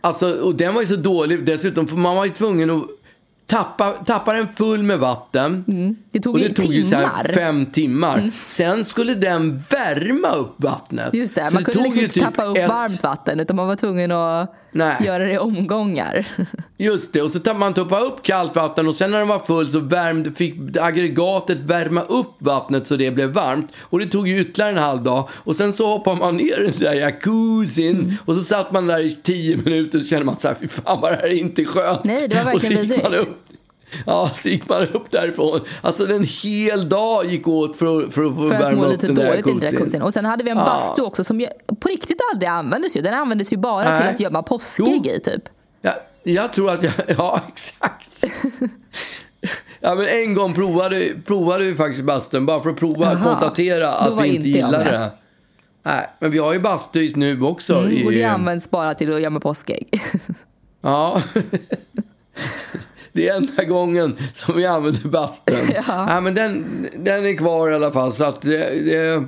Alltså, 0.00 0.32
och 0.32 0.54
den 0.54 0.74
var 0.74 0.80
ju 0.80 0.86
så 0.86 0.96
dålig 0.96 1.46
dessutom. 1.46 1.86
För 1.88 1.96
man 1.96 2.16
var 2.16 2.24
ju 2.24 2.30
tvungen 2.30 2.70
att 2.70 2.82
tappa, 3.46 3.90
tappa 3.92 4.32
den 4.32 4.48
full 4.56 4.82
med 4.82 4.98
vatten. 4.98 5.64
Det 6.12 6.20
tog 6.20 6.34
och 6.34 6.40
ju 6.40 6.48
det 6.48 6.54
tog 6.54 6.72
ju 6.74 6.82
så 6.82 6.96
här 6.96 7.02
timmar. 7.04 7.20
Mm. 7.24 7.34
fem 7.34 7.66
timmar. 7.66 8.30
Sen 8.46 8.84
skulle 8.84 9.14
den 9.14 9.62
värma 9.70 10.28
upp 10.28 10.54
vattnet. 10.56 11.14
Just 11.14 11.34
det, 11.34 11.48
Så 11.48 11.54
man 11.54 11.64
kunde 11.64 11.72
tog 11.78 11.82
liksom 11.82 11.98
ju 12.00 12.04
inte 12.04 12.14
typ 12.14 12.24
tappa 12.24 12.44
upp 12.44 12.56
ett- 12.58 12.68
varmt 12.68 13.02
vatten 13.02 13.40
utan 13.40 13.56
man 13.56 13.66
var 13.66 13.76
tvungen 13.76 14.12
att 14.12 14.54
Nej. 14.72 14.96
göra 15.00 15.24
det 15.24 15.32
i 15.32 15.38
omgångar. 15.38 16.26
Just 16.82 17.12
det, 17.12 17.22
och 17.22 17.30
så 17.30 17.54
man 17.54 17.74
tuppa 17.74 18.00
upp 18.00 18.22
kallt 18.22 18.56
vatten 18.56 18.88
och 18.88 18.94
sen 18.94 19.10
när 19.10 19.18
den 19.18 19.28
var 19.28 19.38
full 19.38 19.68
så 19.68 19.78
värmde, 19.78 20.32
fick 20.32 20.54
aggregatet 20.80 21.58
värma 21.58 22.02
upp 22.02 22.30
vattnet 22.38 22.86
så 22.88 22.96
det 22.96 23.10
blev 23.10 23.28
varmt. 23.32 23.72
Och 23.80 23.98
det 23.98 24.06
tog 24.06 24.28
ju 24.28 24.40
ytterligare 24.40 24.70
en 24.72 24.78
halv 24.78 25.02
dag. 25.02 25.28
Och 25.32 25.56
sen 25.56 25.72
så 25.72 25.86
hoppade 25.86 26.16
man 26.16 26.36
ner 26.36 26.60
i 26.62 26.66
den 26.70 26.78
där 26.80 26.92
jacuzzin 26.94 27.98
Mm. 27.98 28.14
och 28.24 28.36
så 28.36 28.42
satt 28.42 28.72
man 28.72 28.86
där 28.86 29.00
i 29.06 29.18
tio 29.22 29.56
minuter 29.56 29.98
och 29.98 30.04
kände 30.04 30.24
man 30.24 30.36
så 30.36 30.48
här, 30.48 30.54
fy 30.60 30.68
fan 30.68 31.00
vad 31.00 31.12
det 31.12 31.16
här 31.16 31.22
är 31.26 31.38
inte 31.38 31.64
skönt. 31.64 32.04
Nej, 32.04 32.28
det 32.28 32.36
var 32.36 32.44
verkligen 32.44 32.76
så 32.76 32.82
vidrigt. 32.82 33.28
Ja, 34.06 34.30
så 34.34 34.48
gick 34.48 34.68
man 34.68 34.82
upp 34.82 35.10
därifrån. 35.10 35.60
Alltså 35.82 36.12
en 36.12 36.24
hel 36.24 36.88
dag 36.88 37.24
gick 37.26 37.48
åt 37.48 37.76
för, 37.76 38.02
att- 38.02 38.14
för 38.14 38.24
att 38.24 38.36
För 38.36 38.54
att 38.54 38.62
värma 38.62 38.86
upp 38.86 39.00
den 39.00 39.14
där 39.14 39.34
jacuzzin. 39.62 40.02
Och 40.02 40.12
sen 40.12 40.24
hade 40.24 40.44
vi 40.44 40.50
en 40.50 40.56
Ja. 40.56 40.64
bastu 40.64 41.02
också 41.02 41.24
som 41.24 41.46
på 41.80 41.88
riktigt 41.88 42.18
aldrig 42.32 42.48
användes 42.48 42.96
ju. 42.96 43.00
Den 43.00 43.14
användes 43.14 43.52
ju 43.52 43.56
bara 43.56 43.94
till 43.96 44.04
Nej. 44.04 44.14
att 44.14 44.20
gömma 44.20 44.42
påskägg 44.42 45.06
i 45.06 45.20
typ. 45.20 45.42
Ja, 45.82 45.92
jag 46.22 46.52
tror 46.52 46.70
att 46.70 46.82
jag... 46.82 46.92
Ja, 47.18 47.40
exakt. 47.48 48.24
Ja, 49.80 49.94
men 49.94 50.06
en 50.06 50.34
gång 50.34 50.54
provade, 50.54 51.08
provade 51.26 51.64
vi 51.64 51.74
faktiskt 51.74 52.04
bastun 52.04 52.46
bara 52.46 52.62
för 52.62 52.70
att 52.70 52.76
prova 52.76 53.04
Jaha. 53.12 53.22
konstatera 53.24 53.88
att 53.88 54.24
vi 54.24 54.28
inte 54.28 54.70
med. 54.70 54.86
det. 54.86 55.10
Nej, 55.82 56.06
men 56.18 56.30
vi 56.30 56.38
har 56.38 56.52
ju 56.52 56.58
bastu 56.58 57.12
nu 57.16 57.42
också. 57.42 57.78
Mm, 57.78 57.92
i, 57.92 58.06
och 58.06 58.12
det 58.12 58.24
används 58.24 58.70
bara 58.70 58.94
till 58.94 59.14
att 59.14 59.20
gömma 59.20 59.40
påskägg. 59.40 59.88
Ja. 60.84 61.22
Det 63.12 63.28
är 63.28 63.36
enda 63.36 63.64
gången 63.64 64.16
som 64.34 64.56
vi 64.56 64.66
använder 64.66 65.08
bastun. 65.08 65.56
Ja. 65.88 66.06
Nej, 66.06 66.20
men 66.20 66.34
den, 66.34 66.64
den 66.96 67.26
är 67.26 67.36
kvar 67.36 67.70
i 67.70 67.74
alla 67.74 67.90
fall. 67.90 68.12
Så 68.12 68.24
att 68.24 68.40
det, 68.40 68.58
det, 68.84 69.24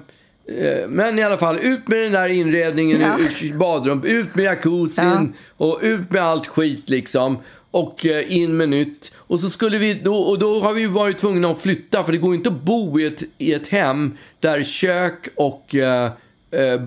men 0.88 1.18
i 1.18 1.22
alla 1.22 1.36
fall, 1.38 1.58
ut 1.62 1.88
med 1.88 1.98
den 1.98 2.12
där 2.12 2.28
inredningen 2.28 3.00
Ja. 3.00 3.16
i 3.42 3.52
badrum. 3.52 4.04
Ut 4.04 4.34
med 4.34 4.44
jacuzzin 4.44 5.32
och 5.56 5.78
ut 5.82 6.10
med 6.10 6.22
allt 6.22 6.46
skit 6.46 6.90
liksom. 6.90 7.38
Och 7.70 8.06
eh, 8.06 8.36
in 8.36 8.56
med 8.56 8.68
nytt. 8.68 9.12
Och, 9.16 9.40
så 9.40 9.50
skulle 9.50 9.78
vi, 9.78 9.94
då, 9.94 10.16
och 10.16 10.38
då 10.38 10.60
har 10.60 10.72
vi 10.72 10.80
ju 10.80 10.86
varit 10.88 11.18
tvungna 11.18 11.50
att 11.50 11.58
flytta 11.60 12.04
för 12.04 12.12
det 12.12 12.18
går 12.18 12.34
inte 12.34 12.48
att 12.48 12.62
bo 12.62 13.00
i 13.00 13.06
ett, 13.06 13.22
i 13.38 13.52
ett 13.52 13.68
hem 13.68 14.16
där 14.40 14.62
kök 14.62 15.28
och 15.36 15.74
eh, 15.74 16.04
eh, 16.50 16.80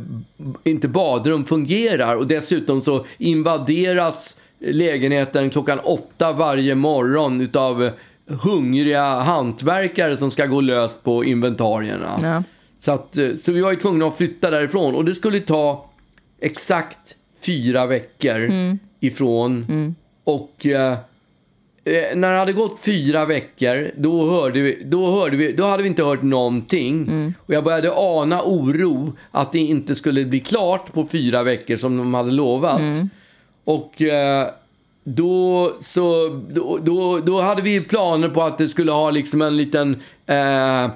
inte 0.64 0.88
badrum 0.88 1.46
fungerar. 1.46 2.16
Och 2.16 2.28
dessutom 2.28 2.82
så 2.82 3.06
invaderas 3.18 4.36
lägenheten 4.60 5.50
klockan 5.50 5.80
åtta 5.80 6.32
varje 6.32 6.76
morgon 6.76 7.42
utav 7.42 7.90
hungriga 8.28 9.04
hantverkare 9.04 10.18
som 10.18 10.32
ska 10.32 10.46
gå 10.46 10.62
lös 10.62 10.98
på 11.04 11.24
inventarierna. 11.24 12.20
Ja. 12.22 12.44
Så, 12.80 12.92
att, 12.92 13.18
eh, 13.18 13.36
så 13.36 13.52
vi 13.52 13.62
var 13.62 13.72
ju 13.72 13.78
tvungna 13.78 14.06
att 14.06 14.18
flytta 14.18 14.50
därifrån 14.50 14.96
och 14.96 15.06
det 15.06 15.14
skulle 15.16 15.40
ta 15.40 15.90
exakt 16.42 17.16
fyra 17.42 17.86
veckor 17.86 18.38
ifrån. 19.00 19.66
Och 20.24 20.66
eh, 20.66 20.92
eh, 21.84 22.16
när 22.16 22.32
det 22.32 22.38
hade 22.40 22.54
gått 22.54 22.80
fyra 22.80 23.26
veckor, 23.26 23.92
då, 23.98 24.30
hörde 24.30 24.60
vi, 24.62 24.82
då, 24.86 25.12
hörde 25.12 25.38
vi, 25.38 25.52
då 25.52 25.64
hade 25.64 25.84
vi 25.84 25.90
inte 25.90 26.04
hört 26.04 26.22
någonting. 26.22 27.08
Och 27.46 27.54
jag 27.54 27.64
började 27.64 27.92
ana 27.96 28.42
oro 28.44 29.14
att 29.32 29.52
det 29.52 29.60
inte 29.60 29.96
skulle 29.96 30.26
bli 30.26 30.40
klart 30.40 30.94
på 30.94 31.06
fyra 31.06 31.44
veckor 31.44 31.76
som 31.78 31.98
de 31.98 32.14
hade 32.14 32.32
lovat. 32.32 32.82
Och 33.64 34.02
eh, 34.02 34.48
då, 35.04 35.74
så, 35.80 36.28
då, 36.50 36.80
då, 36.84 37.20
då 37.20 37.42
hade 37.42 37.62
vi 37.62 37.82
planer 37.82 38.30
på 38.30 38.44
att 38.44 38.58
det 38.58 38.68
skulle 38.68 38.92
ha 38.92 39.12
liksom 39.12 39.42
en 39.42 39.58
liten 39.58 40.02
eh, 40.26 40.90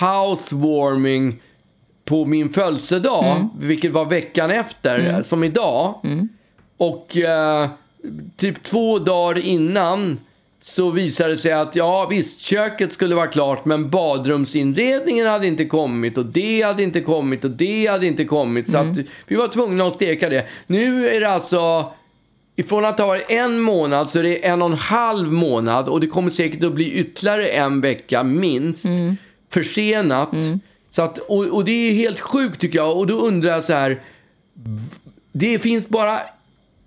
housewarming 0.00 1.40
på 2.04 2.24
min 2.24 2.52
födelsedag, 2.52 3.48
vilket 3.58 3.92
var 3.92 4.04
veckan 4.04 4.50
efter, 4.50 5.22
som 5.22 5.44
idag. 5.44 5.94
Och 6.76 7.16
eh, 7.16 7.68
typ 8.36 8.62
två 8.62 8.98
dagar 8.98 9.38
innan 9.38 10.20
så 10.62 10.90
visade 10.90 11.30
det 11.30 11.36
sig 11.36 11.52
att 11.52 11.76
ja 11.76 12.06
visst, 12.10 12.40
köket 12.40 12.92
skulle 12.92 13.14
vara 13.14 13.26
klart 13.26 13.64
men 13.64 13.90
badrumsinredningen 13.90 15.26
hade 15.26 15.46
inte 15.46 15.64
kommit 15.64 16.18
och 16.18 16.26
det 16.26 16.62
hade 16.62 16.82
inte 16.82 17.00
kommit 17.00 17.44
och 17.44 17.50
det 17.50 17.86
hade 17.86 18.06
inte 18.06 18.24
kommit. 18.24 18.70
Så 18.70 18.78
att 18.78 18.96
vi 19.26 19.36
var 19.36 19.48
tvungna 19.48 19.84
att 19.84 19.92
steka 19.92 20.28
det. 20.28 20.46
Nu 20.66 21.08
är 21.08 21.20
det 21.20 21.28
alltså 21.28 21.92
Ifrån 22.56 22.84
att 22.84 22.98
ha 22.98 23.06
varit 23.06 23.30
en 23.30 23.60
månad 23.60 24.10
så 24.10 24.18
är 24.18 24.22
det 24.22 24.46
en 24.46 24.62
och 24.62 24.68
en 24.68 24.76
halv 24.76 25.32
månad 25.32 25.88
och 25.88 26.00
det 26.00 26.06
kommer 26.06 26.30
säkert 26.30 26.64
att 26.64 26.72
bli 26.72 26.92
ytterligare 26.92 27.48
en 27.48 27.80
vecka 27.80 28.24
minst 28.24 28.86
försenat. 29.52 30.30
Så 30.90 31.02
att, 31.02 31.18
och, 31.18 31.44
och 31.46 31.64
det 31.64 31.72
är 31.72 31.92
helt 31.92 32.20
sjukt 32.20 32.60
tycker 32.60 32.78
jag 32.78 32.96
och 32.96 33.06
då 33.06 33.14
undrar 33.14 33.50
jag 33.50 33.64
så 33.64 33.72
här. 33.72 34.00
Det 35.32 35.58
finns 35.58 35.88
bara... 35.88 36.18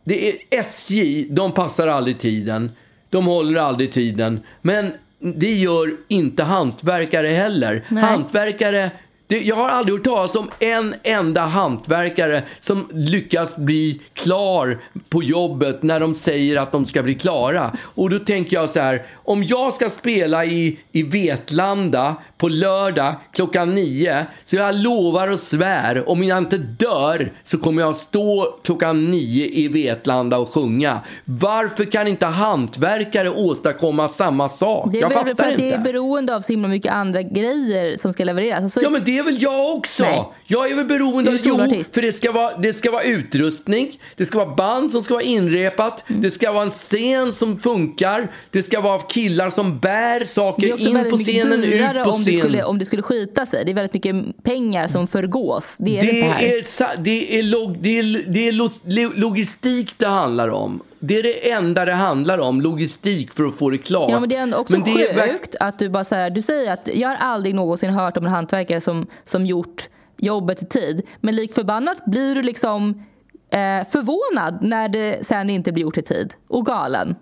Det 0.04 0.30
är 0.30 0.60
SJ, 0.60 1.28
de 1.30 1.52
passar 1.52 1.88
aldrig 1.88 2.20
tiden. 2.20 2.72
De 3.10 3.26
håller 3.26 3.60
aldrig 3.60 3.92
tiden. 3.92 4.40
Men 4.62 4.92
det 5.20 5.54
gör 5.54 5.98
inte 6.08 6.44
hantverkare 6.44 7.28
heller. 7.28 7.84
Hantverkare... 8.02 8.92
Det, 9.28 9.40
jag 9.40 9.56
har 9.56 9.70
aldrig 9.70 9.98
hört 9.98 10.04
talas 10.06 10.36
om 10.36 10.50
en 10.60 10.96
enda 11.04 11.42
hantverkare 11.42 12.44
som 12.60 12.88
lyckas 12.94 13.56
bli 13.56 14.02
klar 14.14 14.78
på 15.10 15.24
jobbet 15.24 15.84
när 15.84 16.00
de 16.00 16.16
säger 16.16 16.58
att 16.58 16.72
de 16.72 16.86
ska 16.86 17.04
bli 17.04 17.16
klara. 17.16 17.78
Och 17.82 18.10
då 18.10 18.20
tänker 18.20 18.56
jag 18.56 18.70
så 18.70 18.80
här, 18.80 19.04
om 19.14 19.44
jag 19.44 19.74
ska 19.74 19.90
spela 19.90 20.46
i, 20.46 20.80
i 20.92 21.04
Vetlanda 21.04 22.16
på 22.38 22.48
lördag 22.48 23.14
klockan 23.32 23.76
nio. 23.76 24.26
Så 24.46 24.56
jag 24.56 24.76
lovar 24.76 25.32
och 25.32 25.40
svär, 25.40 26.10
om 26.10 26.24
jag 26.24 26.38
inte 26.38 26.58
dör 26.58 27.32
så 27.44 27.58
kommer 27.58 27.82
jag 27.82 27.96
stå 27.96 28.60
klockan 28.64 29.06
nio 29.06 29.46
i 29.48 29.68
Vetlanda 29.68 30.38
och 30.38 30.50
sjunga. 30.50 31.00
Varför 31.26 31.84
kan 31.84 32.08
inte 32.08 32.26
hantverkare 32.26 33.30
åstadkomma 33.30 34.10
samma 34.10 34.50
sak? 34.50 34.90
Det 34.92 34.98
är 34.98 35.02
jag 35.02 35.14
fattar 35.14 35.36
för 35.36 35.44
att 35.44 35.52
inte. 35.52 35.64
det 35.64 35.74
är 35.74 35.80
beroende 35.80 36.36
av 36.36 36.42
så 36.42 36.54
himla 36.54 36.68
mycket 36.68 36.92
andra 36.92 37.22
grejer 37.22 37.96
som 37.98 38.14
ska 38.14 38.24
levereras. 38.24 38.64
Alltså, 38.64 38.82
Ja, 38.82 38.90
men 38.90 39.04
det 39.06 39.18
är 39.18 39.24
väl 39.24 39.42
jag 39.42 39.76
också. 39.76 40.04
Nej. 40.04 40.26
Jag 40.48 40.72
är 40.72 40.76
väl 40.76 40.86
beroende 40.86 41.32
av... 41.32 41.38
Jo, 41.44 41.58
för 41.94 42.02
det 42.02 42.14
ska, 42.14 42.32
vara, 42.32 42.58
det 42.58 42.74
ska 42.74 42.92
vara 42.92 43.04
utrustning, 43.04 44.00
det 44.16 44.26
ska 44.26 44.38
vara 44.38 44.56
band 44.56 44.92
som 44.92 45.04
ska 45.04 45.14
vara 45.14 45.24
inrepat, 45.24 46.04
Mm. 46.08 46.22
det 46.22 46.32
ska 46.32 46.52
vara 46.52 46.64
en 46.64 46.70
scen 46.72 47.34
som 47.34 47.60
funkar, 47.60 48.32
det 48.52 48.64
ska 48.64 48.82
vara 48.82 49.00
killar 49.00 49.50
som 49.50 49.80
bär 49.80 50.26
saker 50.26 50.68
in 50.88 51.12
på 51.12 51.18
scenen, 51.18 51.64
ut 51.64 52.04
på 52.04 52.12
om 52.12 52.25
det, 52.26 52.34
skulle, 52.40 52.64
om 52.64 52.80
det 52.80 52.86
skulle 52.86 53.02
skita 53.02 53.46
sig. 53.46 53.66
Det 53.66 53.72
är 53.72 53.74
väldigt 53.74 53.94
mycket 53.94 54.44
pengar 54.44 54.88
som 54.88 55.08
förgås. 55.08 55.78
Det 55.80 56.00
är 56.00 56.02
det, 56.02 56.12
Det 56.12 56.22
här. 56.28 56.44
är, 56.44 56.98
det, 56.98 57.40
är 57.40 57.44
log, 57.44 57.78
det, 57.80 58.00
är, 58.00 58.24
det 58.28 58.48
är 58.48 58.52
lo- 58.52 58.70
lo- 58.86 59.12
logistik 59.16 59.94
det 59.98 60.08
handlar 60.08 60.50
om. 60.50 60.82
Det 61.00 61.20
är 61.20 61.24
det 61.24 61.52
enda 61.52 61.86
det 61.86 61.94
handlar 61.94 62.38
om, 62.38 62.62
logistik 62.62 63.32
för 63.34 63.44
att 63.44 63.56
få 63.56 63.70
det 63.70 63.78
klart. 63.78 64.12
Ja, 64.12 64.20
men 64.20 64.30
det 64.30 64.36
är 64.36 64.42
ändå 64.42 64.58
också 64.58 64.74
Men 64.74 64.84
det 64.84 65.04
är 65.04 65.28
sjukt 65.28 65.56
att 65.60 65.80
du 65.80 65.90
bara 65.90 66.04
så 66.04 66.16
här, 66.16 66.30
du 66.30 66.42
säger 66.42 66.74
att 66.74 66.90
jag 66.94 67.10
har 67.10 67.16
aldrig 67.16 67.56
någonsin 67.56 67.90
hört 67.90 68.18
om 68.18 68.26
en 68.26 68.32
hantverkare 68.32 68.82
som, 68.82 69.08
som 69.26 69.46
gjort 69.46 69.90
jobbet 70.18 70.62
i 70.62 70.66
tid. 70.66 71.02
Men 71.22 71.36
lik 71.36 71.54
förbannat 71.54 72.06
blir 72.06 72.36
du 72.36 72.42
liksom 72.42 73.04
eh, 73.50 73.88
förvånad 73.92 74.58
när 74.62 74.90
det 74.90 75.26
sen 75.26 75.50
inte 75.50 75.72
blir 75.72 75.84
gjort 75.84 75.98
i 75.98 76.02
tid. 76.02 76.34
Och 76.48 76.66
galen. 76.66 77.16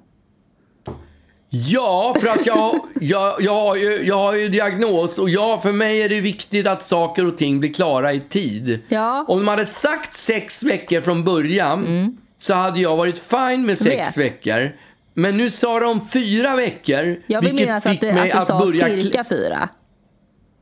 Ja, 1.56 2.16
för 2.20 2.28
att 2.28 2.45
jag, 2.45 2.80
jag, 3.01 3.41
jag, 3.41 3.54
har 3.54 3.76
ju, 3.76 4.04
jag 4.06 4.18
har 4.18 4.36
ju 4.36 4.49
diagnos 4.49 5.20
och 5.20 5.30
ja, 5.30 5.60
för 5.64 5.72
mig 5.72 6.01
är 6.01 6.10
det 6.10 6.22
viktigt 6.22 6.68
att 6.68 6.82
saker 6.82 7.28
och 7.28 7.38
ting 7.38 7.60
blir 7.60 7.74
klara 7.74 8.14
i 8.14 8.20
tid. 8.20 8.82
Ja. 8.88 9.26
Om 9.28 9.39
de 9.39 9.47
hade 9.47 9.66
sagt 9.66 10.14
sex 10.14 10.64
veckor 10.64 11.01
från 11.01 11.24
början 11.24 12.18
så 12.38 12.54
hade 12.54 12.80
jag 12.80 12.97
varit 12.97 13.20
fine 13.20 13.66
med 13.66 13.78
sex 13.78 14.18
Vet. 14.18 14.18
veckor. 14.18 14.72
Men 15.14 15.38
nu 15.38 15.49
sa 15.49 15.80
de 15.80 16.08
fyra 16.08 16.56
veckor. 16.56 17.22
Jag 17.28 17.41
vill 17.41 17.56
minnas 17.56 17.86
att, 17.86 18.01
det, 18.01 18.34
att 18.34 18.47
du 18.47 18.54
sa 18.54 18.60
börja 18.60 19.01
cirka 19.01 19.24
fyra. 19.24 19.70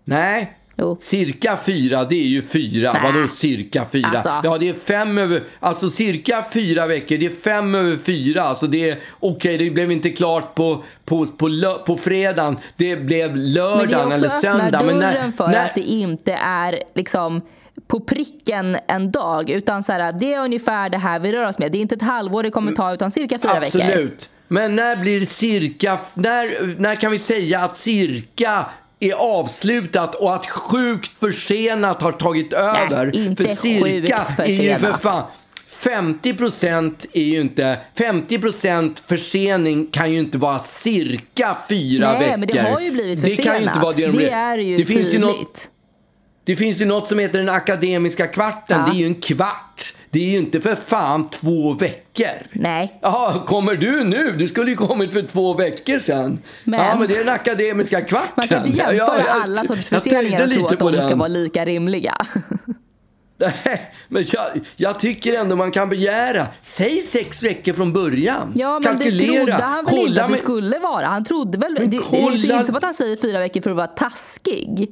Nej. 0.05 0.57
Jo. 0.81 0.97
Cirka 1.01 1.57
fyra, 1.57 2.03
det 2.03 2.15
är 2.15 2.27
ju 2.27 2.41
fyra. 2.41 2.93
Nej. 2.93 3.13
Vadå 3.13 3.27
cirka 3.27 3.85
fyra? 3.91 4.07
Alltså. 4.07 4.41
Ja, 4.43 4.57
det 4.57 4.69
är 4.69 4.73
fem 4.73 5.17
över... 5.17 5.43
Alltså 5.59 5.89
cirka 5.89 6.45
fyra 6.53 6.87
veckor, 6.87 7.17
det 7.17 7.25
är 7.25 7.41
fem 7.43 7.75
över 7.75 7.97
fyra. 7.97 8.41
Alltså 8.41 8.67
det 8.67 8.89
är... 8.89 8.99
Okej, 9.19 9.57
det 9.57 9.71
blev 9.71 9.91
inte 9.91 10.09
klart 10.09 10.55
på, 10.55 10.83
på, 11.05 11.25
på, 11.25 11.47
lö, 11.47 11.73
på 11.73 11.97
fredagen. 11.97 12.57
Det 12.75 12.95
blev 12.95 13.31
Men 13.31 13.39
det 13.39 13.45
är 13.45 13.53
lördagen 13.53 14.07
också 14.07 14.15
eller 14.15 14.27
öppna 14.27 14.59
söndag. 14.59 14.79
dörren 14.79 15.33
för 15.33 15.47
när, 15.47 15.65
att 15.65 15.75
det 15.75 15.81
inte 15.81 16.33
är 16.33 16.83
liksom 16.95 17.41
på 17.87 17.99
pricken 17.99 18.77
en 18.87 19.11
dag. 19.11 19.49
Utan 19.49 19.83
så 19.83 19.91
här, 19.93 20.11
det 20.11 20.33
är 20.33 20.43
ungefär 20.43 20.89
det 20.89 20.97
här 20.97 21.19
vi 21.19 21.31
rör 21.31 21.49
oss 21.49 21.59
med. 21.59 21.71
Det 21.71 21.77
är 21.77 21.81
inte 21.81 21.95
ett 21.95 22.01
halvår 22.01 22.43
det 22.43 22.51
kommer 22.51 22.71
ta 22.71 22.93
utan 22.93 23.11
cirka 23.11 23.39
fyra 23.39 23.59
veckor. 23.59 23.81
Absolut. 23.81 24.29
Men 24.47 24.75
när 24.75 24.95
blir 24.95 25.25
cirka... 25.25 25.99
När, 26.13 26.75
när 26.79 26.95
kan 26.95 27.11
vi 27.11 27.19
säga 27.19 27.59
att 27.59 27.75
cirka 27.75 28.65
är 29.01 29.13
avslutat 29.13 30.15
och 30.15 30.35
att 30.35 30.45
sjukt 30.47 31.11
försenat 31.19 32.01
har 32.01 32.11
tagit 32.11 32.53
över? 32.53 33.15
inte 33.15 33.43
för 33.45 33.55
cirka 33.55 34.25
sjukt 34.25 34.39
är 34.39 34.63
ju 34.63 34.75
för 34.77 34.93
fan... 34.93 35.23
50 35.69 36.33
procent 36.33 37.05
är 37.13 37.21
ju 37.21 37.41
inte... 37.41 37.77
50 37.97 38.39
procent 38.39 38.99
försening 38.99 39.87
kan 39.91 40.11
ju 40.11 40.19
inte 40.19 40.37
vara 40.37 40.59
cirka 40.59 41.57
fyra 41.69 42.11
Nej, 42.11 42.19
veckor. 42.19 42.37
men 42.37 42.47
det 42.47 42.59
har 42.59 42.79
ju 42.79 42.91
blivit 42.91 43.21
Det 43.21 43.29
försenat. 43.29 43.45
kan 43.53 43.61
ju 43.61 43.67
inte 43.67 43.79
vara 43.79 43.91
det 43.91 44.05
de- 44.07 44.17
det 44.17 44.29
är 44.29 44.57
ju 44.57 44.77
det 44.77 44.85
finns 44.85 44.99
tydligt. 45.11 45.13
ju 45.13 45.19
något, 45.19 45.69
Det 46.45 46.55
finns 46.55 46.81
ju 46.81 46.85
något 46.85 47.07
som 47.07 47.19
heter 47.19 47.39
den 47.39 47.49
akademiska 47.49 48.27
kvarten. 48.27 48.79
Ja. 48.79 48.91
Det 48.91 48.97
är 48.97 48.99
ju 48.99 49.05
en 49.05 49.15
kvart. 49.21 49.93
Det 50.11 50.19
är 50.19 50.31
ju 50.31 50.37
inte 50.37 50.61
för 50.61 50.75
fan 50.75 51.29
två 51.29 51.73
veckor. 51.73 52.47
Nej. 52.51 52.99
Jaha, 53.01 53.33
kommer 53.45 53.75
du 53.75 54.03
nu? 54.03 54.31
Du 54.37 54.47
skulle 54.47 54.71
ju 54.71 54.77
kommit 54.77 55.13
för 55.13 55.21
två 55.21 55.53
veckor 55.53 55.99
sedan. 55.99 56.39
Men- 56.63 56.79
ja, 56.85 56.95
men 56.99 57.07
det 57.07 57.13
är 57.15 57.25
den 57.25 57.33
akademiska 57.33 58.01
kvarten. 58.01 58.29
Man 58.35 58.47
kan 58.47 58.65
inte 58.65 58.77
jämföra 58.77 58.95
Ja, 58.97 59.17
jag- 59.17 59.41
alla 59.43 59.63
sorters 59.65 59.87
förseningar 59.87 60.43
och 60.43 60.51
tro 60.51 60.65
att 60.67 60.79
de 60.79 60.97
ska 60.97 61.09
den. 61.09 61.19
vara 61.19 61.27
lika 61.27 61.65
rimliga. 61.65 62.15
Nej, 63.37 63.91
men 64.07 64.25
jag, 64.27 64.45
jag 64.75 64.99
tycker 64.99 65.39
ändå 65.39 65.55
man 65.55 65.71
kan 65.71 65.89
begära. 65.89 66.47
Säg 66.61 67.01
sex 67.01 67.43
veckor 67.43 67.73
från 67.73 67.93
början. 67.93 68.51
Ja, 68.55 68.79
men 68.79 68.97
det 68.99 69.03
Kalkylera. 69.05 69.35
trodde 69.35 69.53
han 69.53 69.85
väl 69.85 69.93
inte 69.95 70.05
kolla 70.05 70.21
att 70.21 70.27
det 70.27 70.31
med- 70.31 70.39
skulle 70.39 70.79
vara. 70.79 71.05
Han 71.07 71.23
trodde 71.23 71.57
väl... 71.57 71.75
Det, 71.75 71.85
det 71.85 71.97
är 71.97 72.01
kolla- 72.01 72.31
inte 72.31 72.65
som 72.65 72.75
att 72.75 72.83
han 72.83 72.93
säger 72.93 73.15
fyra 73.21 73.39
veckor 73.39 73.61
för 73.61 73.69
att 73.69 73.75
vara 73.75 73.87
taskig. 73.87 74.91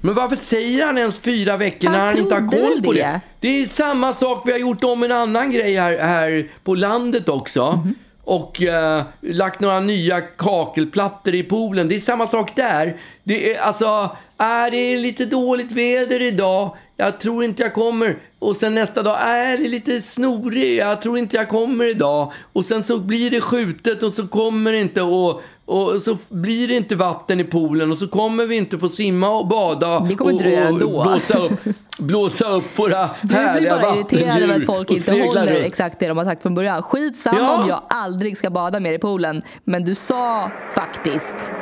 Men 0.00 0.14
varför 0.14 0.36
säger 0.36 0.86
han 0.86 0.98
ens 0.98 1.18
fyra 1.18 1.56
veckor 1.56 1.88
Han 1.88 1.98
när 1.98 2.06
han 2.06 2.18
inte 2.18 2.34
har 2.34 2.48
koll 2.48 2.82
på 2.82 2.92
det? 2.92 2.98
det. 2.98 3.20
Det 3.40 3.62
är 3.62 3.66
samma 3.66 4.12
sak, 4.12 4.42
vi 4.46 4.52
har 4.52 4.58
gjort 4.58 4.84
om 4.84 5.02
en 5.02 5.12
annan 5.12 5.50
grej 5.50 5.74
här, 5.74 5.98
här 5.98 6.50
på 6.64 6.74
landet 6.74 7.28
också. 7.28 7.72
Mhm. 7.84 7.94
Och 8.24 8.62
eh, 8.62 9.02
lagt 9.20 9.60
några 9.60 9.80
nya 9.80 10.20
kakelplattor 10.20 11.34
i 11.34 11.42
poolen. 11.42 11.88
Det 11.88 11.94
är 11.94 12.00
samma 12.00 12.26
sak 12.26 12.56
där. 12.56 12.96
Det 13.24 13.54
är 13.54 13.60
alltså, 13.60 14.16
är 14.38 14.70
det 14.70 14.76
är 14.76 14.98
lite 14.98 15.24
dåligt 15.24 15.72
väder 15.72 16.22
idag. 16.22 16.76
Jag 16.96 17.20
tror 17.20 17.44
inte 17.44 17.62
jag 17.62 17.74
kommer. 17.74 18.18
Och 18.38 18.56
sen 18.56 18.74
nästa 18.74 19.02
dag, 19.02 19.16
är 19.20 19.58
det 19.58 19.64
är 19.64 19.68
lite 19.68 20.02
snorig. 20.02 20.76
Jag 20.76 21.02
tror 21.02 21.18
inte 21.18 21.36
jag 21.36 21.48
kommer 21.48 21.84
idag. 21.84 22.32
Och 22.52 22.64
sen 22.64 22.84
så 22.84 22.98
blir 22.98 23.30
det 23.30 23.40
skjutet 23.40 24.02
och 24.02 24.12
så 24.12 24.26
kommer 24.26 24.72
det 24.72 24.78
inte. 24.78 25.02
Och, 25.02 25.42
och 25.66 26.02
så 26.02 26.18
blir 26.28 26.68
det 26.68 26.74
inte 26.74 26.96
vatten 26.96 27.40
i 27.40 27.44
poolen 27.44 27.90
och 27.90 27.98
så 27.98 28.08
kommer 28.08 28.46
vi 28.46 28.56
inte 28.56 28.78
få 28.78 28.88
simma 28.88 29.28
och 29.28 29.46
bada. 29.46 30.00
Det 30.00 30.14
kommer 30.14 30.34
och, 30.72 30.78
du 30.78 30.84
och. 30.84 31.02
Blåsa 31.04 31.38
upp, 31.38 31.60
blåsa 31.98 32.48
upp 32.48 32.78
våra 32.78 33.10
Du 33.22 33.28
blir 33.28 33.36
härliga 33.38 33.78
bara 33.82 33.96
irriterad 33.96 34.22
över 34.22 34.34
att 34.36 34.40
vattendjur 34.48 34.66
folk 34.66 34.90
och 34.90 34.96
inte 34.96 35.10
håller 35.10 35.46
runt. 35.54 35.66
exakt 35.66 35.98
det 36.00 36.08
de 36.08 36.18
har 36.18 36.24
sagt 36.24 36.42
från 36.42 36.54
början. 36.54 36.82
Skitsamma 36.82 37.38
Ja. 37.40 37.62
om 37.62 37.68
jag 37.68 37.80
aldrig 37.88 38.36
ska 38.38 38.50
bada 38.50 38.80
mer 38.80 38.92
i 38.92 38.98
poolen. 38.98 39.42
Men 39.64 39.84
du 39.84 39.94
sa 39.94 40.50
faktiskt. 40.74 41.52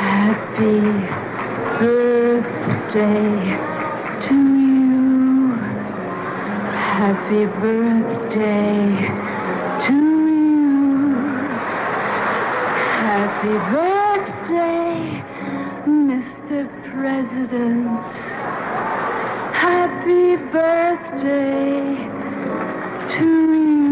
Happy 0.00 0.80
birthday 1.80 3.56
to 4.28 4.34
you. 4.34 5.54
Happy 6.74 7.46
birthday 7.62 9.08
to 9.86 9.92
you. 9.92 10.17
Happy 13.18 13.58
birthday, 13.74 14.94
Mr. 15.90 16.68
President. 16.94 18.12
Happy 19.52 20.36
birthday 20.52 21.96
to 23.18 23.26
you. 23.26 23.87